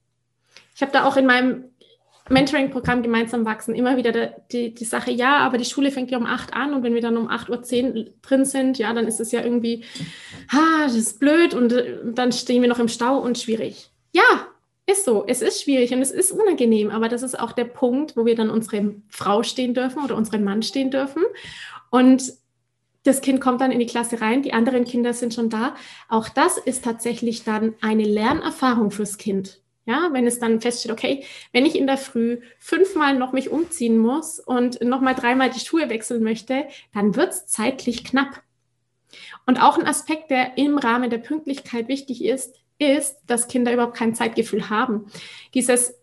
Ich 0.74 0.82
habe 0.82 0.92
da 0.92 1.04
auch 1.04 1.16
in 1.16 1.26
meinem 1.26 1.66
Mentoring-Programm 2.28 3.02
gemeinsam 3.02 3.44
wachsen 3.44 3.74
immer 3.74 3.96
wieder 3.96 4.12
die, 4.12 4.28
die, 4.50 4.74
die, 4.74 4.84
Sache, 4.84 5.10
ja, 5.10 5.38
aber 5.38 5.58
die 5.58 5.64
Schule 5.64 5.90
fängt 5.90 6.10
ja 6.10 6.18
um 6.18 6.26
8 6.26 6.54
an 6.54 6.74
und 6.74 6.82
wenn 6.82 6.94
wir 6.94 7.00
dann 7.00 7.16
um 7.16 7.28
8.10 7.28 7.94
Uhr 7.94 8.06
drin 8.22 8.44
sind, 8.44 8.78
ja, 8.78 8.92
dann 8.92 9.06
ist 9.06 9.20
es 9.20 9.32
ja 9.32 9.42
irgendwie, 9.42 9.84
ha, 10.50 10.84
das 10.84 10.96
ist 10.96 11.20
blöd 11.20 11.54
und, 11.54 11.72
äh, 11.72 11.98
dann 12.04 12.32
stehen 12.32 12.62
wir 12.62 12.68
noch 12.68 12.78
im 12.78 12.88
Stau 12.88 13.18
und 13.18 13.38
schwierig. 13.38 13.90
Ja, 14.12 14.48
ist 14.86 15.04
so, 15.04 15.24
es 15.26 15.42
ist 15.42 15.62
schwierig 15.62 15.92
und 15.92 16.00
es 16.00 16.12
ist 16.12 16.32
unangenehm, 16.32 16.90
aber 16.90 17.08
das 17.08 17.22
ist 17.22 17.38
auch 17.38 17.52
der 17.52 17.64
Punkt, 17.64 18.16
wo 18.16 18.24
wir 18.24 18.36
dann 18.36 18.50
unsere 18.50 18.94
Frau 19.08 19.42
stehen 19.42 19.74
dürfen 19.74 20.02
oder 20.02 20.16
unseren 20.16 20.44
Mann 20.44 20.62
stehen 20.62 20.90
dürfen. 20.90 21.24
Und 21.90 22.32
das 23.02 23.20
Kind 23.20 23.40
kommt 23.40 23.60
dann 23.60 23.72
in 23.72 23.78
die 23.78 23.86
Klasse 23.86 24.20
rein, 24.20 24.42
die 24.42 24.52
anderen 24.52 24.84
Kinder 24.84 25.12
sind 25.12 25.34
schon 25.34 25.50
da. 25.50 25.74
Auch 26.08 26.28
das 26.28 26.58
ist 26.58 26.84
tatsächlich 26.84 27.44
dann 27.44 27.74
eine 27.80 28.04
Lernerfahrung 28.04 28.90
fürs 28.90 29.18
Kind. 29.18 29.60
Ja, 29.86 30.08
wenn 30.12 30.26
es 30.26 30.40
dann 30.40 30.60
feststeht, 30.60 30.90
okay, 30.90 31.24
wenn 31.52 31.64
ich 31.64 31.76
in 31.76 31.86
der 31.86 31.96
Früh 31.96 32.40
fünfmal 32.58 33.16
noch 33.16 33.32
mich 33.32 33.50
umziehen 33.50 33.98
muss 33.98 34.40
und 34.40 34.82
nochmal 34.82 35.14
dreimal 35.14 35.48
die 35.48 35.60
Schuhe 35.60 35.88
wechseln 35.88 36.24
möchte, 36.24 36.66
dann 36.92 37.14
wird 37.14 37.30
es 37.30 37.46
zeitlich 37.46 38.04
knapp. 38.04 38.42
Und 39.46 39.62
auch 39.62 39.78
ein 39.78 39.86
Aspekt, 39.86 40.30
der 40.30 40.58
im 40.58 40.76
Rahmen 40.76 41.08
der 41.08 41.18
Pünktlichkeit 41.18 41.86
wichtig 41.86 42.24
ist, 42.24 42.56
ist, 42.78 43.16
dass 43.28 43.46
Kinder 43.46 43.72
überhaupt 43.72 43.96
kein 43.96 44.14
Zeitgefühl 44.14 44.68
haben. 44.70 45.06
Dieses 45.54 45.94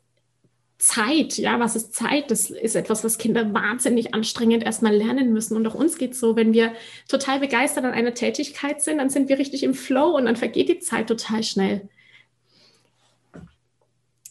Zeit, 0.77 1.37
ja, 1.37 1.59
was 1.59 1.75
ist 1.75 1.93
Zeit? 1.93 2.31
Das 2.31 2.49
ist 2.49 2.75
etwas, 2.75 3.03
was 3.03 3.17
Kinder 3.17 3.53
wahnsinnig 3.53 4.13
anstrengend 4.13 4.63
erstmal 4.63 4.95
lernen 4.95 5.33
müssen. 5.33 5.55
Und 5.55 5.67
auch 5.67 5.75
uns 5.75 5.97
geht 5.97 6.15
so, 6.15 6.35
wenn 6.35 6.53
wir 6.53 6.73
total 7.07 7.39
begeistert 7.39 7.85
an 7.85 7.91
einer 7.91 8.13
Tätigkeit 8.13 8.81
sind, 8.81 8.97
dann 8.97 9.09
sind 9.09 9.29
wir 9.29 9.39
richtig 9.39 9.63
im 9.63 9.73
Flow 9.73 10.15
und 10.15 10.25
dann 10.25 10.35
vergeht 10.35 10.69
die 10.69 10.79
Zeit 10.79 11.07
total 11.07 11.43
schnell. 11.43 11.89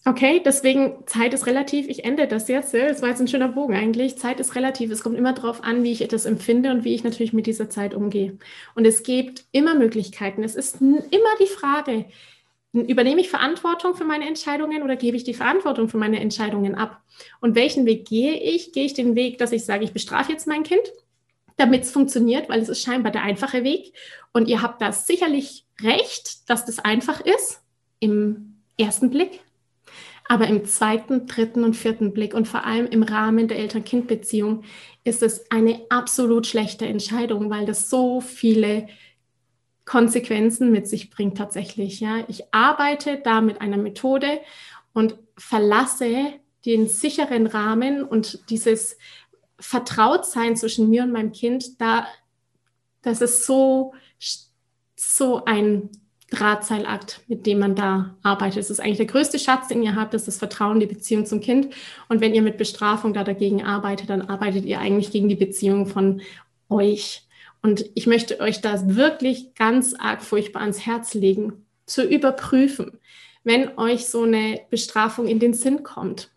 Okay, 0.04 0.42
deswegen 0.44 1.06
Zeit 1.06 1.32
ist 1.32 1.46
relativ. 1.46 1.88
Ich 1.88 2.04
ende 2.04 2.26
das 2.26 2.48
jetzt. 2.48 2.74
Das 2.74 3.02
war 3.02 3.10
jetzt 3.10 3.20
ein 3.20 3.28
schöner 3.28 3.48
Bogen 3.48 3.74
eigentlich. 3.74 4.18
Zeit 4.18 4.40
ist 4.40 4.56
relativ. 4.56 4.90
Es 4.90 5.02
kommt 5.02 5.16
immer 5.16 5.32
darauf 5.32 5.62
an, 5.62 5.84
wie 5.84 5.92
ich 5.92 6.02
etwas 6.02 6.24
empfinde 6.24 6.72
und 6.72 6.82
wie 6.82 6.94
ich 6.94 7.04
natürlich 7.04 7.32
mit 7.32 7.46
dieser 7.46 7.70
Zeit 7.70 7.94
umgehe. 7.94 8.36
Und 8.74 8.84
es 8.84 9.04
gibt 9.04 9.44
immer 9.52 9.76
Möglichkeiten. 9.76 10.42
Es 10.42 10.56
ist 10.56 10.80
immer 10.80 11.36
die 11.40 11.46
Frage, 11.46 12.06
übernehme 12.72 13.20
ich 13.20 13.30
Verantwortung 13.30 13.94
für 13.94 14.04
meine 14.04 14.26
Entscheidungen 14.26 14.82
oder 14.82 14.96
gebe 14.96 15.16
ich 15.16 15.22
die 15.22 15.34
Verantwortung 15.34 15.88
für 15.88 15.98
meine 15.98 16.18
Entscheidungen 16.18 16.74
ab? 16.74 17.00
Und 17.40 17.54
welchen 17.54 17.86
Weg 17.86 18.08
gehe 18.08 18.34
ich? 18.34 18.72
Gehe 18.72 18.86
ich 18.86 18.94
den 18.94 19.14
Weg, 19.14 19.38
dass 19.38 19.52
ich 19.52 19.64
sage, 19.64 19.84
ich 19.84 19.92
bestrafe 19.92 20.32
jetzt 20.32 20.48
mein 20.48 20.64
Kind, 20.64 20.82
damit 21.56 21.82
es 21.82 21.92
funktioniert, 21.92 22.48
weil 22.48 22.60
es 22.60 22.68
ist 22.68 22.82
scheinbar 22.82 23.12
der 23.12 23.22
einfache 23.22 23.62
Weg. 23.62 23.92
Und 24.32 24.48
ihr 24.48 24.62
habt 24.62 24.82
da 24.82 24.90
sicherlich 24.90 25.64
recht, 25.80 26.50
dass 26.50 26.64
das 26.64 26.80
einfach 26.80 27.20
ist 27.20 27.62
im 28.00 28.56
ersten 28.76 29.08
Blick. 29.08 29.40
Aber 30.28 30.46
im 30.46 30.64
zweiten, 30.64 31.26
dritten 31.26 31.64
und 31.64 31.76
vierten 31.76 32.12
Blick 32.12 32.34
und 32.34 32.48
vor 32.48 32.64
allem 32.64 32.86
im 32.86 33.02
Rahmen 33.02 33.48
der 33.48 33.58
Eltern-Kind-Beziehung 33.58 34.64
ist 35.04 35.22
es 35.22 35.50
eine 35.50 35.82
absolut 35.88 36.46
schlechte 36.46 36.86
Entscheidung, 36.86 37.50
weil 37.50 37.66
das 37.66 37.90
so 37.90 38.20
viele 38.20 38.86
Konsequenzen 39.84 40.70
mit 40.70 40.88
sich 40.88 41.10
bringt 41.10 41.36
tatsächlich. 41.36 42.00
Ja, 42.00 42.24
ich 42.28 42.44
arbeite 42.52 43.20
da 43.22 43.40
mit 43.40 43.60
einer 43.60 43.76
Methode 43.76 44.40
und 44.92 45.18
verlasse 45.36 46.34
den 46.64 46.86
sicheren 46.88 47.46
Rahmen 47.46 48.04
und 48.04 48.48
dieses 48.50 48.96
Vertrautsein 49.58 50.56
zwischen 50.56 50.88
mir 50.88 51.02
und 51.02 51.12
meinem 51.12 51.32
Kind, 51.32 51.80
da, 51.80 52.06
das 53.02 53.20
ist 53.20 53.44
so, 53.44 53.94
so 54.96 55.44
ein 55.44 55.90
Drahtseilakt, 56.32 57.20
mit 57.28 57.46
dem 57.46 57.58
man 57.58 57.74
da 57.74 58.16
arbeitet. 58.22 58.58
Es 58.58 58.70
ist 58.70 58.80
eigentlich 58.80 58.96
der 58.96 59.06
größte 59.06 59.38
Schatz, 59.38 59.68
den 59.68 59.82
ihr 59.82 59.94
habt, 59.94 60.14
das 60.14 60.22
ist 60.22 60.28
das 60.28 60.38
Vertrauen, 60.38 60.80
die 60.80 60.86
Beziehung 60.86 61.26
zum 61.26 61.40
Kind. 61.40 61.68
Und 62.08 62.20
wenn 62.20 62.34
ihr 62.34 62.42
mit 62.42 62.56
Bestrafung 62.56 63.12
da 63.12 63.22
dagegen 63.22 63.62
arbeitet, 63.62 64.08
dann 64.08 64.22
arbeitet 64.22 64.64
ihr 64.64 64.78
eigentlich 64.78 65.10
gegen 65.10 65.28
die 65.28 65.36
Beziehung 65.36 65.86
von 65.86 66.22
euch. 66.70 67.26
Und 67.60 67.84
ich 67.94 68.06
möchte 68.06 68.40
euch 68.40 68.60
das 68.60 68.96
wirklich 68.96 69.54
ganz 69.54 69.94
arg 69.94 70.22
furchtbar 70.22 70.62
ans 70.62 70.86
Herz 70.86 71.14
legen, 71.14 71.66
zu 71.86 72.02
überprüfen, 72.02 72.98
wenn 73.44 73.76
euch 73.76 74.06
so 74.06 74.22
eine 74.22 74.60
Bestrafung 74.70 75.28
in 75.28 75.38
den 75.38 75.52
Sinn 75.52 75.82
kommt. 75.82 76.30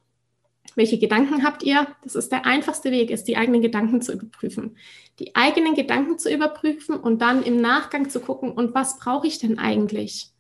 Welche 0.76 1.00
Gedanken 1.00 1.44
habt 1.44 1.64
ihr? 1.64 1.88
Das 2.04 2.16
ist 2.16 2.32
der 2.32 2.46
einfachste 2.46 2.92
Weg, 2.92 3.10
ist 3.10 3.28
die 3.28 3.38
eigenen 3.38 3.62
Gedanken 3.62 4.02
zu 4.02 4.14
überprüfen. 4.14 4.78
Die 5.20 5.36
eigenen 5.36 5.74
Gedanken 5.74 6.20
zu 6.20 6.32
überprüfen 6.32 6.98
und 6.98 7.22
dann 7.22 7.44
im 7.44 7.62
Nachgang 7.62 8.10
zu 8.10 8.20
gucken, 8.20 8.52
und 8.52 8.76
was 8.76 9.00
brauche 9.00 9.26
ich 9.26 9.40
denn 9.40 9.58
eigentlich? 9.58 10.32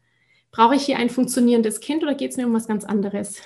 Brauche 0.51 0.75
ich 0.75 0.85
hier 0.85 0.97
ein 0.97 1.09
funktionierendes 1.09 1.79
Kind 1.79 2.03
oder 2.03 2.15
geht 2.15 2.31
es 2.31 2.37
mir 2.37 2.47
um 2.47 2.53
was 2.53 2.67
ganz 2.67 2.83
anderes? 2.83 3.41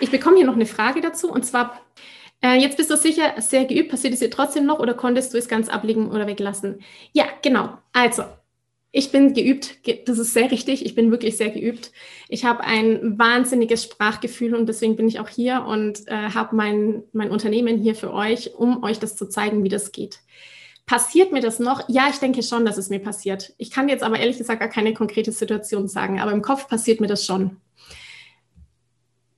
Ich 0.00 0.10
bekomme 0.10 0.36
hier 0.36 0.46
noch 0.46 0.54
eine 0.54 0.66
Frage 0.66 1.00
dazu 1.00 1.30
und 1.30 1.44
zwar, 1.44 1.80
äh, 2.42 2.56
jetzt 2.56 2.76
bist 2.76 2.90
du 2.90 2.96
sicher 2.96 3.40
sehr 3.40 3.64
geübt, 3.64 3.90
passiert 3.90 4.14
es 4.14 4.20
dir 4.20 4.30
trotzdem 4.30 4.66
noch 4.66 4.78
oder 4.78 4.94
konntest 4.94 5.32
du 5.32 5.38
es 5.38 5.48
ganz 5.48 5.68
ablegen 5.68 6.10
oder 6.10 6.26
weglassen? 6.26 6.80
Ja, 7.12 7.26
genau. 7.40 7.78
Also, 7.92 8.24
ich 8.94 9.10
bin 9.10 9.32
geübt, 9.32 9.78
das 10.06 10.18
ist 10.18 10.34
sehr 10.34 10.50
richtig, 10.50 10.84
ich 10.84 10.94
bin 10.94 11.10
wirklich 11.10 11.38
sehr 11.38 11.48
geübt. 11.48 11.92
Ich 12.28 12.44
habe 12.44 12.60
ein 12.60 13.18
wahnsinniges 13.18 13.84
Sprachgefühl 13.84 14.54
und 14.54 14.66
deswegen 14.66 14.96
bin 14.96 15.08
ich 15.08 15.18
auch 15.18 15.30
hier 15.30 15.64
und 15.66 16.06
äh, 16.08 16.14
habe 16.14 16.54
mein, 16.54 17.02
mein 17.14 17.30
Unternehmen 17.30 17.78
hier 17.78 17.94
für 17.94 18.12
euch, 18.12 18.54
um 18.54 18.82
euch 18.84 18.98
das 18.98 19.16
zu 19.16 19.26
zeigen, 19.26 19.64
wie 19.64 19.70
das 19.70 19.92
geht. 19.92 20.20
Passiert 20.84 21.32
mir 21.32 21.40
das 21.40 21.58
noch? 21.58 21.88
Ja, 21.88 22.08
ich 22.10 22.18
denke 22.18 22.42
schon, 22.42 22.66
dass 22.66 22.76
es 22.76 22.90
mir 22.90 22.98
passiert. 22.98 23.54
Ich 23.56 23.70
kann 23.70 23.88
jetzt 23.88 24.02
aber 24.02 24.18
ehrlich 24.18 24.36
gesagt 24.36 24.60
gar 24.60 24.68
keine 24.68 24.92
konkrete 24.92 25.32
Situation 25.32 25.88
sagen, 25.88 26.20
aber 26.20 26.32
im 26.32 26.42
Kopf 26.42 26.68
passiert 26.68 27.00
mir 27.00 27.06
das 27.06 27.24
schon. 27.24 27.56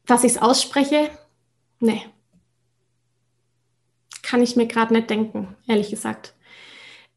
Dass 0.05 0.25
ich 0.25 0.33
es 0.33 0.43
ausspreche? 0.43 1.11
Nee. 1.79 2.03
Kann 4.23 4.43
ich 4.43 4.57
mir 4.57 4.67
gerade 4.67 4.93
nicht 4.93 5.09
denken, 5.11 5.55
ehrlich 5.69 5.91
gesagt. 5.91 6.34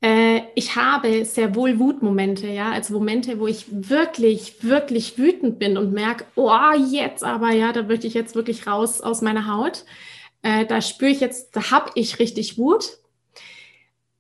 Äh, 0.02 0.42
ich 0.56 0.76
habe 0.76 1.26
sehr 1.26 1.56
wohl 1.56 1.80
Wutmomente, 1.80 2.48
ja, 2.48 2.72
also 2.72 2.94
Momente, 2.94 3.40
wo 3.40 3.48
ich 3.48 3.66
wirklich, 3.70 4.64
wirklich 4.64 5.18
wütend 5.18 5.60
bin 5.60 5.78
und 5.78 5.92
merke, 5.92 6.26
oh, 6.36 6.52
jetzt 6.92 7.24
aber, 7.24 7.52
ja, 7.52 7.74
da 7.74 7.84
möchte 7.84 8.08
ich 8.08 8.14
jetzt 8.14 8.36
wirklich 8.36 8.68
raus 8.68 9.02
aus 9.02 9.22
meiner 9.22 9.48
Haut. 9.48 9.86
Äh, 10.44 10.66
da 10.66 10.82
spüre 10.82 11.12
ich 11.12 11.20
jetzt, 11.20 11.56
da 11.56 11.72
habe 11.72 11.92
ich 11.96 12.20
richtig 12.20 12.58
Wut. 12.58 13.00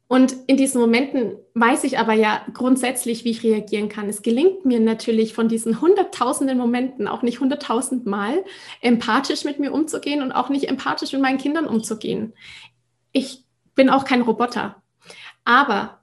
Und 0.10 0.36
in 0.48 0.56
diesen 0.56 0.80
Momenten 0.80 1.36
weiß 1.54 1.84
ich 1.84 2.00
aber 2.00 2.14
ja 2.14 2.46
grundsätzlich, 2.54 3.26
wie 3.26 3.32
ich 3.32 3.44
reagieren 3.44 3.90
kann. 3.90 4.08
Es 4.08 4.22
gelingt 4.22 4.66
mir 4.66 4.80
natürlich 4.80 5.34
von 5.34 5.50
diesen 5.50 5.82
hunderttausenden 5.82 6.58
Momenten 6.58 7.10
auch 7.10 7.24
nicht 7.24 7.42
hunderttausend 7.42 8.06
Mal 8.06 8.46
empathisch 8.82 9.44
mit 9.44 9.60
mir 9.60 9.74
umzugehen 9.74 10.22
und 10.22 10.32
auch 10.32 10.48
nicht 10.50 10.70
empathisch 10.70 11.12
mit 11.12 11.22
meinen 11.22 11.38
Kindern 11.38 11.68
umzugehen. 11.68 12.34
Ich 13.12 13.44
bin 13.76 13.90
auch 13.90 14.06
kein 14.06 14.22
Roboter. 14.22 14.82
Aber 15.48 16.00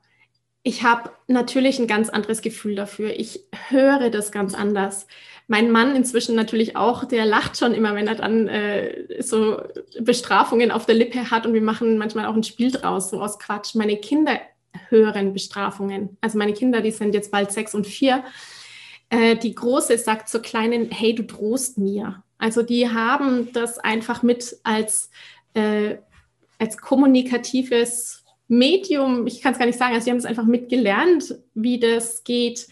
ich 0.63 0.85
habe 0.85 1.11
natürlich 1.27 1.79
ein 1.79 1.87
ganz 1.87 2.09
anderes 2.09 2.41
Gefühl 2.41 2.77
dafür. 2.77 3.11
Ich 3.11 3.41
höre 3.69 4.09
das 4.09 4.33
ganz 4.33 4.55
anders. 4.55 5.07
Mein 5.49 5.71
Mann 5.71 5.95
inzwischen 5.95 6.35
natürlich 6.35 6.77
auch, 6.77 7.05
der 7.05 7.27
lacht 7.27 7.59
schon 7.59 7.75
immer, 7.75 7.95
wenn 7.95 8.09
er 8.09 8.15
dann 8.15 8.49
äh, 8.49 9.23
so 9.23 9.61
Bestrafungen 10.01 10.71
auf 10.71 10.87
der 10.87 10.95
Lippe 10.95 11.31
hat 11.31 11.45
und 11.45 11.53
wir 11.53 11.61
machen 11.61 11.99
manchmal 11.99 12.25
auch 12.25 12.35
ein 12.35 12.43
Spiel 12.43 12.71
draus, 12.71 13.11
so 13.11 13.21
aus 13.21 13.39
Quatsch. 13.39 13.75
Meine 13.75 13.99
Kinder 13.99 14.41
hören 14.89 15.35
Bestrafungen. 15.35 16.17
Also 16.23 16.39
meine 16.39 16.55
Kinder, 16.55 16.81
die 16.81 16.91
sind 16.91 17.15
jetzt 17.15 17.31
bald 17.31 17.53
sechs 17.53 17.75
und 17.75 17.87
vier. 17.87 18.25
Äh, 19.11 19.37
die 19.37 19.55
Große 19.55 19.99
sagt 19.99 20.31
zur 20.31 20.41
Kleinen, 20.41 20.91
hey, 20.91 21.15
du 21.15 21.25
drohst 21.25 21.77
mir. 21.77 22.23
Also 22.39 22.63
die 22.63 22.89
haben 22.89 23.53
das 23.53 23.79
einfach 23.79 24.23
mit 24.23 24.57
als, 24.65 25.11
äh, 25.53 25.97
als 26.59 26.79
kommunikatives 26.79 28.24
Medium, 28.49 29.27
ich 29.27 29.41
kann 29.41 29.53
es 29.53 29.59
gar 29.59 29.67
nicht 29.67 29.79
sagen, 29.79 29.95
also 29.95 30.05
sie 30.05 30.11
haben 30.11 30.19
es 30.19 30.27
einfach 30.27 30.45
mitgelernt, 30.45 31.35
wie 31.55 31.79
das 31.79 32.25
geht, 32.25 32.67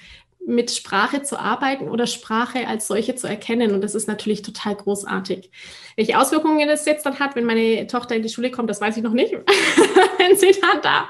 mit 0.44 0.70
Sprache 0.72 1.22
zu 1.22 1.38
arbeiten 1.38 1.88
oder 1.88 2.06
Sprache 2.06 2.66
als 2.66 2.88
solche 2.88 3.14
zu 3.14 3.28
erkennen. 3.28 3.74
Und 3.74 3.82
das 3.82 3.94
ist 3.94 4.08
natürlich 4.08 4.42
total 4.42 4.74
großartig. 4.74 5.50
Welche 5.96 6.18
Auswirkungen 6.18 6.66
das 6.66 6.84
jetzt 6.84 7.06
dann 7.06 7.20
hat, 7.20 7.36
wenn 7.36 7.44
meine 7.44 7.86
Tochter 7.86 8.16
in 8.16 8.22
die 8.22 8.28
Schule 8.28 8.50
kommt, 8.50 8.68
das 8.68 8.80
weiß 8.80 8.96
ich 8.96 9.02
noch 9.02 9.12
nicht. 9.12 9.32
wenn 10.18 10.36
sie 10.36 10.52
dann 10.60 10.82
da 10.82 11.08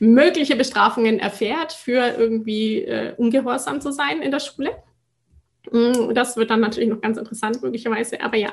mögliche 0.00 0.56
Bestrafungen 0.56 1.18
erfährt, 1.18 1.72
für 1.72 2.14
irgendwie 2.18 2.82
äh, 2.82 3.14
ungehorsam 3.16 3.80
zu 3.80 3.92
sein 3.92 4.22
in 4.22 4.30
der 4.30 4.40
Schule. 4.40 4.70
Mm, 5.70 6.14
das 6.14 6.36
wird 6.36 6.50
dann 6.50 6.60
natürlich 6.60 6.88
noch 6.88 7.00
ganz 7.00 7.18
interessant, 7.18 7.62
möglicherweise. 7.62 8.20
Aber 8.22 8.36
ja, 8.36 8.52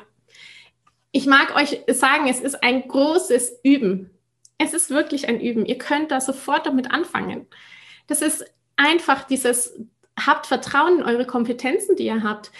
ich 1.12 1.26
mag 1.26 1.56
euch 1.56 1.82
sagen, 1.88 2.28
es 2.28 2.39
ist 2.39 2.62
ein 2.62 2.88
großes 2.88 3.62
Üben. 3.64 4.12
Es 4.60 4.74
ist 4.74 4.91
wirklich 4.91 5.28
ein 5.28 5.41
Üben. 5.41 5.66
Ihr 5.66 5.78
könnt 5.78 6.12
da 6.12 6.22
sofort 6.22 6.68
damit 6.68 6.91
anfangen. 6.91 7.47
Das 8.07 8.22
ist 8.22 8.45
einfach 8.76 9.24
dieses, 9.24 9.80
habt 10.20 10.45
Vertrauen 10.45 10.99
in 10.99 11.03
eure 11.03 11.26
Kompetenzen, 11.26 11.95
die 11.95 12.05
ihr 12.05 12.22
habt. 12.22 12.51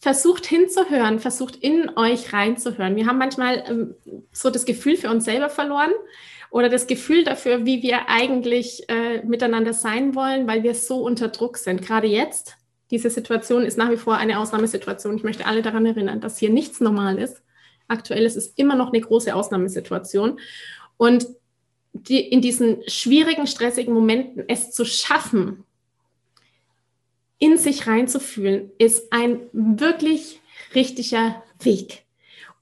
Versucht 0.00 0.46
hinzuhören, 0.46 1.18
versucht 1.18 1.56
in 1.56 1.90
euch 1.96 2.32
reinzuhören. 2.32 2.94
Wir 2.94 3.06
haben 3.06 3.18
manchmal 3.18 3.64
ähm, 3.66 3.94
so 4.30 4.50
das 4.50 4.64
Gefühl 4.64 4.96
für 4.96 5.10
uns 5.10 5.24
selber 5.24 5.48
verloren 5.48 5.90
oder 6.50 6.68
das 6.68 6.86
Gefühl 6.86 7.24
dafür, 7.24 7.66
wie 7.66 7.82
wir 7.82 8.08
eigentlich 8.08 8.88
äh, 8.88 9.24
miteinander 9.24 9.72
sein 9.72 10.14
wollen, 10.14 10.46
weil 10.46 10.62
wir 10.62 10.74
so 10.74 11.02
unter 11.02 11.28
Druck 11.28 11.56
sind. 11.58 11.82
Gerade 11.82 12.06
jetzt, 12.06 12.56
diese 12.90 13.10
Situation 13.10 13.64
ist 13.64 13.76
nach 13.76 13.90
wie 13.90 13.96
vor 13.96 14.16
eine 14.16 14.38
Ausnahmesituation. 14.38 15.16
Ich 15.16 15.24
möchte 15.24 15.46
alle 15.46 15.62
daran 15.62 15.84
erinnern, 15.84 16.20
dass 16.20 16.38
hier 16.38 16.50
nichts 16.50 16.80
normal 16.80 17.18
ist. 17.18 17.42
Aktuell 17.88 18.24
ist 18.24 18.36
es 18.36 18.48
immer 18.48 18.76
noch 18.76 18.88
eine 18.92 19.00
große 19.00 19.34
Ausnahmesituation. 19.34 20.38
Und 20.98 21.26
die, 21.94 22.20
in 22.20 22.42
diesen 22.42 22.82
schwierigen, 22.86 23.46
stressigen 23.46 23.94
Momenten 23.94 24.44
es 24.46 24.70
zu 24.70 24.84
schaffen, 24.84 25.64
in 27.38 27.56
sich 27.56 27.86
reinzufühlen, 27.86 28.70
ist 28.78 29.12
ein 29.12 29.40
wirklich 29.52 30.40
richtiger 30.74 31.42
Weg. 31.60 32.04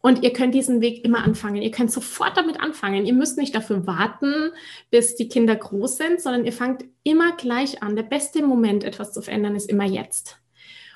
Und 0.00 0.22
ihr 0.22 0.32
könnt 0.32 0.54
diesen 0.54 0.80
Weg 0.80 1.04
immer 1.04 1.24
anfangen. 1.24 1.62
Ihr 1.62 1.72
könnt 1.72 1.90
sofort 1.90 2.36
damit 2.36 2.60
anfangen. 2.60 3.06
Ihr 3.06 3.14
müsst 3.14 3.38
nicht 3.38 3.54
dafür 3.54 3.88
warten, 3.88 4.52
bis 4.90 5.16
die 5.16 5.28
Kinder 5.28 5.56
groß 5.56 5.96
sind, 5.96 6.20
sondern 6.20 6.44
ihr 6.44 6.52
fangt 6.52 6.84
immer 7.02 7.34
gleich 7.36 7.82
an. 7.82 7.96
Der 7.96 8.04
beste 8.04 8.42
Moment, 8.42 8.84
etwas 8.84 9.12
zu 9.12 9.20
verändern, 9.20 9.56
ist 9.56 9.68
immer 9.68 9.84
jetzt. 9.84 10.38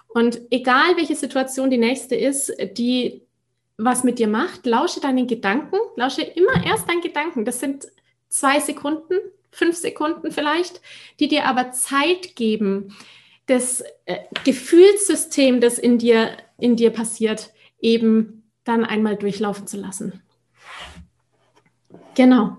Und 0.07 0.41
egal, 0.51 0.97
welche 0.97 1.17
Situation 1.17 1.71
die 1.71 1.79
nächste 1.79 2.15
ist, 2.15 2.53
die 2.77 3.23
was 3.85 4.05
mit 4.05 4.19
dir 4.19 4.29
macht, 4.29 4.67
lausche 4.67 5.01
deinen 5.01 5.27
Gedanken, 5.27 5.77
lausche 5.97 6.23
immer 6.23 6.65
erst 6.65 6.89
deinen 6.89 7.01
Gedanken. 7.01 7.45
Das 7.45 7.61
sind 7.61 7.89
zwei 8.29 8.61
Sekunden, 8.61 9.15
fünf 9.51 9.77
Sekunden 9.77 10.31
vielleicht, 10.31 10.81
die 11.19 11.29
dir 11.29 11.47
aber 11.47 11.73
Zeit 11.73 12.37
geben, 12.37 12.97
das 13.47 13.83
äh, 14.05 14.19
Gefühlssystem, 14.45 15.61
das 15.61 15.79
in 15.79 15.99
dir, 15.99 16.37
in 16.59 16.77
dir 16.77 16.91
passiert, 16.91 17.51
eben 17.81 18.45
dann 18.65 18.85
einmal 18.85 19.17
durchlaufen 19.17 19.67
zu 19.67 19.79
lassen. 19.79 20.23
Genau. 22.15 22.59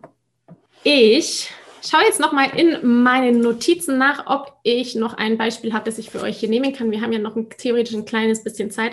Ich 0.83 1.51
schaue 1.87 2.03
jetzt 2.03 2.19
noch 2.19 2.31
mal 2.31 2.49
in 2.57 3.03
meinen 3.03 3.39
Notizen 3.41 3.97
nach, 3.97 4.25
ob 4.25 4.57
ich 4.63 4.95
noch 4.95 5.13
ein 5.13 5.37
Beispiel 5.37 5.73
habe, 5.73 5.85
das 5.85 5.99
ich 5.99 6.09
für 6.09 6.21
euch 6.21 6.39
hier 6.39 6.49
nehmen 6.49 6.73
kann. 6.73 6.91
Wir 6.91 7.01
haben 7.01 7.13
ja 7.13 7.19
noch 7.19 7.35
ein, 7.35 7.49
theoretisch 7.49 7.93
ein 7.93 8.05
kleines 8.05 8.43
bisschen 8.43 8.71
Zeit. 8.71 8.91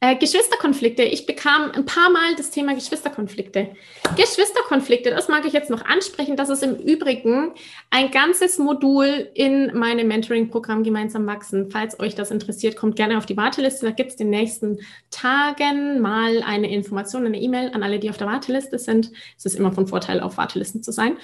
Äh, 0.00 0.14
Geschwisterkonflikte. 0.14 1.02
Ich 1.02 1.26
bekam 1.26 1.72
ein 1.72 1.84
paar 1.84 2.08
Mal 2.08 2.36
das 2.36 2.50
Thema 2.50 2.72
Geschwisterkonflikte. 2.72 3.70
Geschwisterkonflikte, 4.16 5.10
das 5.10 5.26
mag 5.26 5.44
ich 5.44 5.52
jetzt 5.52 5.70
noch 5.70 5.84
ansprechen. 5.84 6.36
Das 6.36 6.50
ist 6.50 6.62
im 6.62 6.76
Übrigen 6.76 7.52
ein 7.90 8.12
ganzes 8.12 8.58
Modul 8.58 9.28
in 9.34 9.76
meinem 9.76 10.06
Mentoring-Programm 10.06 10.84
Gemeinsam 10.84 11.26
wachsen. 11.26 11.72
Falls 11.72 11.98
euch 11.98 12.14
das 12.14 12.30
interessiert, 12.30 12.76
kommt 12.76 12.94
gerne 12.94 13.18
auf 13.18 13.26
die 13.26 13.36
Warteliste. 13.36 13.86
Da 13.86 13.92
gibt 13.92 14.12
es 14.12 14.20
in 14.20 14.30
den 14.30 14.38
nächsten 14.38 14.78
Tagen 15.10 16.00
mal 16.00 16.44
eine 16.44 16.72
Information, 16.72 17.26
eine 17.26 17.40
E-Mail 17.40 17.72
an 17.74 17.82
alle, 17.82 17.98
die 17.98 18.10
auf 18.10 18.18
der 18.18 18.28
Warteliste 18.28 18.78
sind. 18.78 19.10
Es 19.36 19.46
ist 19.46 19.56
immer 19.56 19.72
von 19.72 19.88
Vorteil, 19.88 20.20
auf 20.20 20.36
Wartelisten 20.36 20.80
zu 20.80 20.92
sein. 20.92 21.16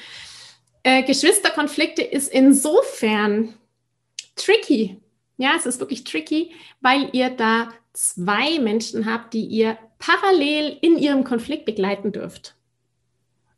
Äh, 0.83 1.05
Geschwisterkonflikte 1.05 2.03
ist 2.03 2.33
insofern 2.33 3.55
tricky. 4.35 5.01
Ja, 5.37 5.55
es 5.57 5.67
ist 5.67 5.81
wirklich 5.81 6.05
tricky, 6.05 6.53
weil 6.81 7.09
ihr 7.13 7.31
da 7.31 7.69
zwei 7.93 8.59
Menschen 8.59 9.07
habt, 9.07 9.35
die 9.35 9.45
ihr 9.45 9.79
parallel 9.99 10.79
in 10.81 10.99
ihrem 10.99 11.25
Konflikt 11.25 11.65
begleiten 11.65 12.13
dürft. 12.13 12.55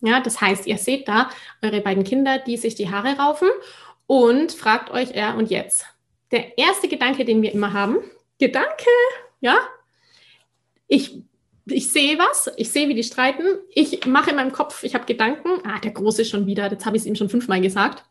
Ja, 0.00 0.20
das 0.20 0.40
heißt, 0.40 0.66
ihr 0.66 0.78
seht 0.78 1.08
da 1.08 1.30
eure 1.62 1.80
beiden 1.80 2.04
Kinder, 2.04 2.38
die 2.38 2.56
sich 2.56 2.74
die 2.74 2.90
Haare 2.90 3.16
raufen 3.18 3.48
und 4.06 4.52
fragt 4.52 4.90
euch, 4.90 5.12
er 5.12 5.36
und 5.36 5.50
jetzt. 5.50 5.86
Der 6.30 6.58
erste 6.58 6.88
Gedanke, 6.88 7.24
den 7.24 7.42
wir 7.42 7.52
immer 7.52 7.72
haben, 7.72 7.98
Gedanke, 8.38 8.90
ja, 9.40 9.56
ich, 10.86 11.22
ich 11.66 11.90
sehe 11.90 12.18
was, 12.18 12.50
ich 12.56 12.70
sehe, 12.70 12.88
wie 12.88 12.94
die 12.94 13.02
streiten, 13.02 13.44
ich 13.70 14.06
mache 14.06 14.30
in 14.30 14.36
meinem 14.36 14.52
Kopf, 14.52 14.84
ich 14.84 14.94
habe 14.94 15.06
Gedanken, 15.06 15.48
ah, 15.64 15.78
der 15.80 15.92
Große 15.92 16.24
schon 16.24 16.46
wieder, 16.46 16.70
jetzt 16.70 16.86
habe 16.86 16.96
ich 16.96 17.02
es 17.02 17.06
ihm 17.06 17.16
schon 17.16 17.30
fünfmal 17.30 17.60
gesagt. 17.60 18.04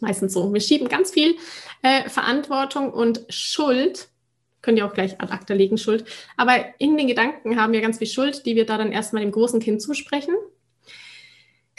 Meistens 0.00 0.32
so. 0.32 0.52
Wir 0.52 0.60
schieben 0.60 0.88
ganz 0.88 1.10
viel 1.10 1.36
äh, 1.82 2.08
Verantwortung 2.08 2.92
und 2.92 3.24
Schuld 3.28 4.08
könnt 4.66 4.78
ihr 4.78 4.86
auch 4.86 4.94
gleich 4.94 5.20
ad 5.20 5.32
acta 5.32 5.54
legen, 5.54 5.78
Schuld. 5.78 6.04
Aber 6.36 6.56
in 6.78 6.96
den 6.96 7.06
Gedanken 7.06 7.58
haben 7.58 7.72
wir 7.72 7.80
ganz 7.80 7.98
viel 7.98 8.08
Schuld, 8.08 8.44
die 8.46 8.56
wir 8.56 8.66
da 8.66 8.76
dann 8.76 8.90
erstmal 8.90 9.22
dem 9.22 9.30
großen 9.30 9.60
Kind 9.60 9.80
zusprechen. 9.80 10.34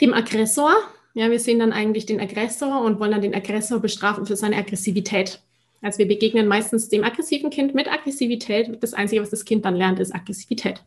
Dem 0.00 0.14
Aggressor, 0.14 0.74
ja, 1.12 1.30
wir 1.30 1.38
sehen 1.38 1.58
dann 1.58 1.74
eigentlich 1.74 2.06
den 2.06 2.18
Aggressor 2.18 2.80
und 2.80 2.98
wollen 2.98 3.10
dann 3.10 3.20
den 3.20 3.34
Aggressor 3.34 3.80
bestrafen 3.80 4.24
für 4.24 4.36
seine 4.36 4.56
Aggressivität. 4.56 5.42
Also 5.82 5.98
wir 5.98 6.08
begegnen 6.08 6.48
meistens 6.48 6.88
dem 6.88 7.04
aggressiven 7.04 7.50
Kind 7.50 7.74
mit 7.74 7.92
Aggressivität. 7.92 8.82
Das 8.82 8.94
Einzige, 8.94 9.20
was 9.20 9.30
das 9.30 9.44
Kind 9.44 9.66
dann 9.66 9.76
lernt, 9.76 10.00
ist 10.00 10.14
Aggressivität. 10.14 10.82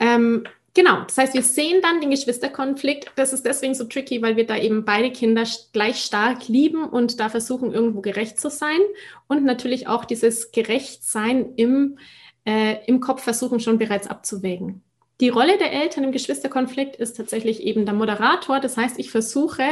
Ähm, 0.00 0.44
Genau, 0.76 1.04
das 1.04 1.16
heißt, 1.16 1.32
wir 1.32 1.42
sehen 1.42 1.80
dann 1.80 2.02
den 2.02 2.10
Geschwisterkonflikt. 2.10 3.10
Das 3.16 3.32
ist 3.32 3.46
deswegen 3.46 3.74
so 3.74 3.84
tricky, 3.84 4.20
weil 4.20 4.36
wir 4.36 4.46
da 4.46 4.58
eben 4.58 4.84
beide 4.84 5.10
Kinder 5.10 5.44
gleich 5.72 6.04
stark 6.04 6.48
lieben 6.48 6.84
und 6.84 7.18
da 7.18 7.30
versuchen, 7.30 7.72
irgendwo 7.72 8.02
gerecht 8.02 8.38
zu 8.38 8.50
sein. 8.50 8.78
Und 9.26 9.42
natürlich 9.42 9.88
auch 9.88 10.04
dieses 10.04 10.52
Gerechtsein 10.52 11.54
im, 11.56 11.98
äh, 12.44 12.84
im 12.84 13.00
Kopf 13.00 13.22
versuchen 13.22 13.58
schon 13.58 13.78
bereits 13.78 14.06
abzuwägen. 14.06 14.82
Die 15.22 15.30
Rolle 15.30 15.56
der 15.56 15.72
Eltern 15.72 16.04
im 16.04 16.12
Geschwisterkonflikt 16.12 16.96
ist 16.96 17.16
tatsächlich 17.16 17.62
eben 17.62 17.86
der 17.86 17.94
Moderator. 17.94 18.60
Das 18.60 18.76
heißt, 18.76 18.98
ich 18.98 19.10
versuche, 19.10 19.64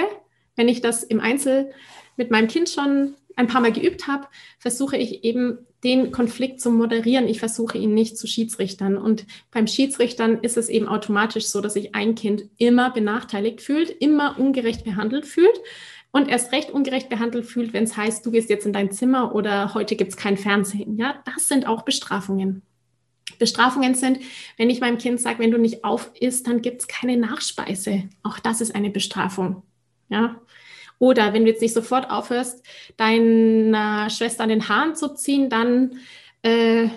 wenn 0.57 0.68
ich 0.68 0.80
das 0.80 1.02
im 1.02 1.20
Einzel 1.20 1.70
mit 2.16 2.30
meinem 2.30 2.48
Kind 2.48 2.70
schon 2.70 3.14
ein 3.36 3.46
paar 3.46 3.61
Mal 3.61 3.72
geübt 3.72 4.09
habe, 4.09 4.26
versuche 4.59 4.96
ich 4.96 5.22
eben 5.22 5.66
den 5.85 6.11
Konflikt 6.11 6.61
zu 6.61 6.70
moderieren. 6.70 7.28
Ich 7.28 7.39
versuche 7.39 7.78
ihn 7.78 7.95
nicht 7.95 8.16
zu 8.16 8.26
Schiedsrichtern. 8.26 8.97
Und 8.97 9.26
beim 9.51 9.66
Schiedsrichtern 9.66 10.39
ist 10.41 10.57
es 10.57 10.68
eben 10.68 10.89
automatisch 10.89 11.47
so, 11.47 11.61
dass 11.61 11.74
sich 11.74 11.95
ein 11.95 12.14
Kind 12.14 12.45
immer 12.57 12.91
benachteiligt 12.91 13.61
fühlt, 13.61 13.91
immer 13.91 14.39
ungerecht 14.39 14.85
behandelt 14.85 15.26
fühlt 15.26 15.61
und 16.11 16.28
erst 16.28 16.53
recht 16.53 16.70
ungerecht 16.70 17.09
behandelt 17.09 17.45
fühlt, 17.45 17.72
wenn 17.72 17.85
es 17.85 17.97
heißt, 17.97 18.24
du 18.24 18.30
gehst 18.30 18.49
jetzt 18.49 18.66
in 18.66 18.72
dein 18.72 18.93
Zimmer 18.93 19.35
oder 19.35 19.74
heute 19.74 19.97
gibt 19.97 20.12
es 20.12 20.16
kein 20.16 20.37
Fernsehen. 20.37 20.97
Ja, 20.97 21.22
das 21.24 21.49
sind 21.49 21.66
auch 21.66 21.82
Bestrafungen. 21.82 22.62
Bestrafungen 23.39 23.95
sind, 23.95 24.20
wenn 24.57 24.70
ich 24.70 24.80
meinem 24.80 24.99
Kind 24.99 25.20
sage, 25.20 25.41
wenn 25.41 25.51
du 25.51 25.59
nicht 25.59 25.85
auf 25.85 26.12
isst, 26.20 26.47
dann 26.47 26.62
gibt 26.62 26.82
es 26.82 26.87
keine 26.87 27.16
Nachspeise. 27.16 28.05
Auch 28.22 28.39
das 28.39 28.61
ist 28.61 28.74
eine 28.74 28.91
Bestrafung. 28.91 29.62
Ja, 30.09 30.41
oder 31.05 31.34
wenn 31.34 31.44
du 31.44 31.50
jetzt 31.50 31.61
nicht 31.61 31.74
sofort 31.74 32.11
aufhörst, 32.11 32.64
deiner 32.96 34.09
Schwester 34.09 34.42
an 34.42 34.48
den 34.48 34.70
Haaren 34.70 34.94
zu 34.94 35.14
ziehen, 35.14 35.50
dann 35.50 35.98
äh, 36.40 36.88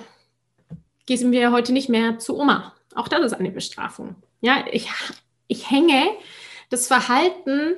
gehen 1.06 1.32
wir 1.34 1.52
heute 1.52 1.74
nicht 1.74 1.90
mehr 1.90 2.18
zu 2.18 2.40
Oma. 2.40 2.74
Auch 2.96 3.10
das 3.10 3.20
ist 3.26 3.34
eine 3.34 3.52
Bestrafung. 3.52 4.16
Ja, 4.40 4.64
ich, 4.72 4.90
ich 5.48 5.70
hänge 5.70 6.04
das 6.70 6.88
Verhalten 6.88 7.76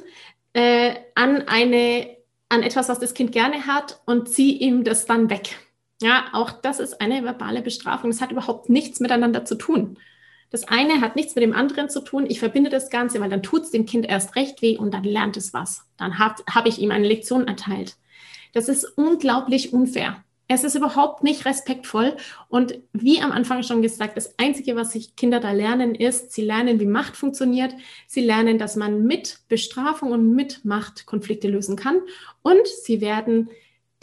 äh, 0.53 0.93
an 1.15 1.47
eine 1.47 2.15
an 2.51 2.61
etwas, 2.63 2.89
was 2.89 2.99
das 2.99 3.15
Kind 3.15 3.31
gerne 3.31 3.65
hat 3.65 3.99
und 4.05 4.29
ziehe 4.29 4.53
ihm 4.53 4.83
das 4.83 5.07
dann 5.07 5.31
weg. 5.31 5.57
Ja, 5.99 6.25
auch 6.33 6.51
das 6.51 6.79
ist 6.79 7.01
eine 7.01 7.23
verbale 7.23 7.61
Bestrafung. 7.63 8.11
Das 8.11 8.21
hat 8.21 8.31
überhaupt 8.31 8.69
nichts 8.69 8.99
miteinander 8.99 9.45
zu 9.45 9.55
tun. 9.55 9.97
Das 10.49 10.67
eine 10.67 11.01
hat 11.01 11.15
nichts 11.15 11.35
mit 11.35 11.43
dem 11.43 11.53
anderen 11.53 11.89
zu 11.89 12.01
tun. 12.01 12.25
Ich 12.27 12.39
verbinde 12.39 12.69
das 12.69 12.89
Ganze, 12.89 13.19
weil 13.21 13.29
dann 13.29 13.43
tut 13.43 13.63
es 13.63 13.71
dem 13.71 13.85
Kind 13.85 14.07
erst 14.07 14.35
recht 14.35 14.61
weh 14.61 14.77
und 14.77 14.93
dann 14.93 15.03
lernt 15.03 15.37
es 15.37 15.53
was. 15.53 15.85
Dann 15.97 16.17
habe 16.17 16.43
hab 16.49 16.65
ich 16.65 16.79
ihm 16.79 16.91
eine 16.91 17.07
Lektion 17.07 17.47
erteilt. 17.47 17.97
Das 18.53 18.67
ist 18.67 18.83
unglaublich 18.97 19.73
unfair. 19.73 20.23
Es 20.51 20.63
ist 20.63 20.73
überhaupt 20.73 21.23
nicht 21.23 21.45
respektvoll. 21.45 22.17
Und 22.47 22.79
wie 22.91 23.21
am 23.21 23.31
Anfang 23.31 23.61
schon 23.61 23.83
gesagt, 23.83 24.17
das 24.17 24.39
Einzige, 24.39 24.75
was 24.75 24.93
sich 24.93 25.15
Kinder 25.15 25.39
da 25.39 25.51
lernen, 25.51 25.93
ist, 25.93 26.31
sie 26.31 26.41
lernen, 26.41 26.79
wie 26.79 26.87
Macht 26.87 27.15
funktioniert. 27.15 27.75
Sie 28.07 28.21
lernen, 28.21 28.57
dass 28.57 28.75
man 28.75 29.03
mit 29.03 29.41
Bestrafung 29.47 30.11
und 30.11 30.33
mit 30.33 30.65
Macht 30.65 31.05
Konflikte 31.05 31.47
lösen 31.47 31.75
kann. 31.75 32.01
Und 32.41 32.65
sie 32.65 32.99
werden 32.99 33.49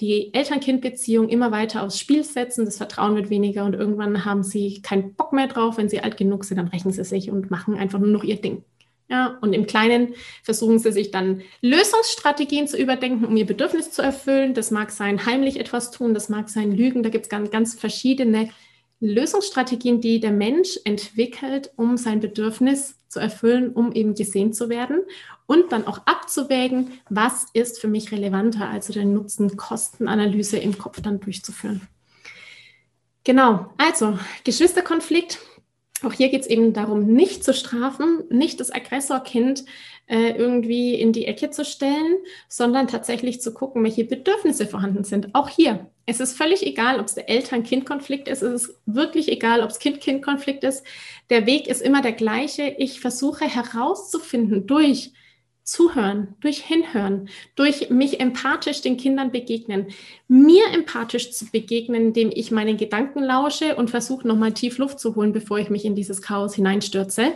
die 0.00 0.34
Eltern-Kind-Beziehung 0.34 1.28
immer 1.28 1.52
weiter 1.52 1.82
aufs 1.82 1.98
Spiel 1.98 2.22
setzen, 2.22 2.66
das 2.66 2.76
Vertrauen 2.76 3.16
wird 3.16 3.30
weniger 3.30 3.64
und 3.64 3.74
irgendwann 3.74 4.24
haben 4.24 4.42
sie 4.42 4.82
keinen 4.82 5.14
Bock 5.14 5.32
mehr 5.32 5.46
drauf. 5.46 5.78
Wenn 5.78 5.88
sie 5.88 6.00
alt 6.00 6.16
genug 6.16 6.44
sind, 6.44 6.58
dann 6.58 6.68
rächen 6.68 6.92
sie 6.92 7.04
sich 7.04 7.30
und 7.30 7.50
machen 7.50 7.74
einfach 7.74 7.98
nur 7.98 8.10
noch 8.10 8.24
ihr 8.24 8.36
Ding. 8.36 8.62
Ja, 9.08 9.38
und 9.40 9.52
im 9.52 9.66
Kleinen 9.66 10.14
versuchen 10.42 10.80
sie 10.80 10.90
sich 10.90 11.12
dann 11.12 11.42
Lösungsstrategien 11.62 12.66
zu 12.66 12.76
überdenken, 12.76 13.24
um 13.24 13.36
ihr 13.36 13.46
Bedürfnis 13.46 13.92
zu 13.92 14.02
erfüllen. 14.02 14.52
Das 14.52 14.70
mag 14.70 14.90
sein, 14.90 15.24
heimlich 15.24 15.60
etwas 15.60 15.92
tun, 15.92 16.12
das 16.12 16.28
mag 16.28 16.48
sein, 16.48 16.72
lügen. 16.72 17.02
Da 17.02 17.08
gibt 17.08 17.26
es 17.26 17.30
ganz, 17.30 17.50
ganz 17.50 17.74
verschiedene 17.74 18.50
Lösungsstrategien, 19.00 20.00
die 20.00 20.18
der 20.18 20.32
Mensch 20.32 20.80
entwickelt, 20.84 21.70
um 21.76 21.96
sein 21.96 22.18
Bedürfnis 22.18 22.98
zu 23.08 23.20
erfüllen, 23.20 23.72
um 23.72 23.92
eben 23.92 24.14
gesehen 24.14 24.52
zu 24.52 24.68
werden 24.68 25.02
und 25.46 25.72
dann 25.72 25.86
auch 25.86 26.00
abzuwägen, 26.06 26.92
was 27.08 27.46
ist 27.52 27.80
für 27.80 27.88
mich 27.88 28.12
relevanter, 28.12 28.68
also 28.68 28.92
den 28.92 29.14
Nutzen-Kosten-Analyse 29.14 30.58
im 30.58 30.76
Kopf 30.78 31.00
dann 31.00 31.20
durchzuführen. 31.20 31.82
Genau, 33.24 33.66
also 33.78 34.18
Geschwisterkonflikt. 34.44 35.38
Auch 36.02 36.12
hier 36.12 36.28
geht 36.28 36.42
es 36.42 36.46
eben 36.46 36.72
darum, 36.72 37.06
nicht 37.06 37.42
zu 37.42 37.54
strafen, 37.54 38.24
nicht 38.28 38.60
das 38.60 38.70
Aggressorkind 38.70 39.64
äh, 40.06 40.30
irgendwie 40.32 40.94
in 40.94 41.12
die 41.12 41.24
Ecke 41.24 41.50
zu 41.50 41.64
stellen, 41.64 42.18
sondern 42.48 42.86
tatsächlich 42.86 43.40
zu 43.40 43.52
gucken, 43.52 43.82
welche 43.82 44.04
Bedürfnisse 44.04 44.66
vorhanden 44.66 45.04
sind. 45.04 45.34
Auch 45.34 45.48
hier. 45.48 45.90
Es 46.04 46.20
ist 46.20 46.36
völlig 46.36 46.64
egal, 46.64 47.00
ob 47.00 47.06
es 47.06 47.14
der 47.14 47.28
Eltern-Kind-Konflikt 47.28 48.28
ist. 48.28 48.42
Es 48.42 48.64
ist 48.64 48.78
wirklich 48.86 49.28
egal, 49.28 49.62
ob 49.62 49.70
es 49.70 49.80
Kind-Kind-Konflikt 49.80 50.62
ist. 50.62 50.84
Der 51.30 51.46
Weg 51.46 51.66
ist 51.66 51.82
immer 51.82 52.02
der 52.02 52.12
gleiche. 52.12 52.74
Ich 52.78 53.00
versuche 53.00 53.46
herauszufinden 53.46 54.66
durch 54.66 55.12
Zuhören, 55.66 56.36
durch 56.38 56.58
Hinhören, 56.62 57.28
durch 57.56 57.90
mich 57.90 58.20
empathisch 58.20 58.82
den 58.82 58.96
Kindern 58.96 59.32
begegnen, 59.32 59.88
mir 60.28 60.64
empathisch 60.72 61.32
zu 61.32 61.46
begegnen, 61.46 62.06
indem 62.06 62.30
ich 62.32 62.52
meinen 62.52 62.76
Gedanken 62.76 63.20
lausche 63.22 63.74
und 63.74 63.90
versuche 63.90 64.28
nochmal 64.28 64.54
tief 64.54 64.78
Luft 64.78 65.00
zu 65.00 65.16
holen, 65.16 65.32
bevor 65.32 65.58
ich 65.58 65.68
mich 65.68 65.84
in 65.84 65.96
dieses 65.96 66.22
Chaos 66.22 66.54
hineinstürze. 66.54 67.32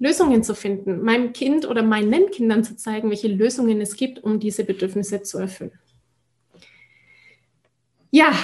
Lösungen 0.00 0.42
zu 0.42 0.56
finden, 0.56 1.04
meinem 1.04 1.32
Kind 1.32 1.64
oder 1.64 1.84
meinen 1.84 2.32
Kindern 2.32 2.64
zu 2.64 2.76
zeigen, 2.76 3.10
welche 3.10 3.28
Lösungen 3.28 3.80
es 3.80 3.94
gibt, 3.94 4.24
um 4.24 4.40
diese 4.40 4.64
Bedürfnisse 4.64 5.22
zu 5.22 5.38
erfüllen. 5.38 5.78
Ja, 8.10 8.34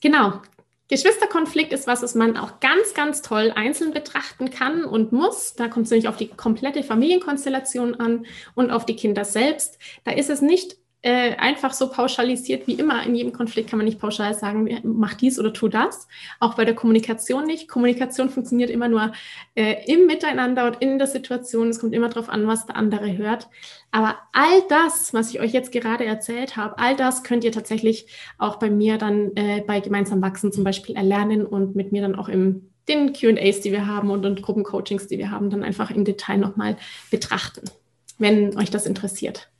genau. 0.00 0.40
Geschwisterkonflikt 0.88 1.72
ist 1.72 1.86
was, 1.86 2.02
was 2.02 2.14
man 2.14 2.36
auch 2.36 2.60
ganz, 2.60 2.92
ganz 2.92 3.22
toll 3.22 3.52
einzeln 3.54 3.92
betrachten 3.92 4.50
kann 4.50 4.84
und 4.84 5.12
muss. 5.12 5.54
Da 5.54 5.68
kommt 5.68 5.86
es 5.86 5.90
nämlich 5.90 6.08
auf 6.08 6.16
die 6.16 6.28
komplette 6.28 6.82
Familienkonstellation 6.82 7.94
an 7.94 8.26
und 8.54 8.70
auf 8.70 8.84
die 8.84 8.96
Kinder 8.96 9.24
selbst. 9.24 9.78
Da 10.04 10.12
ist 10.12 10.28
es 10.28 10.42
nicht 10.42 10.76
äh, 11.04 11.36
einfach 11.36 11.74
so 11.74 11.90
pauschalisiert 11.90 12.66
wie 12.66 12.72
immer. 12.72 13.04
In 13.04 13.14
jedem 13.14 13.34
Konflikt 13.34 13.68
kann 13.68 13.76
man 13.76 13.84
nicht 13.84 14.00
pauschal 14.00 14.32
sagen, 14.32 14.80
mach 14.84 15.12
dies 15.12 15.38
oder 15.38 15.52
tu 15.52 15.68
das. 15.68 16.08
Auch 16.40 16.54
bei 16.54 16.64
der 16.64 16.74
Kommunikation 16.74 17.44
nicht. 17.44 17.68
Kommunikation 17.68 18.30
funktioniert 18.30 18.70
immer 18.70 18.88
nur 18.88 19.12
äh, 19.54 19.84
im 19.84 20.06
Miteinander 20.06 20.66
und 20.66 20.80
in 20.80 20.96
der 20.96 21.06
Situation. 21.06 21.68
Es 21.68 21.78
kommt 21.78 21.94
immer 21.94 22.08
darauf 22.08 22.30
an, 22.30 22.46
was 22.46 22.64
der 22.64 22.76
andere 22.76 23.18
hört. 23.18 23.48
Aber 23.90 24.16
all 24.32 24.62
das, 24.70 25.12
was 25.12 25.28
ich 25.28 25.40
euch 25.40 25.52
jetzt 25.52 25.72
gerade 25.72 26.06
erzählt 26.06 26.56
habe, 26.56 26.78
all 26.78 26.96
das 26.96 27.22
könnt 27.22 27.44
ihr 27.44 27.52
tatsächlich 27.52 28.06
auch 28.38 28.56
bei 28.56 28.70
mir 28.70 28.96
dann 28.96 29.36
äh, 29.36 29.62
bei 29.66 29.80
Gemeinsam 29.80 30.22
Wachsen 30.22 30.52
zum 30.52 30.64
Beispiel 30.64 30.96
erlernen 30.96 31.44
und 31.44 31.76
mit 31.76 31.92
mir 31.92 32.00
dann 32.00 32.14
auch 32.14 32.30
im 32.30 32.70
den 32.88 33.12
QAs, 33.12 33.60
die 33.60 33.72
wir 33.72 33.86
haben 33.86 34.10
und, 34.10 34.24
und 34.24 34.40
Gruppencoachings, 34.40 35.06
die 35.06 35.18
wir 35.18 35.30
haben, 35.30 35.50
dann 35.50 35.62
einfach 35.62 35.90
im 35.90 36.06
Detail 36.06 36.38
nochmal 36.38 36.78
betrachten, 37.10 37.70
wenn 38.18 38.56
euch 38.56 38.70
das 38.70 38.86
interessiert. 38.86 39.50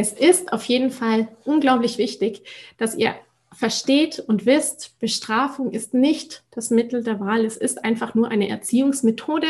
Es 0.00 0.12
ist 0.12 0.54
auf 0.54 0.64
jeden 0.64 0.90
Fall 0.90 1.28
unglaublich 1.44 1.98
wichtig, 1.98 2.42
dass 2.78 2.94
ihr 2.94 3.14
versteht 3.52 4.18
und 4.18 4.46
wisst, 4.46 4.98
Bestrafung 4.98 5.72
ist 5.72 5.92
nicht 5.92 6.42
das 6.52 6.70
Mittel 6.70 7.04
der 7.04 7.20
Wahl. 7.20 7.44
Es 7.44 7.58
ist 7.58 7.84
einfach 7.84 8.14
nur 8.14 8.28
eine 8.28 8.48
Erziehungsmethode, 8.48 9.46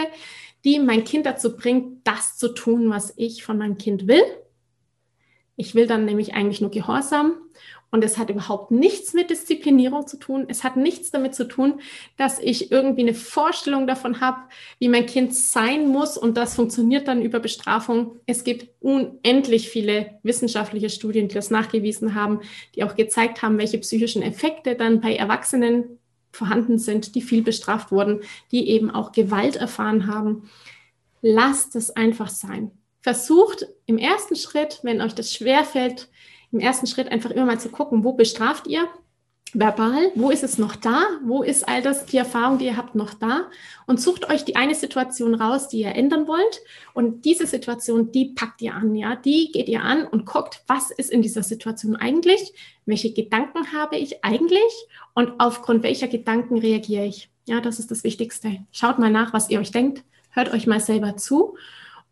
die 0.64 0.80
mein 0.80 1.05
Kind 1.05 1.24
dazu 1.24 1.57
bringt, 1.57 2.05
das 2.05 2.36
zu 2.36 2.48
tun, 2.48 2.90
was 2.90 3.12
ich 3.16 3.44
von 3.44 3.59
meinem 3.59 3.78
Kind 3.78 4.09
will. 4.09 4.24
Ich 5.55 5.76
will 5.76 5.86
dann 5.86 6.05
nämlich 6.05 6.34
eigentlich 6.34 6.61
nur 6.61 6.72
Gehorsam 6.72 7.34
und 7.91 8.05
es 8.05 8.18
hat 8.18 8.30
überhaupt 8.30 8.70
nichts 8.70 9.14
mit 9.14 9.30
Disziplinierung 9.30 10.07
zu 10.07 10.16
tun. 10.16 10.47
Es 10.49 10.62
hat 10.62 10.76
nichts 10.76 11.11
damit 11.11 11.34
zu 11.34 11.49
tun, 11.49 11.80
dass 12.16 12.38
ich 12.38 12.70
irgendwie 12.70 13.03
eine 13.03 13.14
Vorstellung 13.14 13.86
davon 13.86 14.20
habe, 14.20 14.38
wie 14.78 14.88
mein 14.88 15.07
Kind 15.07 15.34
sein 15.34 15.88
muss 15.88 16.16
und 16.16 16.36
das 16.36 16.55
funktioniert 16.55 17.09
dann 17.09 17.22
über 17.22 17.41
Bestrafung. 17.41 18.16
Es 18.26 18.45
gibt 18.45 18.70
unendlich 18.80 19.68
viele 19.68 20.18
wissenschaftliche 20.22 20.91
Studien, 20.91 21.28
die 21.28 21.34
das 21.34 21.51
nachgewiesen 21.51 22.14
haben, 22.14 22.41
die 22.74 22.84
auch 22.84 22.95
gezeigt 22.95 23.43
haben, 23.43 23.59
welche 23.59 23.78
psychischen 23.78 24.22
Effekte 24.22 24.76
dann 24.76 25.01
bei 25.01 25.16
Erwachsenen 25.16 25.99
vorhanden 26.32 26.78
sind, 26.78 27.16
die 27.16 27.22
viel 27.22 27.43
bestraft 27.43 27.91
wurden, 27.91 28.20
die 28.53 28.68
eben 28.68 28.91
auch 28.91 29.11
Gewalt 29.11 29.57
erfahren 29.57 30.07
haben. 30.07 30.49
Lasst 31.22 31.74
es 31.74 31.91
einfach 31.91 32.28
sein. 32.28 32.70
Versucht 33.03 33.66
im 33.86 33.99
ersten 33.99 34.36
Schritt, 34.36 34.80
wenn 34.82 35.01
euch 35.01 35.14
das 35.14 35.32
schwerfällt, 35.32 36.09
im 36.53 36.61
ersten 36.61 36.86
Schritt 36.86 37.11
einfach 37.11 37.30
immer 37.30 37.46
mal 37.46 37.61
zu 37.61 37.68
gucken, 37.68 38.05
wo 38.05 38.12
bestraft 38.12 38.66
ihr 38.66 38.88
verbal, 39.53 40.12
wo 40.14 40.30
ist 40.30 40.44
es 40.44 40.59
noch 40.59 40.76
da, 40.76 41.03
wo 41.24 41.42
ist 41.42 41.68
all 41.68 41.82
das, 41.82 42.07
die 42.07 42.16
Erfahrung, 42.16 42.59
die 42.59 42.66
ihr 42.66 42.76
habt, 42.76 42.94
noch 42.94 43.14
da? 43.14 43.48
Und 43.86 44.01
sucht 44.01 44.28
euch 44.30 44.44
die 44.44 44.57
eine 44.57 44.74
Situation 44.74 45.34
raus, 45.34 45.68
die 45.68 45.80
ihr 45.80 45.94
ändern 45.94 46.28
wollt. 46.28 46.61
Und 46.94 47.24
diese 47.24 47.46
Situation, 47.46 48.12
die 48.12 48.26
packt 48.26 48.62
ihr 48.62 48.74
an, 48.74 48.94
ja, 48.94 49.16
die 49.16 49.51
geht 49.53 49.68
ihr 49.68 49.82
an 49.82 50.07
und 50.07 50.26
guckt, 50.26 50.62
was 50.66 50.90
ist 50.90 51.11
in 51.11 51.22
dieser 51.22 51.42
Situation 51.42 51.96
eigentlich, 51.96 52.53
welche 52.86 53.12
Gedanken 53.12 53.72
habe 53.72 53.96
ich 53.96 54.24
eigentlich? 54.24 54.86
Und 55.14 55.32
aufgrund 55.38 55.82
welcher 55.82 56.09
Gedanken 56.09 56.59
reagiere 56.59 57.07
ich. 57.07 57.30
Ja, 57.46 57.61
das 57.61 57.78
ist 57.78 57.90
das 57.90 58.05
Wichtigste. 58.05 58.59
Schaut 58.70 58.98
mal 58.98 59.11
nach, 59.11 59.32
was 59.32 59.51
ihr 59.51 59.59
euch 59.59 59.72
denkt, 59.72 60.05
hört 60.30 60.53
euch 60.53 60.66
mal 60.66 60.80
selber 60.80 61.16
zu. 61.16 61.57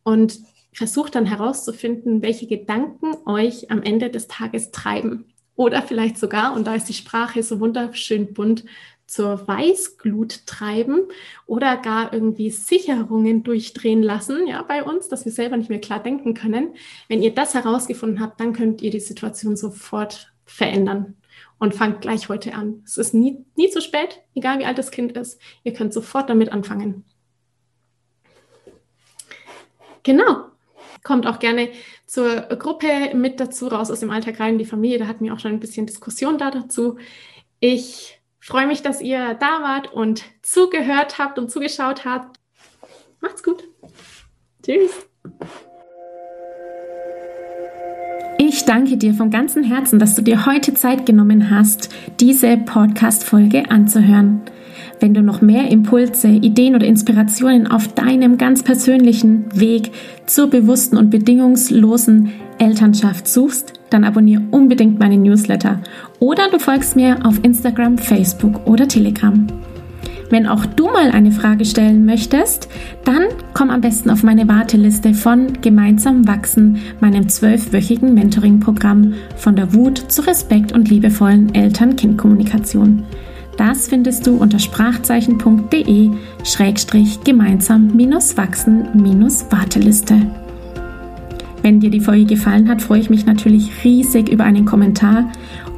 Und 0.03 0.41
versucht 0.79 1.17
dann 1.17 1.27
herauszufinden, 1.27 2.23
welche 2.23 2.47
Gedanken 2.47 3.17
euch 3.27 3.69
am 3.71 3.83
Ende 3.83 4.11
des 4.11 4.29
Tages 4.29 4.71
treiben. 4.71 5.25
Oder 5.57 5.83
vielleicht 5.83 6.19
sogar, 6.19 6.55
und 6.55 6.69
da 6.69 6.77
ist 6.77 6.89
die 6.89 6.95
Sprache 6.95 7.43
so 7.43 7.59
wunderschön 7.59 8.33
bunt, 8.33 8.65
zur 9.05 9.49
Weißglut 9.49 10.47
treiben 10.47 11.01
oder 11.47 11.79
gar 11.79 12.13
irgendwie 12.13 12.51
Sicherungen 12.51 13.43
durchdrehen 13.43 14.05
lassen, 14.05 14.47
ja, 14.47 14.63
bei 14.63 14.85
uns, 14.85 15.09
dass 15.09 15.25
wir 15.25 15.33
selber 15.33 15.57
nicht 15.57 15.71
mehr 15.71 15.81
klar 15.81 16.01
denken 16.01 16.35
können. 16.35 16.75
Wenn 17.09 17.23
ihr 17.23 17.35
das 17.35 17.55
herausgefunden 17.55 18.21
habt, 18.21 18.39
dann 18.39 18.53
könnt 18.53 18.81
ihr 18.81 18.93
die 18.93 19.01
Situation 19.01 19.57
sofort 19.57 20.33
verändern 20.45 21.17
und 21.59 21.75
fangt 21.75 22.03
gleich 22.03 22.29
heute 22.29 22.55
an. 22.55 22.83
Es 22.85 22.99
ist 22.99 23.15
nie, 23.15 23.45
nie 23.57 23.71
zu 23.71 23.81
spät, 23.81 24.21
egal 24.37 24.61
wie 24.61 24.65
alt 24.65 24.79
das 24.79 24.93
Kind 24.93 25.17
ist. 25.17 25.41
Ihr 25.65 25.73
könnt 25.73 25.93
sofort 25.93 26.31
damit 26.31 26.53
anfangen. 26.53 27.05
Genau. 30.05 30.49
Kommt 31.03 31.27
auch 31.27 31.39
gerne 31.39 31.69
zur 32.07 32.41
Gruppe 32.41 33.15
mit 33.15 33.41
dazu, 33.41 33.69
raus 33.69 33.91
aus 33.91 34.01
dem 34.01 34.11
Alltag 34.11 34.41
rein, 34.41 34.59
die 34.59 34.65
Familie. 34.65 34.99
Da 34.99 35.07
hatten 35.07 35.25
wir 35.25 35.33
auch 35.33 35.39
schon 35.39 35.53
ein 35.53 35.61
bisschen 35.61 35.87
Diskussion 35.87 36.39
da 36.39 36.51
dazu. 36.51 36.99
Ich 37.61 38.21
freue 38.41 38.67
mich, 38.67 38.83
dass 38.83 39.01
ihr 39.01 39.35
da 39.35 39.63
wart 39.63 39.93
und 39.93 40.25
zugehört 40.43 41.19
habt 41.19 41.39
und 41.39 41.51
zugeschaut 41.51 42.05
habt. 42.05 42.39
Macht's 43.21 43.43
gut. 43.43 43.65
Tschüss. 44.63 45.09
Ich 48.41 48.65
danke 48.65 48.97
dir 48.97 49.15
von 49.15 49.31
ganzem 49.31 49.65
Herzen, 49.65 49.99
dass 49.99 50.15
du 50.15 50.23
dir 50.23 50.47
heute 50.47 50.73
Zeit 50.73 51.07
genommen 51.07 51.51
hast, 51.51 51.91
diese 52.21 52.57
Podcast-Folge 52.57 53.71
anzuhören. 53.71 54.43
Wenn 55.01 55.15
du 55.15 55.23
noch 55.23 55.41
mehr 55.41 55.71
Impulse, 55.71 56.29
Ideen 56.29 56.75
oder 56.75 56.87
Inspirationen 56.87 57.69
auf 57.69 57.89
deinem 57.89 58.37
ganz 58.37 58.63
persönlichen 58.63 59.45
Weg 59.55 59.93
zur 60.27 60.49
bewussten 60.49 60.97
und 60.97 61.11
bedingungslosen 61.11 62.33
Elternschaft 62.59 63.29
suchst, 63.29 63.75
dann 63.91 64.05
abonniere 64.05 64.43
unbedingt 64.51 64.99
meine 64.99 65.17
Newsletter 65.17 65.81
oder 66.19 66.51
du 66.51 66.59
folgst 66.59 66.97
mir 66.97 67.25
auf 67.25 67.39
Instagram, 67.43 67.97
Facebook 67.97 68.67
oder 68.67 68.89
Telegram. 68.89 69.47
Wenn 70.31 70.47
auch 70.47 70.67
du 70.67 70.87
mal 70.87 71.11
eine 71.11 71.33
Frage 71.33 71.65
stellen 71.65 72.05
möchtest, 72.05 72.69
dann 73.05 73.29
komm 73.55 73.71
am 73.71 73.81
besten 73.81 74.11
auf 74.11 74.23
meine 74.23 74.47
Warteliste 74.47 75.15
von 75.15 75.55
Gemeinsam 75.63 76.29
wachsen, 76.29 76.79
meinem 77.01 77.29
zwölfwöchigen 77.29 78.13
Mentoring-Programm 78.13 79.15
von 79.37 79.57
der 79.57 79.73
Wut 79.73 79.99
zu 80.13 80.27
Respekt 80.27 80.73
und 80.73 80.91
liebevollen 80.91 81.55
Eltern-Kind-Kommunikation. 81.55 83.05
Das 83.59 83.89
findest 83.89 84.27
du 84.27 84.37
unter 84.37 84.59
sprachzeichen.de 84.59 86.11
schrägstrich 86.45 87.21
gemeinsam-wachsen-warteliste. 87.25 90.15
Wenn 91.61 91.81
dir 91.81 91.91
die 91.91 92.01
Folge 92.01 92.25
gefallen 92.25 92.69
hat, 92.69 92.81
freue 92.81 93.01
ich 93.01 93.11
mich 93.11 93.27
natürlich 93.27 93.85
riesig 93.85 94.29
über 94.29 94.45
einen 94.45 94.65
Kommentar 94.65 95.29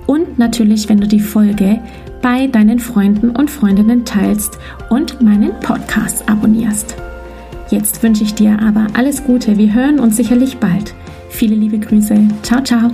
und 0.07 0.39
natürlich, 0.39 0.91
wenn 0.91 1.01
du 1.01 1.09
die 1.09 1.21
Folge 1.21 1.81
bei 2.21 2.49
deinen 2.49 2.79
Freunden 2.79 3.31
und 3.31 3.51
Freundinnen 3.51 4.05
teilst 4.05 4.59
und 4.91 5.23
meinen 5.23 5.59
Podcast 5.61 6.29
abonnierst. 6.29 6.97
Jetzt 7.71 8.03
wünsche 8.03 8.25
ich 8.25 8.35
dir 8.35 8.61
aber 8.61 8.89
alles 8.93 9.25
Gute. 9.25 9.57
Wir 9.57 9.73
hören 9.73 10.01
uns 10.01 10.17
sicherlich 10.17 10.59
bald. 10.59 10.93
Viele 11.31 11.55
liebe 11.55 11.79
Grüße. 11.79 12.29
Ciao, 12.43 12.63
ciao. 12.63 12.91